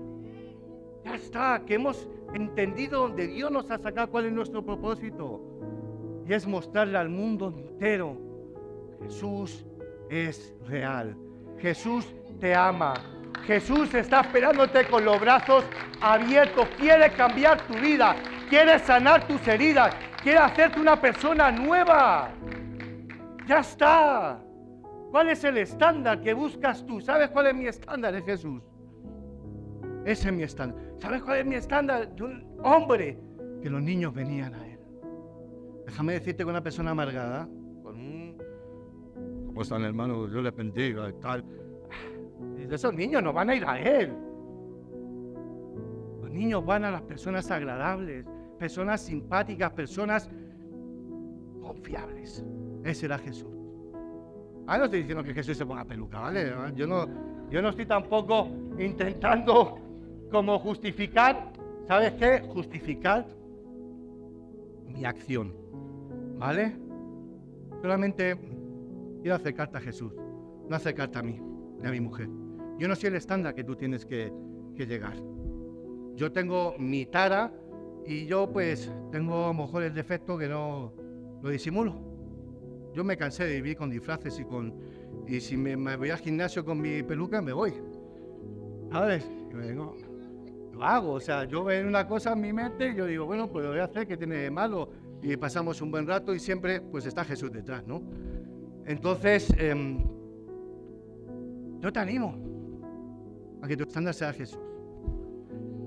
Ya 1.06 1.16
está, 1.16 1.64
que 1.66 1.76
hemos 1.76 2.10
entendido 2.34 3.02
donde 3.02 3.28
Dios 3.28 3.52
nos 3.52 3.70
ha 3.70 3.78
sacado 3.78 4.10
cuál 4.10 4.26
es 4.26 4.34
nuestro 4.34 4.64
propósito. 4.64 5.42
Y 6.28 6.34
es 6.34 6.48
mostrarle 6.48 6.98
al 6.98 7.10
mundo 7.10 7.54
entero, 7.56 8.18
Jesús 9.04 9.66
es 10.10 10.54
real. 10.68 11.16
Jesús 11.60 12.14
te 12.40 12.56
ama. 12.56 12.94
Jesús 13.46 13.94
está 13.94 14.22
esperándote 14.22 14.86
con 14.88 15.04
los 15.04 15.20
brazos 15.20 15.66
abiertos. 16.02 16.68
Quiere 16.80 17.12
cambiar 17.12 17.62
tu 17.68 17.74
vida. 17.74 18.16
Quiere 18.50 18.80
sanar 18.80 19.28
tus 19.28 19.46
heridas. 19.48 19.94
Quiere 20.22 20.40
hacerte 20.40 20.80
una 20.80 21.00
persona 21.00 21.52
nueva. 21.52 22.30
Ya 23.48 23.60
está. 23.60 24.42
¿Cuál 25.12 25.30
es 25.30 25.44
el 25.44 25.58
estándar 25.58 26.22
que 26.22 26.34
buscas 26.34 26.86
tú? 26.86 27.00
¿Sabes 27.00 27.30
cuál 27.30 27.48
es 27.48 27.56
mi 27.56 27.68
estándar? 27.68 28.16
Es 28.16 28.26
Jesús. 28.26 28.64
Ese 30.06 30.30
es 30.30 30.34
mi 30.34 30.44
estándar. 30.44 30.82
¿Sabes 30.98 31.22
cuál 31.22 31.40
es 31.40 31.46
mi 31.46 31.56
estándar? 31.56 32.16
De 32.16 32.24
un 32.24 32.60
hombre 32.64 33.20
que 33.62 33.70
los 33.70 33.82
niños 33.82 34.14
venían 34.14 34.54
a 34.56 34.68
él. 34.68 34.80
Déjame 35.86 36.14
decirte 36.14 36.44
que 36.44 36.50
una 36.50 36.64
persona 36.64 36.92
amargada, 36.92 37.48
con 37.84 37.96
un... 37.96 38.38
¿Cómo 39.48 39.62
están 39.62 39.84
hermanos? 39.84 40.32
Yo 40.32 40.42
le 40.42 40.52
bendiga 40.52 41.10
y 41.10 41.14
tal. 41.14 41.44
Esos 42.58 42.94
niños 42.94 43.22
no 43.22 43.32
van 43.34 43.52
a 43.52 43.56
ir 43.56 43.66
a 43.66 43.80
él. 43.80 44.14
Los 46.22 46.32
niños 46.32 46.66
van 46.66 46.86
a 46.86 46.92
las 46.92 47.04
personas 47.04 47.52
agradables, 47.52 48.26
personas 48.58 49.02
simpáticas, 49.02 49.72
personas 49.74 50.30
confiables. 51.62 52.44
Ese 52.84 53.06
era 53.06 53.18
Jesús. 53.18 53.54
Ah, 54.68 54.78
no 54.78 54.86
estoy 54.86 55.00
diciendo 55.00 55.24
que 55.24 55.34
Jesús 55.34 55.58
se 55.58 55.66
ponga 55.66 55.86
peluca, 55.86 56.20
¿vale? 56.20 56.54
Yo 56.76 56.88
no, 56.88 57.06
yo 57.50 57.62
no 57.62 57.70
estoy 57.70 57.86
tampoco 57.86 58.48
intentando 58.80 59.78
como 60.32 60.58
justificar, 60.60 61.52
¿sabes 61.88 62.14
qué? 62.14 62.40
Justificar 62.48 63.28
mi 64.88 65.06
acción, 65.06 65.54
¿vale? 66.38 66.76
Solamente 67.82 68.38
quiero 69.22 69.36
acercarte 69.36 69.78
a 69.78 69.82
Jesús, 69.82 70.14
no 70.70 70.76
acercarte 70.76 71.20
a 71.20 71.24
mí, 71.24 71.40
ni 71.82 71.88
a 71.88 71.92
mi 71.92 72.00
mujer. 72.00 72.30
Yo 72.80 72.88
no 72.88 72.96
soy 72.96 73.10
el 73.10 73.16
estándar 73.16 73.54
que 73.54 73.64
tú 73.64 73.76
tienes 73.76 74.06
que, 74.06 74.32
que 74.76 74.86
llegar. 74.86 75.16
yo 76.16 76.32
tengo 76.32 76.76
mi 76.80 77.06
tara 77.06 77.52
y 78.06 78.26
yo 78.26 78.50
pues 78.52 78.92
tengo 79.12 79.46
a 79.46 79.48
lo 79.48 79.54
mejor 79.54 79.84
el 79.84 79.94
defecto 79.94 80.38
que 80.38 80.48
no 80.48 80.94
lo 81.42 81.50
disimulo. 81.50 82.13
Yo 82.94 83.04
me 83.04 83.18
cansé 83.18 83.46
de 83.46 83.56
vivir 83.56 83.78
con 83.78 83.90
disfraces 83.90 84.40
y 84.40 84.46
con... 84.46 84.74
Y 85.28 85.40
si 85.40 85.58
me, 85.58 85.76
voy 85.96 86.10
al 86.10 86.20
gimnasio 86.20 86.64
con 86.64 86.82
mi 86.82 87.04
peluca, 87.04 87.42
me 87.42 87.54
voy. 87.54 87.74
¿Sabes? 88.92 89.28
Lo 90.72 90.84
hago, 90.84 91.14
o 91.14 91.20
sea, 91.20 91.46
yo 91.46 91.64
veo 91.64 91.88
una 91.88 92.08
cosa 92.08 92.34
en 92.34 92.42
mi 92.42 92.54
mente 92.54 92.90
y 92.90 92.96
yo 92.96 93.06
digo, 93.06 93.26
bueno, 93.26 93.50
pues 93.52 93.64
lo 93.66 93.72
voy 93.72 93.80
a 93.80 93.86
hacer, 93.86 94.08
que 94.08 94.18
tiene 94.18 94.36
de 94.38 94.52
malo? 94.52 94.90
Y 95.22 95.38
pasamos 95.38 95.82
un 95.82 95.92
buen 95.92 96.08
rato 96.08 96.34
y 96.34 96.40
siempre 96.40 96.82
pues 96.82 97.06
está 97.06 97.24
Jesús 97.24 97.52
detrás, 97.52 97.86
¿no? 97.88 98.02
Entonces, 98.86 99.54
em, 99.58 100.04
yo 101.80 101.94
te 101.94 102.00
animo 102.00 102.36
a 103.62 103.68
que 103.68 103.78
tu 103.78 103.84
estándar 103.84 104.14
sea 104.14 104.34
Jesús 104.34 104.60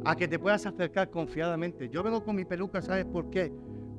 a 0.06 0.14
que 0.14 0.28
te 0.28 0.38
puedas 0.38 0.64
acercar 0.64 1.10
confiadamente. 1.10 1.88
Yo 1.88 2.00
vengo 2.02 2.22
con 2.22 2.36
mi 2.36 2.44
peluca, 2.44 2.80
¿sabes 2.80 3.04
por 3.06 3.28
qué? 3.28 3.52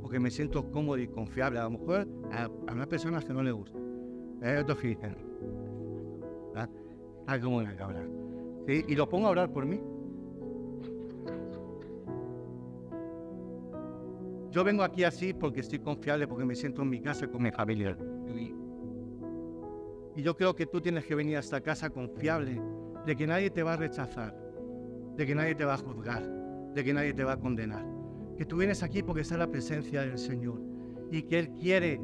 Porque 0.07 0.21
me 0.21 0.31
siento 0.31 0.71
cómodo 0.71 0.97
y 0.99 1.07
confiable. 1.09 1.59
A 1.59 1.63
lo 1.63 1.71
mejor 1.71 2.07
a, 2.31 2.47
unas 2.71 2.87
personas 2.87 3.25
que 3.25 3.33
no 3.33 3.43
les 3.43 3.51
gusta. 3.51 3.77
Es 4.41 4.61
otro 4.61 4.75
dicen, 4.75 5.17
Está 6.55 7.41
como 7.41 7.57
una 7.57 7.75
cabra. 7.75 8.07
¿Sí? 8.65 8.85
Y 8.87 8.95
lo 8.95 9.09
pongo 9.09 9.27
a 9.27 9.31
orar 9.31 9.51
por 9.51 9.65
mí. 9.65 9.81
Yo 14.49 14.63
vengo 14.63 14.81
aquí 14.83 15.03
así 15.03 15.33
porque 15.33 15.59
estoy 15.59 15.79
confiable, 15.79 16.25
porque 16.25 16.45
me 16.45 16.55
siento 16.55 16.83
en 16.83 16.89
mi 16.89 17.01
casa 17.01 17.27
con 17.27 17.43
mi 17.43 17.51
familia. 17.51 17.97
Y 20.15 20.21
yo 20.21 20.37
creo 20.37 20.55
que 20.55 20.67
tú 20.67 20.79
tienes 20.79 21.03
que 21.03 21.15
venir 21.15 21.35
a 21.35 21.41
esta 21.41 21.59
casa 21.59 21.89
confiable 21.89 22.61
de 23.05 23.13
que 23.13 23.27
nadie 23.27 23.49
te 23.49 23.61
va 23.61 23.73
a 23.73 23.75
rechazar 23.75 24.33
de 25.17 25.25
que 25.25 25.35
nadie 25.35 25.53
te 25.55 25.65
va 25.65 25.73
a 25.73 25.77
juzgar, 25.77 26.23
de 26.73 26.83
que 26.83 26.93
nadie 26.93 27.13
te 27.13 27.25
va 27.25 27.33
a 27.33 27.37
condenar. 27.37 27.96
Que 28.37 28.45
tú 28.45 28.57
vienes 28.57 28.83
aquí 28.83 29.01
porque 29.01 29.21
está 29.21 29.37
la 29.37 29.47
presencia 29.47 30.01
del 30.01 30.17
Señor 30.17 30.61
y 31.11 31.23
que 31.23 31.39
Él 31.39 31.49
quiere 31.49 31.99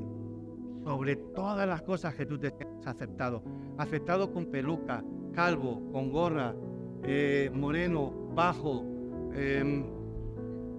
sobre 0.84 1.16
todas 1.16 1.68
las 1.68 1.82
cosas 1.82 2.16
que 2.16 2.26
tú 2.26 2.38
te 2.38 2.48
has 2.48 2.88
aceptado. 2.88 3.44
Aceptado 3.78 4.32
con 4.32 4.48
peluca, 4.48 5.04
calvo, 5.34 5.90
con 5.92 6.12
gorra, 6.12 6.56
eh, 7.04 7.50
moreno, 7.54 8.32
bajo, 8.34 8.86
em, 9.34 9.84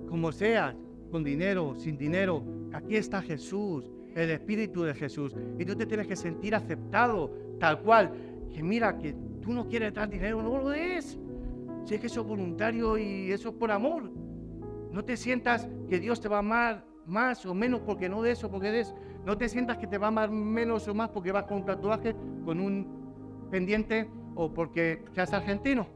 como 0.08 0.32
seas, 0.32 0.74
con 1.10 1.24
dinero, 1.24 1.74
sin 1.76 1.96
dinero. 1.96 2.42
Aquí 2.72 2.96
está 2.96 3.22
Jesús, 3.22 3.90
el 4.14 4.30
Espíritu 4.30 4.82
de 4.82 4.94
Jesús. 4.94 5.34
Y 5.58 5.64
tú 5.64 5.74
te 5.76 5.86
tienes 5.86 6.06
que 6.06 6.16
sentir 6.16 6.54
aceptado, 6.54 7.30
tal 7.58 7.80
cual. 7.80 8.12
Que 8.52 8.62
mira, 8.62 8.98
que 8.98 9.14
tú 9.40 9.52
no 9.52 9.68
quieres 9.68 9.94
dar 9.94 10.08
dinero, 10.08 10.42
no 10.42 10.58
lo 10.58 10.70
des. 10.70 11.18
Si 11.84 11.94
es 11.94 12.00
que 12.00 12.06
eso 12.06 12.22
es 12.22 12.26
voluntario 12.26 12.96
y 12.96 13.30
eso 13.32 13.50
es 13.50 13.54
por 13.54 13.70
amor. 13.70 14.10
No 14.94 15.04
te 15.04 15.16
sientas 15.16 15.68
que 15.88 15.98
Dios 15.98 16.20
te 16.20 16.28
va 16.28 16.36
a 16.36 16.38
amar 16.38 16.84
más 17.04 17.44
o 17.46 17.52
menos 17.52 17.80
porque 17.80 18.08
no 18.08 18.22
de 18.22 18.30
eso, 18.30 18.48
porque 18.48 18.70
de 18.70 18.82
eso. 18.82 18.94
No 19.24 19.36
te 19.36 19.48
sientas 19.48 19.76
que 19.76 19.88
te 19.88 19.98
va 19.98 20.06
a 20.06 20.08
amar 20.08 20.30
menos 20.30 20.86
o 20.86 20.94
más 20.94 21.10
porque 21.10 21.32
vas 21.32 21.46
con 21.46 21.56
un 21.56 21.64
tatuaje, 21.64 22.14
con 22.44 22.60
un 22.60 23.48
pendiente 23.50 24.08
o 24.36 24.54
porque 24.54 25.04
seas 25.12 25.32
argentino. 25.32 25.88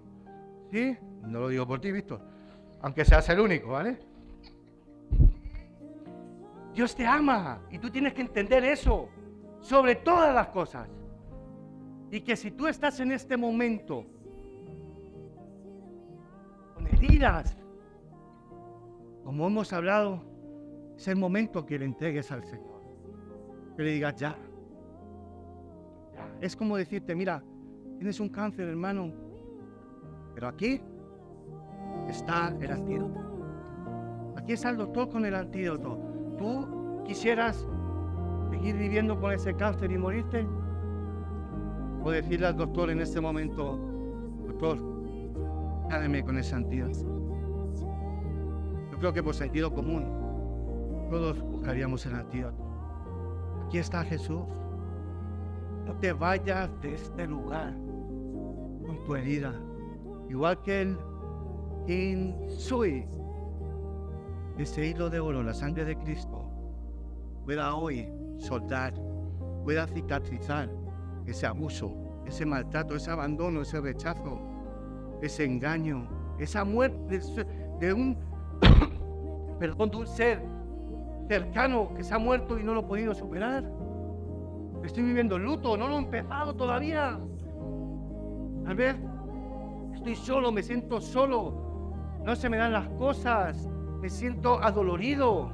¿Sí? 0.73 0.97
No 1.23 1.39
lo 1.39 1.49
digo 1.49 1.65
por 1.65 1.81
ti, 1.81 1.93
Víctor. 1.93 2.21
Aunque 2.81 3.05
seas 3.05 3.29
el 3.29 3.39
único, 3.39 3.69
¿vale? 3.69 4.01
Dios 6.75 6.97
te 6.97 7.07
ama 7.07 7.61
y 7.71 7.79
tú 7.79 7.91
tienes 7.91 8.15
que 8.15 8.23
entender 8.23 8.65
eso 8.65 9.11
sobre 9.61 9.95
todas 9.95 10.35
las 10.35 10.49
cosas. 10.49 10.89
Y 12.11 12.23
que 12.23 12.35
si 12.35 12.51
tú 12.51 12.67
estás 12.67 12.99
en 12.99 13.13
este 13.13 13.37
momento 13.37 14.05
heridas. 16.93 17.57
Como 19.29 19.47
hemos 19.47 19.75
hablado, 19.75 20.23
es 20.97 21.07
el 21.07 21.17
momento 21.17 21.67
que 21.67 21.79
le 21.79 21.85
entregues 21.85 22.33
al 22.33 22.43
Señor. 22.45 22.81
Que 23.77 23.83
le 23.83 23.91
digas 23.91 24.17
ya. 24.17 24.35
Es 26.41 26.57
como 26.57 26.79
decirte, 26.79 27.15
mira, 27.15 27.45
tienes 27.99 28.21
un 28.21 28.31
cáncer, 28.31 28.67
hermano, 28.67 29.13
pero 30.35 30.49
aquí 30.49 30.81
está 32.09 32.57
el 32.59 32.73
antídoto. 32.73 33.21
Aquí 34.39 34.55
está 34.55 34.71
el 34.71 34.79
doctor 34.79 35.11
con 35.11 35.27
el 35.27 35.35
antídoto. 35.35 35.99
¿Tú 36.39 37.03
quisieras 37.05 37.69
seguir 38.49 38.79
viviendo 38.79 39.21
con 39.21 39.33
ese 39.33 39.53
cáncer 39.53 39.93
y 39.93 39.99
morirte? 39.99 40.49
O 42.03 42.11
decirle 42.11 42.47
al 42.47 42.57
doctor 42.57 42.89
en 42.89 43.01
este 43.03 43.21
momento, 43.21 43.77
doctor, 44.47 44.79
Dádeme 45.91 46.25
con 46.25 46.39
ese 46.39 46.55
antídoto. 46.55 47.18
Creo 48.99 49.13
que 49.13 49.23
por 49.23 49.35
sentido 49.35 49.73
común 49.73 50.05
todos 51.11 51.41
buscaríamos 51.41 52.05
el 52.07 52.15
antídoto. 52.15 52.65
Aquí 53.67 53.79
está 53.79 54.05
Jesús. 54.05 54.43
No 55.87 55.95
te 56.01 56.13
vayas 56.13 56.69
de 56.83 56.95
este 56.95 57.27
lugar 57.27 57.75
con 58.87 59.03
tu 59.05 59.15
herida. 59.15 59.55
Igual 60.29 60.61
que 60.63 60.83
el 60.83 60.99
Insui, 61.87 63.07
ese 64.59 64.87
hilo 64.87 65.09
de 65.09 65.21
oro, 65.21 65.43
la 65.43 65.55
sangre 65.55 65.85
de 65.87 65.97
Cristo, 65.97 66.51
pueda 67.45 67.75
hoy 67.75 68.13
soldar, 68.39 68.93
pueda 69.65 69.87
cicatrizar 69.87 70.69
ese 71.27 71.47
abuso, 71.47 71.95
ese 72.27 72.45
maltrato, 72.45 72.95
ese 72.97 73.11
abandono, 73.11 73.63
ese 73.63 73.81
rechazo, 73.81 74.39
ese 75.23 75.45
engaño, 75.45 76.07
esa 76.39 76.65
muerte 76.65 77.21
de 77.81 77.93
un, 77.93 78.19
perdón, 79.59 79.91
de 79.91 79.97
un 79.97 80.07
ser 80.07 80.43
cercano 81.29 81.93
que 81.95 82.03
se 82.03 82.15
ha 82.15 82.19
muerto 82.19 82.59
y 82.59 82.65
no 82.65 82.75
lo 82.75 82.81
he 82.81 82.85
podido 82.85 83.15
superar. 83.15 83.65
Estoy 84.85 85.03
viviendo 85.03 85.39
luto, 85.39 85.77
no 85.77 85.89
lo 85.89 85.97
he 85.97 85.99
empezado 85.99 86.55
todavía. 86.55 87.19
Tal 88.65 88.75
vez 88.75 88.97
estoy 89.95 90.17
solo, 90.17 90.53
me 90.53 90.63
siento 90.63 91.01
solo, 91.01 91.93
no 92.25 92.35
se 92.37 92.49
me 92.49 92.57
dan 92.57 92.73
las 92.73 92.89
cosas, 92.91 93.69
me 94.01 94.09
siento 94.09 94.63
adolorido. 94.63 95.51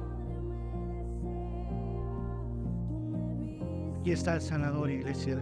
Aquí 3.99 4.11
está 4.11 4.35
el 4.35 4.41
sanador, 4.41 4.91
iglesia. 4.91 5.41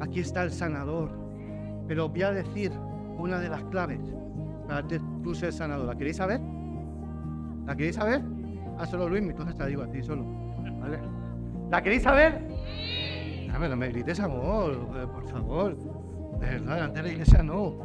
Aquí 0.00 0.20
está 0.20 0.44
el 0.44 0.52
sanador. 0.52 1.10
Pero 1.88 2.08
voy 2.08 2.22
a 2.22 2.30
decir 2.30 2.70
una 3.18 3.40
de 3.40 3.48
las 3.48 3.64
claves 3.64 4.00
para 4.68 4.86
que 4.86 5.00
tú 5.22 5.34
seas 5.34 5.56
sanador. 5.56 5.86
¿La 5.86 5.96
queréis 5.96 6.18
saber? 6.18 6.40
¿La 7.68 7.76
queréis 7.76 7.96
saber? 7.96 8.22
Ah, 8.78 8.86
solo 8.86 9.10
Luis, 9.10 9.22
entonces 9.22 9.54
te 9.54 9.62
la 9.62 9.68
digo 9.68 9.82
a 9.82 9.90
ti 9.90 10.02
solo. 10.02 10.24
¿Vale? 10.80 10.98
¿La 11.70 11.82
queréis 11.82 12.02
saber? 12.02 12.40
A 13.52 13.58
ver, 13.58 13.68
no 13.68 13.76
me 13.76 13.88
grites 13.88 14.18
amor, 14.20 14.72
eh, 14.96 15.06
por 15.06 15.28
favor. 15.28 15.76
De 16.40 16.46
verdad, 16.46 16.84
antes 16.84 17.02
de 17.02 17.02
la 17.02 17.12
iglesia 17.12 17.42
no. 17.42 17.76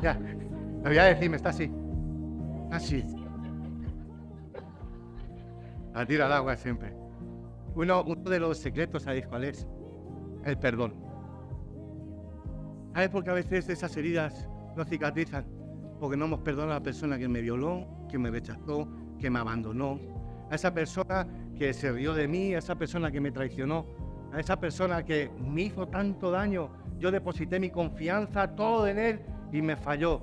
Ya, 0.00 0.14
me 0.14 0.88
voy 0.88 0.96
a 0.96 1.04
decir, 1.06 1.28
me 1.28 1.38
está 1.38 1.48
así. 1.48 1.72
Así. 2.70 3.02
La 5.92 6.06
tira 6.06 6.26
al 6.26 6.32
agua 6.32 6.54
siempre. 6.54 6.94
Uno, 7.74 8.04
uno 8.04 8.30
de 8.30 8.38
los 8.38 8.58
secretos, 8.58 9.02
¿sabéis 9.02 9.26
cuál 9.26 9.42
es? 9.42 9.66
El 10.44 10.56
perdón. 10.56 10.94
¿Sabes 12.94 13.08
por 13.08 13.24
qué 13.24 13.30
a 13.30 13.34
veces 13.34 13.68
esas 13.68 13.96
heridas 13.96 14.48
no 14.76 14.84
cicatrizan? 14.84 15.44
Porque 15.98 16.16
no 16.16 16.26
hemos 16.26 16.42
perdonado 16.42 16.74
a 16.74 16.78
la 16.78 16.82
persona 16.84 17.18
que 17.18 17.26
me 17.26 17.40
violó, 17.40 17.95
que 18.08 18.18
me 18.18 18.30
rechazó, 18.30 18.88
que 19.18 19.30
me 19.30 19.38
abandonó, 19.38 19.98
a 20.50 20.54
esa 20.54 20.72
persona 20.72 21.26
que 21.56 21.72
se 21.72 21.90
rió 21.92 22.14
de 22.14 22.28
mí, 22.28 22.54
a 22.54 22.58
esa 22.58 22.76
persona 22.76 23.10
que 23.10 23.20
me 23.20 23.30
traicionó, 23.30 23.86
a 24.32 24.40
esa 24.40 24.58
persona 24.60 25.04
que 25.04 25.30
me 25.38 25.62
hizo 25.62 25.88
tanto 25.88 26.30
daño. 26.30 26.70
Yo 26.98 27.10
deposité 27.10 27.58
mi 27.58 27.70
confianza 27.70 28.54
todo 28.54 28.86
en 28.86 28.98
él 28.98 29.20
y 29.52 29.62
me 29.62 29.76
falló. 29.76 30.22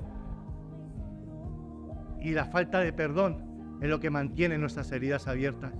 Y 2.21 2.31
la 2.31 2.45
falta 2.45 2.79
de 2.79 2.93
perdón 2.93 3.77
es 3.81 3.89
lo 3.89 3.99
que 3.99 4.09
mantiene 4.09 4.57
nuestras 4.57 4.91
heridas 4.91 5.27
abiertas. 5.27 5.73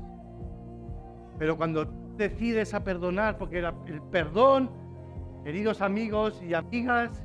Pero 1.40 1.58
cuando 1.58 1.86
decides 2.18 2.74
a 2.74 2.84
perdonar, 2.84 3.38
porque 3.38 3.60
el 3.60 4.02
perdón 4.12 4.70
Queridos 5.44 5.82
amigos 5.82 6.42
y 6.42 6.54
amigas, 6.54 7.22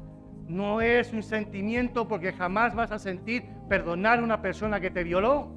no 0.49 0.81
es 0.81 1.13
un 1.13 1.23
sentimiento 1.23 2.09
porque 2.09 2.33
jamás 2.33 2.75
vas 2.75 2.91
a 2.91 2.99
sentir 2.99 3.45
perdonar 3.69 4.19
a 4.19 4.23
una 4.23 4.41
persona 4.41 4.81
que 4.81 4.91
te 4.91 5.05
violó. 5.05 5.49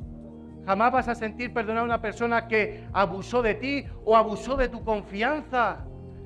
Jamás 0.66 0.92
vas 0.92 1.08
a 1.08 1.16
sentir 1.16 1.54
perdonar 1.54 1.82
a 1.82 1.86
una 1.86 2.02
persona 2.02 2.48
que 2.48 2.88
abusó 2.94 3.42
de 3.42 3.56
ti 3.56 3.86
o 4.06 4.16
abusó 4.16 4.56
de 4.58 4.70
tu 4.70 4.84
confianza 4.84 5.86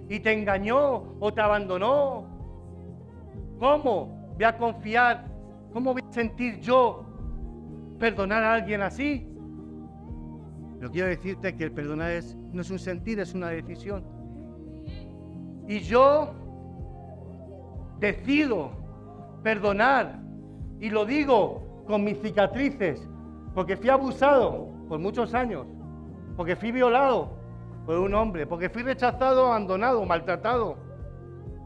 y 0.09 0.19
te 0.19 0.33
engañó 0.33 1.15
o 1.19 1.33
te 1.33 1.41
abandonó. 1.41 2.27
¿Cómo 3.59 4.33
voy 4.36 4.43
a 4.43 4.57
confiar? 4.57 5.25
¿Cómo 5.71 5.93
voy 5.93 6.01
a 6.07 6.13
sentir 6.13 6.59
yo 6.59 7.05
perdonar 7.99 8.43
a 8.43 8.53
alguien 8.53 8.81
así? 8.81 9.29
Pero 10.79 10.91
quiero 10.91 11.07
decirte 11.07 11.55
que 11.55 11.63
el 11.63 11.71
perdonar 11.71 12.11
es, 12.11 12.36
no 12.51 12.61
es 12.61 12.69
un 12.69 12.79
sentir, 12.79 13.19
es 13.19 13.33
una 13.33 13.49
decisión. 13.49 14.03
Y 15.67 15.79
yo 15.79 16.33
decido 17.99 18.71
perdonar 19.41 20.19
Y 20.79 20.89
lo 20.89 21.05
digo 21.05 21.64
con 21.86 22.03
mis 22.03 22.19
cicatrices, 22.21 23.07
porque 23.53 23.77
fui 23.77 23.89
abusado 23.89 24.69
por 24.88 24.99
muchos 24.99 25.33
años, 25.33 25.65
porque 26.36 26.55
fui 26.55 26.71
violado 26.71 27.29
por 27.86 27.97
un 27.99 28.13
hombre, 28.13 28.45
porque 28.45 28.69
fui 28.69 28.83
rechazado, 28.83 29.47
abandonado, 29.47 30.03
maltratado. 30.05 30.77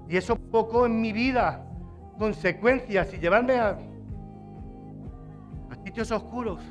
Y 0.08 0.18
eso 0.18 0.36
provocó 0.36 0.86
en 0.86 1.02
mi 1.02 1.12
vida 1.14 1.66
consecuencias 2.18 3.14
y 3.14 3.18
llevarme 3.18 3.60
a, 3.60 3.80
a 5.70 5.76
sitios 5.86 6.12
oscuros. 6.12 6.62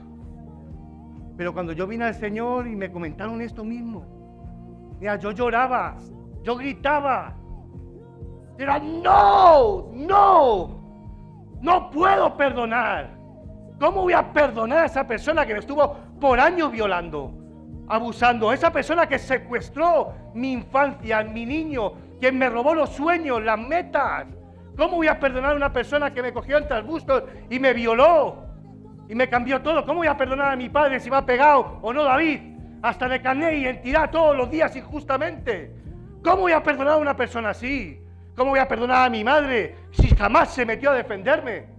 Pero 1.36 1.52
cuando 1.54 1.72
yo 1.72 1.86
vine 1.86 2.04
al 2.04 2.14
Señor 2.14 2.66
y 2.66 2.76
me 2.76 2.90
comentaron 2.90 3.40
esto 3.40 3.64
mismo, 3.64 4.04
mira, 5.00 5.16
yo 5.16 5.30
lloraba, 5.30 5.96
yo 6.42 6.56
gritaba. 6.56 7.34
Era, 8.58 8.80
no, 8.80 9.88
no, 9.92 10.80
no 11.60 11.90
puedo 11.90 12.36
perdonar. 12.36 13.17
¿Cómo 13.78 14.02
voy 14.02 14.12
a 14.12 14.32
perdonar 14.32 14.78
a 14.80 14.86
esa 14.86 15.06
persona 15.06 15.46
que 15.46 15.52
me 15.52 15.60
estuvo 15.60 15.96
por 16.20 16.40
años 16.40 16.72
violando, 16.72 17.32
abusando? 17.88 18.52
Esa 18.52 18.72
persona 18.72 19.06
que 19.06 19.20
secuestró 19.20 20.12
mi 20.34 20.52
infancia, 20.52 21.22
mi 21.22 21.46
niño, 21.46 21.92
quien 22.18 22.36
me 22.38 22.48
robó 22.48 22.74
los 22.74 22.90
sueños, 22.90 23.42
las 23.42 23.58
metas. 23.58 24.26
¿Cómo 24.76 24.96
voy 24.96 25.06
a 25.06 25.20
perdonar 25.20 25.52
a 25.52 25.56
una 25.56 25.72
persona 25.72 26.12
que 26.12 26.22
me 26.22 26.32
cogió 26.32 26.58
entre 26.58 26.76
arbustos 26.76 27.22
y 27.48 27.60
me 27.60 27.72
violó? 27.72 28.48
Y 29.08 29.14
me 29.14 29.28
cambió 29.28 29.62
todo. 29.62 29.86
¿Cómo 29.86 29.98
voy 29.98 30.08
a 30.08 30.16
perdonar 30.16 30.52
a 30.52 30.56
mi 30.56 30.68
padre 30.68 30.98
si 30.98 31.08
me 31.08 31.16
ha 31.16 31.24
pegado 31.24 31.78
o 31.80 31.92
no 31.92 32.02
David? 32.02 32.40
Hasta 32.82 33.08
de 33.08 33.22
carné 33.22 33.58
y 33.58 33.66
entidad 33.66 34.10
todos 34.10 34.36
los 34.36 34.50
días 34.50 34.74
injustamente. 34.74 35.72
¿Cómo 36.24 36.42
voy 36.42 36.52
a 36.52 36.62
perdonar 36.64 36.94
a 36.94 36.98
una 36.98 37.16
persona 37.16 37.50
así? 37.50 38.00
¿Cómo 38.36 38.50
voy 38.50 38.60
a 38.60 38.66
perdonar 38.66 39.06
a 39.06 39.10
mi 39.10 39.22
madre 39.22 39.76
si 39.92 40.08
jamás 40.08 40.52
se 40.52 40.66
metió 40.66 40.90
a 40.90 40.94
defenderme? 40.94 41.77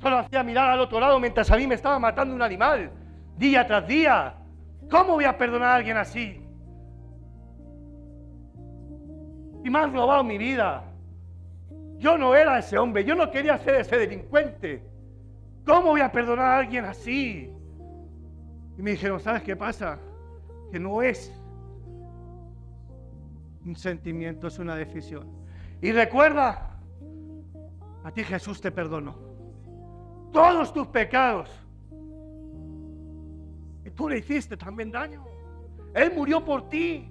Solo 0.00 0.18
hacía 0.18 0.42
mirar 0.42 0.70
al 0.70 0.80
otro 0.80 0.98
lado 0.98 1.20
mientras 1.20 1.50
a 1.50 1.56
mí 1.56 1.66
me 1.66 1.74
estaba 1.74 1.98
matando 1.98 2.34
un 2.34 2.42
animal, 2.42 2.90
día 3.36 3.66
tras 3.66 3.86
día. 3.86 4.34
¿Cómo 4.90 5.14
voy 5.14 5.24
a 5.24 5.36
perdonar 5.36 5.68
a 5.68 5.74
alguien 5.76 5.96
así? 5.98 6.42
Y 9.62 9.70
me 9.70 9.78
han 9.78 9.92
robado 9.92 10.24
mi 10.24 10.38
vida. 10.38 10.84
Yo 11.98 12.16
no 12.16 12.34
era 12.34 12.58
ese 12.58 12.78
hombre, 12.78 13.04
yo 13.04 13.14
no 13.14 13.30
quería 13.30 13.58
ser 13.58 13.74
ese 13.74 13.98
delincuente. 13.98 14.82
¿Cómo 15.66 15.88
voy 15.88 16.00
a 16.00 16.10
perdonar 16.10 16.46
a 16.46 16.58
alguien 16.58 16.86
así? 16.86 17.52
Y 18.78 18.82
me 18.82 18.92
dijeron, 18.92 19.20
¿sabes 19.20 19.42
qué 19.42 19.54
pasa? 19.54 19.98
Que 20.72 20.80
no 20.80 21.02
es 21.02 21.30
un 23.66 23.76
sentimiento, 23.76 24.46
es 24.46 24.58
una 24.58 24.74
decisión. 24.74 25.28
Y 25.82 25.92
recuerda, 25.92 26.78
a 28.02 28.10
ti 28.12 28.24
Jesús 28.24 28.62
te 28.62 28.70
perdonó. 28.70 29.29
Todos 30.32 30.72
tus 30.72 30.86
pecados. 30.88 31.50
Y 33.84 33.90
tú 33.90 34.08
le 34.08 34.18
hiciste 34.18 34.56
también 34.56 34.90
daño. 34.90 35.24
Él 35.94 36.12
murió 36.14 36.44
por 36.44 36.68
ti. 36.68 37.10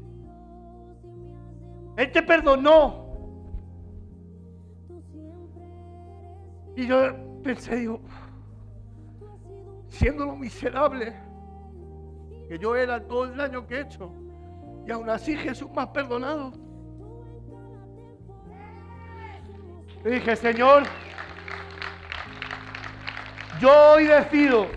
Él 1.97 2.11
te 2.11 2.21
perdonó. 2.21 3.07
Y 6.75 6.87
yo 6.87 7.13
pensé, 7.43 7.75
digo, 7.75 7.99
siendo 9.89 10.25
lo 10.25 10.35
miserable 10.35 11.13
que 12.47 12.57
yo 12.57 12.75
era 12.75 13.05
todo 13.05 13.25
el 13.25 13.35
daño 13.35 13.67
que 13.67 13.75
he 13.75 13.81
hecho, 13.81 14.11
y 14.87 14.91
aún 14.91 15.09
así 15.09 15.35
Jesús 15.35 15.69
me 15.75 15.81
ha 15.81 15.91
perdonado. 15.91 16.53
Le 20.03 20.11
dije, 20.11 20.35
Señor, 20.35 20.83
yo 23.59 23.93
hoy 23.93 24.05
decido, 24.05 24.67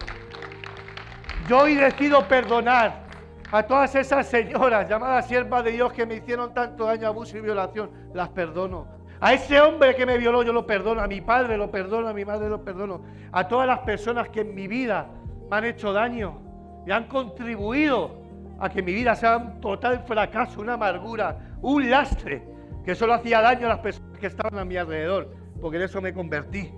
yo 1.49 1.61
hoy 1.61 1.75
decido 1.75 2.27
perdonar 2.27 3.03
a 3.51 3.63
todas 3.63 3.95
esas 3.95 4.27
señoras 4.27 4.89
llamadas 4.89 5.29
siervas 5.29 5.63
de 5.65 5.73
Dios 5.73 5.93
que 5.93 6.07
me 6.07 6.17
hicieron 6.17 6.53
tanto 6.53 6.87
daño, 6.87 7.07
abuso 7.07 7.37
y 7.37 7.43
violación. 7.43 7.91
Las 8.15 8.31
perdono. 8.31 8.87
A 9.21 9.35
ese 9.35 9.61
hombre 9.61 9.95
que 9.95 10.05
me 10.05 10.19
violó 10.19 10.43
yo 10.43 10.53
lo 10.53 10.67
perdono, 10.67 11.01
a 11.01 11.07
mi 11.07 11.21
padre 11.21 11.57
lo 11.57 11.71
perdono, 11.71 12.09
a 12.09 12.13
mi 12.13 12.25
madre 12.25 12.49
lo 12.49 12.65
perdono, 12.65 13.03
a 13.31 13.47
todas 13.47 13.67
las 13.67 13.81
personas 13.81 14.29
que 14.31 14.41
en 14.41 14.55
mi 14.55 14.67
vida 14.67 15.07
me 15.49 15.57
han 15.57 15.65
hecho 15.65 15.93
daño 15.93 16.41
y 16.87 16.91
han 16.91 17.05
contribuido 17.05 18.21
a 18.59 18.69
que 18.69 18.83
mi 18.83 18.93
vida 18.93 19.15
sea 19.15 19.37
un 19.37 19.61
total 19.61 20.03
fracaso, 20.07 20.61
una 20.61 20.75
amargura, 20.75 21.39
un 21.61 21.89
lastre, 21.89 22.43
que 22.85 22.97
solo 22.97 23.15
hacía 23.15 23.41
daño 23.41 23.67
a 23.67 23.71
las 23.71 23.79
personas 23.79 24.19
que 24.19 24.27
estaban 24.27 24.59
a 24.59 24.65
mi 24.65 24.77
alrededor, 24.77 25.33
porque 25.61 25.77
en 25.77 25.85
eso 25.85 26.01
me 26.01 26.13
convertí. 26.13 26.73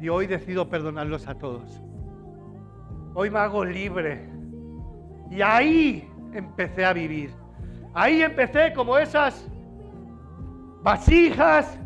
Y 0.00 0.08
hoy 0.08 0.26
decido 0.26 0.68
perdonarlos 0.68 1.26
a 1.26 1.34
todos. 1.34 1.82
Hoy 3.14 3.30
me 3.30 3.38
hago 3.38 3.64
libre. 3.64 4.28
Y 5.30 5.42
ahí 5.42 6.08
empecé 6.32 6.84
a 6.84 6.92
vivir. 6.92 7.30
Ahí 7.94 8.22
empecé 8.22 8.72
como 8.74 8.98
esas 8.98 9.50
vasijas 10.82 11.78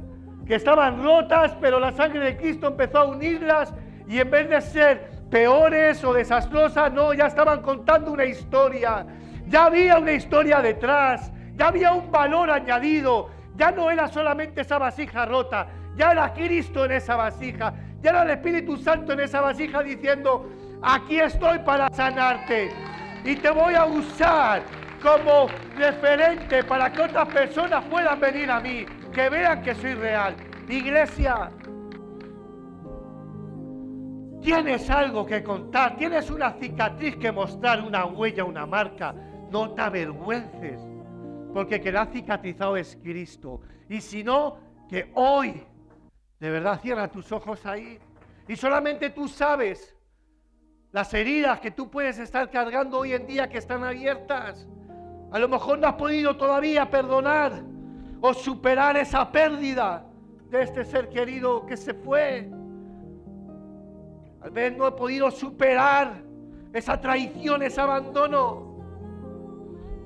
que 0.45 0.57
estaban 0.57 1.03
rotas, 1.03 1.57
pero 1.61 1.79
la 1.79 1.93
sangre 1.93 2.25
de 2.25 2.37
Cristo 2.37 2.67
empezó 2.67 2.99
a 2.99 3.05
unirlas 3.05 3.73
y 4.09 4.19
en 4.19 4.29
vez 4.29 4.51
de 4.51 4.61
ser 4.61 5.11
peores 5.31 6.03
o 6.03 6.13
desastrosas, 6.13 6.93
no, 6.93 7.15
ya 7.15 7.27
estaban 7.27 7.63
contando 7.63 8.13
una 8.13 8.25
historia. 8.25 9.07
Ya 9.47 9.67
había 9.67 9.99
una 9.99 10.13
historia 10.13 10.61
detrás, 10.61 11.33
ya 11.55 11.69
había 11.69 11.93
un 11.93 12.11
valor 12.11 12.51
añadido, 12.51 13.31
ya 13.55 13.71
no 13.71 13.91
era 13.91 14.09
solamente 14.09 14.63
esa 14.63 14.79
vasija 14.79 15.27
rota, 15.27 15.69
ya 15.97 16.13
era 16.13 16.33
Cristo 16.33 16.85
en 16.85 16.93
esa 16.93 17.17
vasija, 17.17 17.73
era 18.09 18.23
el 18.23 18.31
Espíritu 18.31 18.77
Santo 18.77 19.13
en 19.13 19.21
esa 19.21 19.41
vasija 19.41 19.83
diciendo, 19.83 20.49
aquí 20.83 21.21
estoy 21.21 21.59
para 21.61 21.89
sanarte 21.91 22.71
y 23.25 23.37
te 23.37 23.51
voy 23.51 23.75
a 23.75 23.85
usar 23.85 24.63
como 25.03 25.49
referente 25.77 26.65
para 26.65 26.93
que 26.93 27.03
otras 27.03 27.29
personas 27.29 27.85
puedan 27.87 28.21
venir 28.21 28.51
a 28.51 28.61
mí, 28.61 28.85
que 29.13 29.29
vean 29.29 29.63
que 29.63 29.75
soy 29.75 29.95
real. 29.95 30.35
Iglesia, 30.69 31.51
tienes 34.41 34.89
algo 34.89 35.27
que 35.27 35.43
contar, 35.43 35.97
tienes 35.97 36.31
una 36.31 36.53
cicatriz 36.53 37.17
que 37.17 37.33
mostrar, 37.33 37.83
una 37.83 38.07
huella, 38.07 38.45
una 38.45 38.67
marca. 38.67 39.15
No 39.51 39.71
te 39.73 39.83
avergüences, 39.83 40.81
porque 41.53 41.81
que 41.81 41.91
la 41.91 42.03
ha 42.03 42.07
cicatrizado 42.07 42.77
es 42.77 42.97
Cristo. 43.03 43.61
Y 43.89 44.01
si 44.01 44.23
no, 44.23 44.59
que 44.89 45.11
hoy, 45.15 45.63
de 46.41 46.51
verdad, 46.51 46.81
cierra 46.81 47.09
tus 47.09 47.31
ojos 47.33 47.65
ahí. 47.67 47.99
Y 48.49 48.57
solamente 48.57 49.11
tú 49.11 49.29
sabes 49.29 49.95
las 50.91 51.13
heridas 51.15 51.61
que 51.61 51.71
tú 51.71 51.91
puedes 51.91 52.19
estar 52.19 52.51
cargando 52.51 52.99
hoy 52.99 53.13
en 53.13 53.27
día 53.27 53.49
que 53.49 53.59
están 53.59 53.85
abiertas. 53.85 54.67
A 55.31 55.39
lo 55.39 55.49
mejor 55.49 55.79
no 55.79 55.87
has 55.87 55.95
podido 55.95 56.37
todavía 56.37 56.91
perdonar 56.91 57.63
o 58.21 58.35
superar 58.35 58.97
esa 58.97 59.31
pérdida 59.31 60.07
de 60.49 60.63
este 60.63 60.85
ser 60.85 61.11
querido 61.11 61.65
que 61.67 61.77
se 61.77 61.95
fue. 61.95 62.51
Tal 64.41 64.51
vez 64.51 64.77
no 64.77 64.89
he 64.89 64.93
podido 64.93 65.31
superar 65.31 66.23
esa 66.73 66.99
traición, 67.01 67.63
ese 67.63 67.81
abandono. 67.81 68.71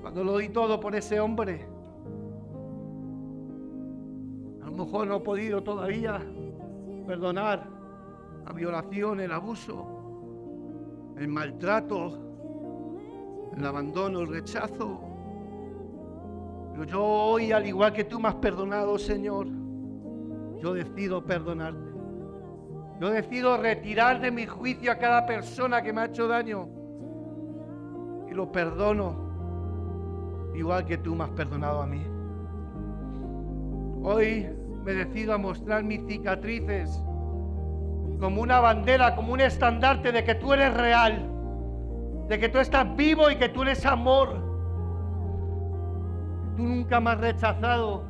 Cuando 0.02 0.24
lo 0.24 0.38
di 0.38 0.48
todo 0.48 0.80
por 0.80 0.94
ese 0.96 1.20
hombre. 1.20 1.73
Lo 4.76 4.84
mejor 4.84 5.06
no 5.06 5.16
he 5.16 5.20
podido 5.20 5.62
todavía 5.62 6.20
perdonar 7.06 7.64
la 8.44 8.52
violación, 8.52 9.20
el 9.20 9.30
abuso, 9.30 9.86
el 11.16 11.28
maltrato, 11.28 12.18
el 13.56 13.64
abandono, 13.64 14.22
el 14.22 14.26
rechazo. 14.26 15.00
Pero 16.72 16.84
yo 16.86 17.04
hoy, 17.04 17.52
al 17.52 17.64
igual 17.64 17.92
que 17.92 18.02
tú 18.02 18.18
me 18.18 18.26
has 18.26 18.34
perdonado, 18.34 18.98
Señor, 18.98 19.46
yo 20.60 20.74
decido 20.74 21.24
perdonarte. 21.24 21.94
Yo 23.00 23.10
decido 23.10 23.56
retirar 23.56 24.20
de 24.20 24.32
mi 24.32 24.44
juicio 24.44 24.90
a 24.90 24.96
cada 24.96 25.24
persona 25.24 25.82
que 25.82 25.92
me 25.92 26.00
ha 26.00 26.04
hecho 26.06 26.26
daño. 26.26 26.68
Y 28.28 28.34
lo 28.34 28.50
perdono, 28.50 29.14
igual 30.56 30.84
que 30.84 30.98
tú 30.98 31.14
me 31.14 31.22
has 31.22 31.30
perdonado 31.30 31.80
a 31.80 31.86
mí. 31.86 32.04
Hoy 34.02 34.63
me 34.84 34.92
decido 34.92 35.34
a 35.34 35.38
mostrar 35.38 35.82
mis 35.82 36.06
cicatrices 36.06 37.02
como 38.20 38.42
una 38.42 38.60
bandera, 38.60 39.16
como 39.16 39.32
un 39.32 39.40
estandarte 39.40 40.12
de 40.12 40.24
que 40.24 40.34
tú 40.34 40.52
eres 40.52 40.72
real, 40.74 41.28
de 42.28 42.38
que 42.38 42.48
tú 42.48 42.58
estás 42.58 42.94
vivo 42.96 43.30
y 43.30 43.36
que 43.36 43.48
tú 43.48 43.62
eres 43.62 43.84
amor. 43.84 44.34
Tú 46.56 46.62
nunca 46.62 47.00
me 47.00 47.10
has 47.10 47.20
rechazado. 47.20 48.04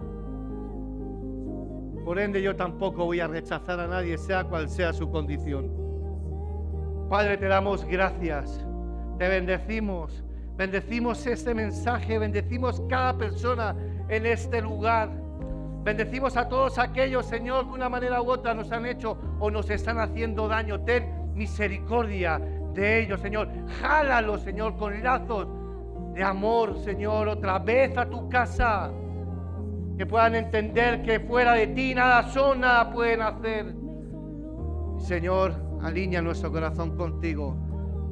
Por 2.04 2.18
ende 2.18 2.42
yo 2.42 2.54
tampoco 2.54 3.06
voy 3.06 3.20
a 3.20 3.26
rechazar 3.26 3.80
a 3.80 3.86
nadie, 3.86 4.18
sea 4.18 4.44
cual 4.44 4.68
sea 4.68 4.92
su 4.92 5.10
condición. 5.10 5.70
Padre, 7.08 7.36
te 7.38 7.46
damos 7.46 7.84
gracias, 7.84 8.66
te 9.18 9.28
bendecimos, 9.28 10.22
bendecimos 10.56 11.26
este 11.26 11.54
mensaje, 11.54 12.18
bendecimos 12.18 12.82
cada 12.88 13.16
persona 13.16 13.74
en 14.08 14.26
este 14.26 14.60
lugar. 14.60 15.23
Bendecimos 15.84 16.34
a 16.38 16.48
todos 16.48 16.78
aquellos, 16.78 17.26
Señor, 17.26 17.64
que 17.64 17.68
de 17.68 17.74
una 17.74 17.90
manera 17.90 18.22
u 18.22 18.30
otra 18.30 18.54
nos 18.54 18.72
han 18.72 18.86
hecho 18.86 19.18
o 19.38 19.50
nos 19.50 19.68
están 19.68 19.98
haciendo 19.98 20.48
daño. 20.48 20.80
Ten 20.80 21.34
misericordia 21.34 22.40
de 22.72 23.02
ellos, 23.02 23.20
Señor. 23.20 23.50
Jálalos, 23.82 24.40
Señor, 24.40 24.76
con 24.78 25.02
lazos 25.02 25.46
de 26.14 26.22
amor, 26.22 26.78
Señor, 26.78 27.28
otra 27.28 27.58
vez 27.58 27.98
a 27.98 28.08
tu 28.08 28.30
casa. 28.30 28.90
Que 29.98 30.06
puedan 30.06 30.34
entender 30.36 31.02
que 31.02 31.20
fuera 31.20 31.52
de 31.52 31.66
ti 31.66 31.94
nada 31.94 32.30
son, 32.30 32.60
nada 32.60 32.90
pueden 32.90 33.20
hacer. 33.20 33.74
Señor, 34.98 35.54
alinea 35.82 36.22
nuestro 36.22 36.50
corazón 36.50 36.96
contigo. 36.96 37.56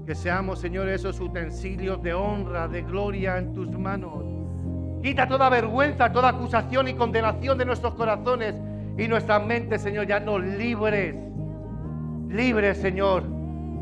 Que 0.05 0.15
seamos, 0.15 0.59
Señor, 0.59 0.91
esos 0.91 1.19
utensilios 1.21 2.03
de 2.03 2.13
honra, 2.13 2.69
de 2.69 2.83
gloria 2.83 3.39
en 3.39 3.55
tus 3.55 3.71
manos. 3.71 4.32
Quita 5.03 5.27
toda 5.27 5.49
vergüenza, 5.49 6.13
toda 6.13 6.29
acusación 6.29 6.87
y 6.87 6.95
condenación 6.95 7.59
de 7.59 7.65
nuestros 7.65 7.95
corazones 7.95 8.55
y 8.97 9.09
nuestras 9.09 9.45
mentes, 9.45 9.83
Señor. 9.83 10.07
Ya 10.07 10.21
nos 10.21 10.41
libres. 10.41 11.17
Libres, 12.29 12.79
Señor, 12.79 13.25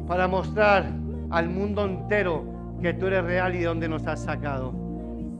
para 0.08 0.26
mostrar 0.26 0.86
al 1.30 1.48
mundo 1.50 1.84
entero 1.84 2.44
que 2.80 2.94
tú 2.94 3.06
eres 3.06 3.22
real 3.24 3.54
y 3.54 3.58
de 3.58 3.66
donde 3.66 3.88
nos 3.88 4.06
has 4.06 4.22
sacado. 4.22 4.72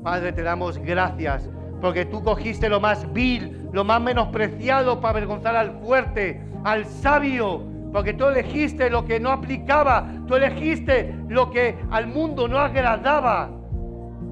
Padre, 0.02 0.32
te 0.32 0.42
damos 0.42 0.78
gracias 0.78 1.48
porque 1.80 2.04
tú 2.04 2.22
cogiste 2.22 2.68
lo 2.68 2.78
más 2.78 3.10
vil, 3.14 3.68
lo 3.72 3.82
más 3.82 4.02
menospreciado 4.02 5.00
para 5.00 5.12
avergonzar 5.12 5.56
al 5.56 5.80
fuerte, 5.80 6.42
al 6.62 6.84
sabio, 6.84 7.64
porque 7.90 8.12
tú 8.12 8.26
elegiste 8.26 8.90
lo 8.90 9.06
que 9.06 9.18
no 9.18 9.30
aplicaba, 9.30 10.06
tú 10.28 10.36
elegiste 10.36 11.14
lo 11.28 11.50
que 11.50 11.76
al 11.90 12.06
mundo 12.06 12.46
no 12.48 12.58
agradaba, 12.58 13.50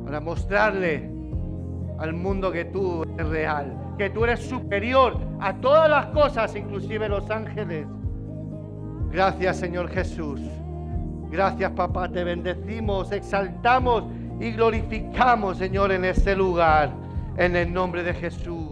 para 0.05 0.21
mostrarle 0.21 1.18
al 1.99 2.13
mundo 2.13 2.53
que 2.53 2.65
tú 2.65 3.03
eres 3.03 3.29
real, 3.29 3.77
que 3.99 4.11
tú 4.11 4.25
eres 4.25 4.41
superior 4.41 5.17
a 5.41 5.55
todas 5.55 5.91
las 5.91 6.07
cosas, 6.07 6.55
inclusive 6.55 7.09
los 7.09 7.29
ángeles. 7.31 7.87
Gracias 9.11 9.57
Señor 9.57 9.89
Jesús. 9.89 10.41
Gracias 11.31 11.71
papá, 11.73 12.09
te 12.09 12.25
bendecimos, 12.25 13.13
exaltamos 13.13 14.05
y 14.41 14.53
glorificamos 14.53 15.59
Señor 15.59 15.93
en 15.93 16.05
este 16.05 16.37
lugar, 16.37 16.93
en 17.37 17.57
el 17.57 17.73
nombre 17.73 18.03
de 18.03 18.15
Jesús. 18.15 18.68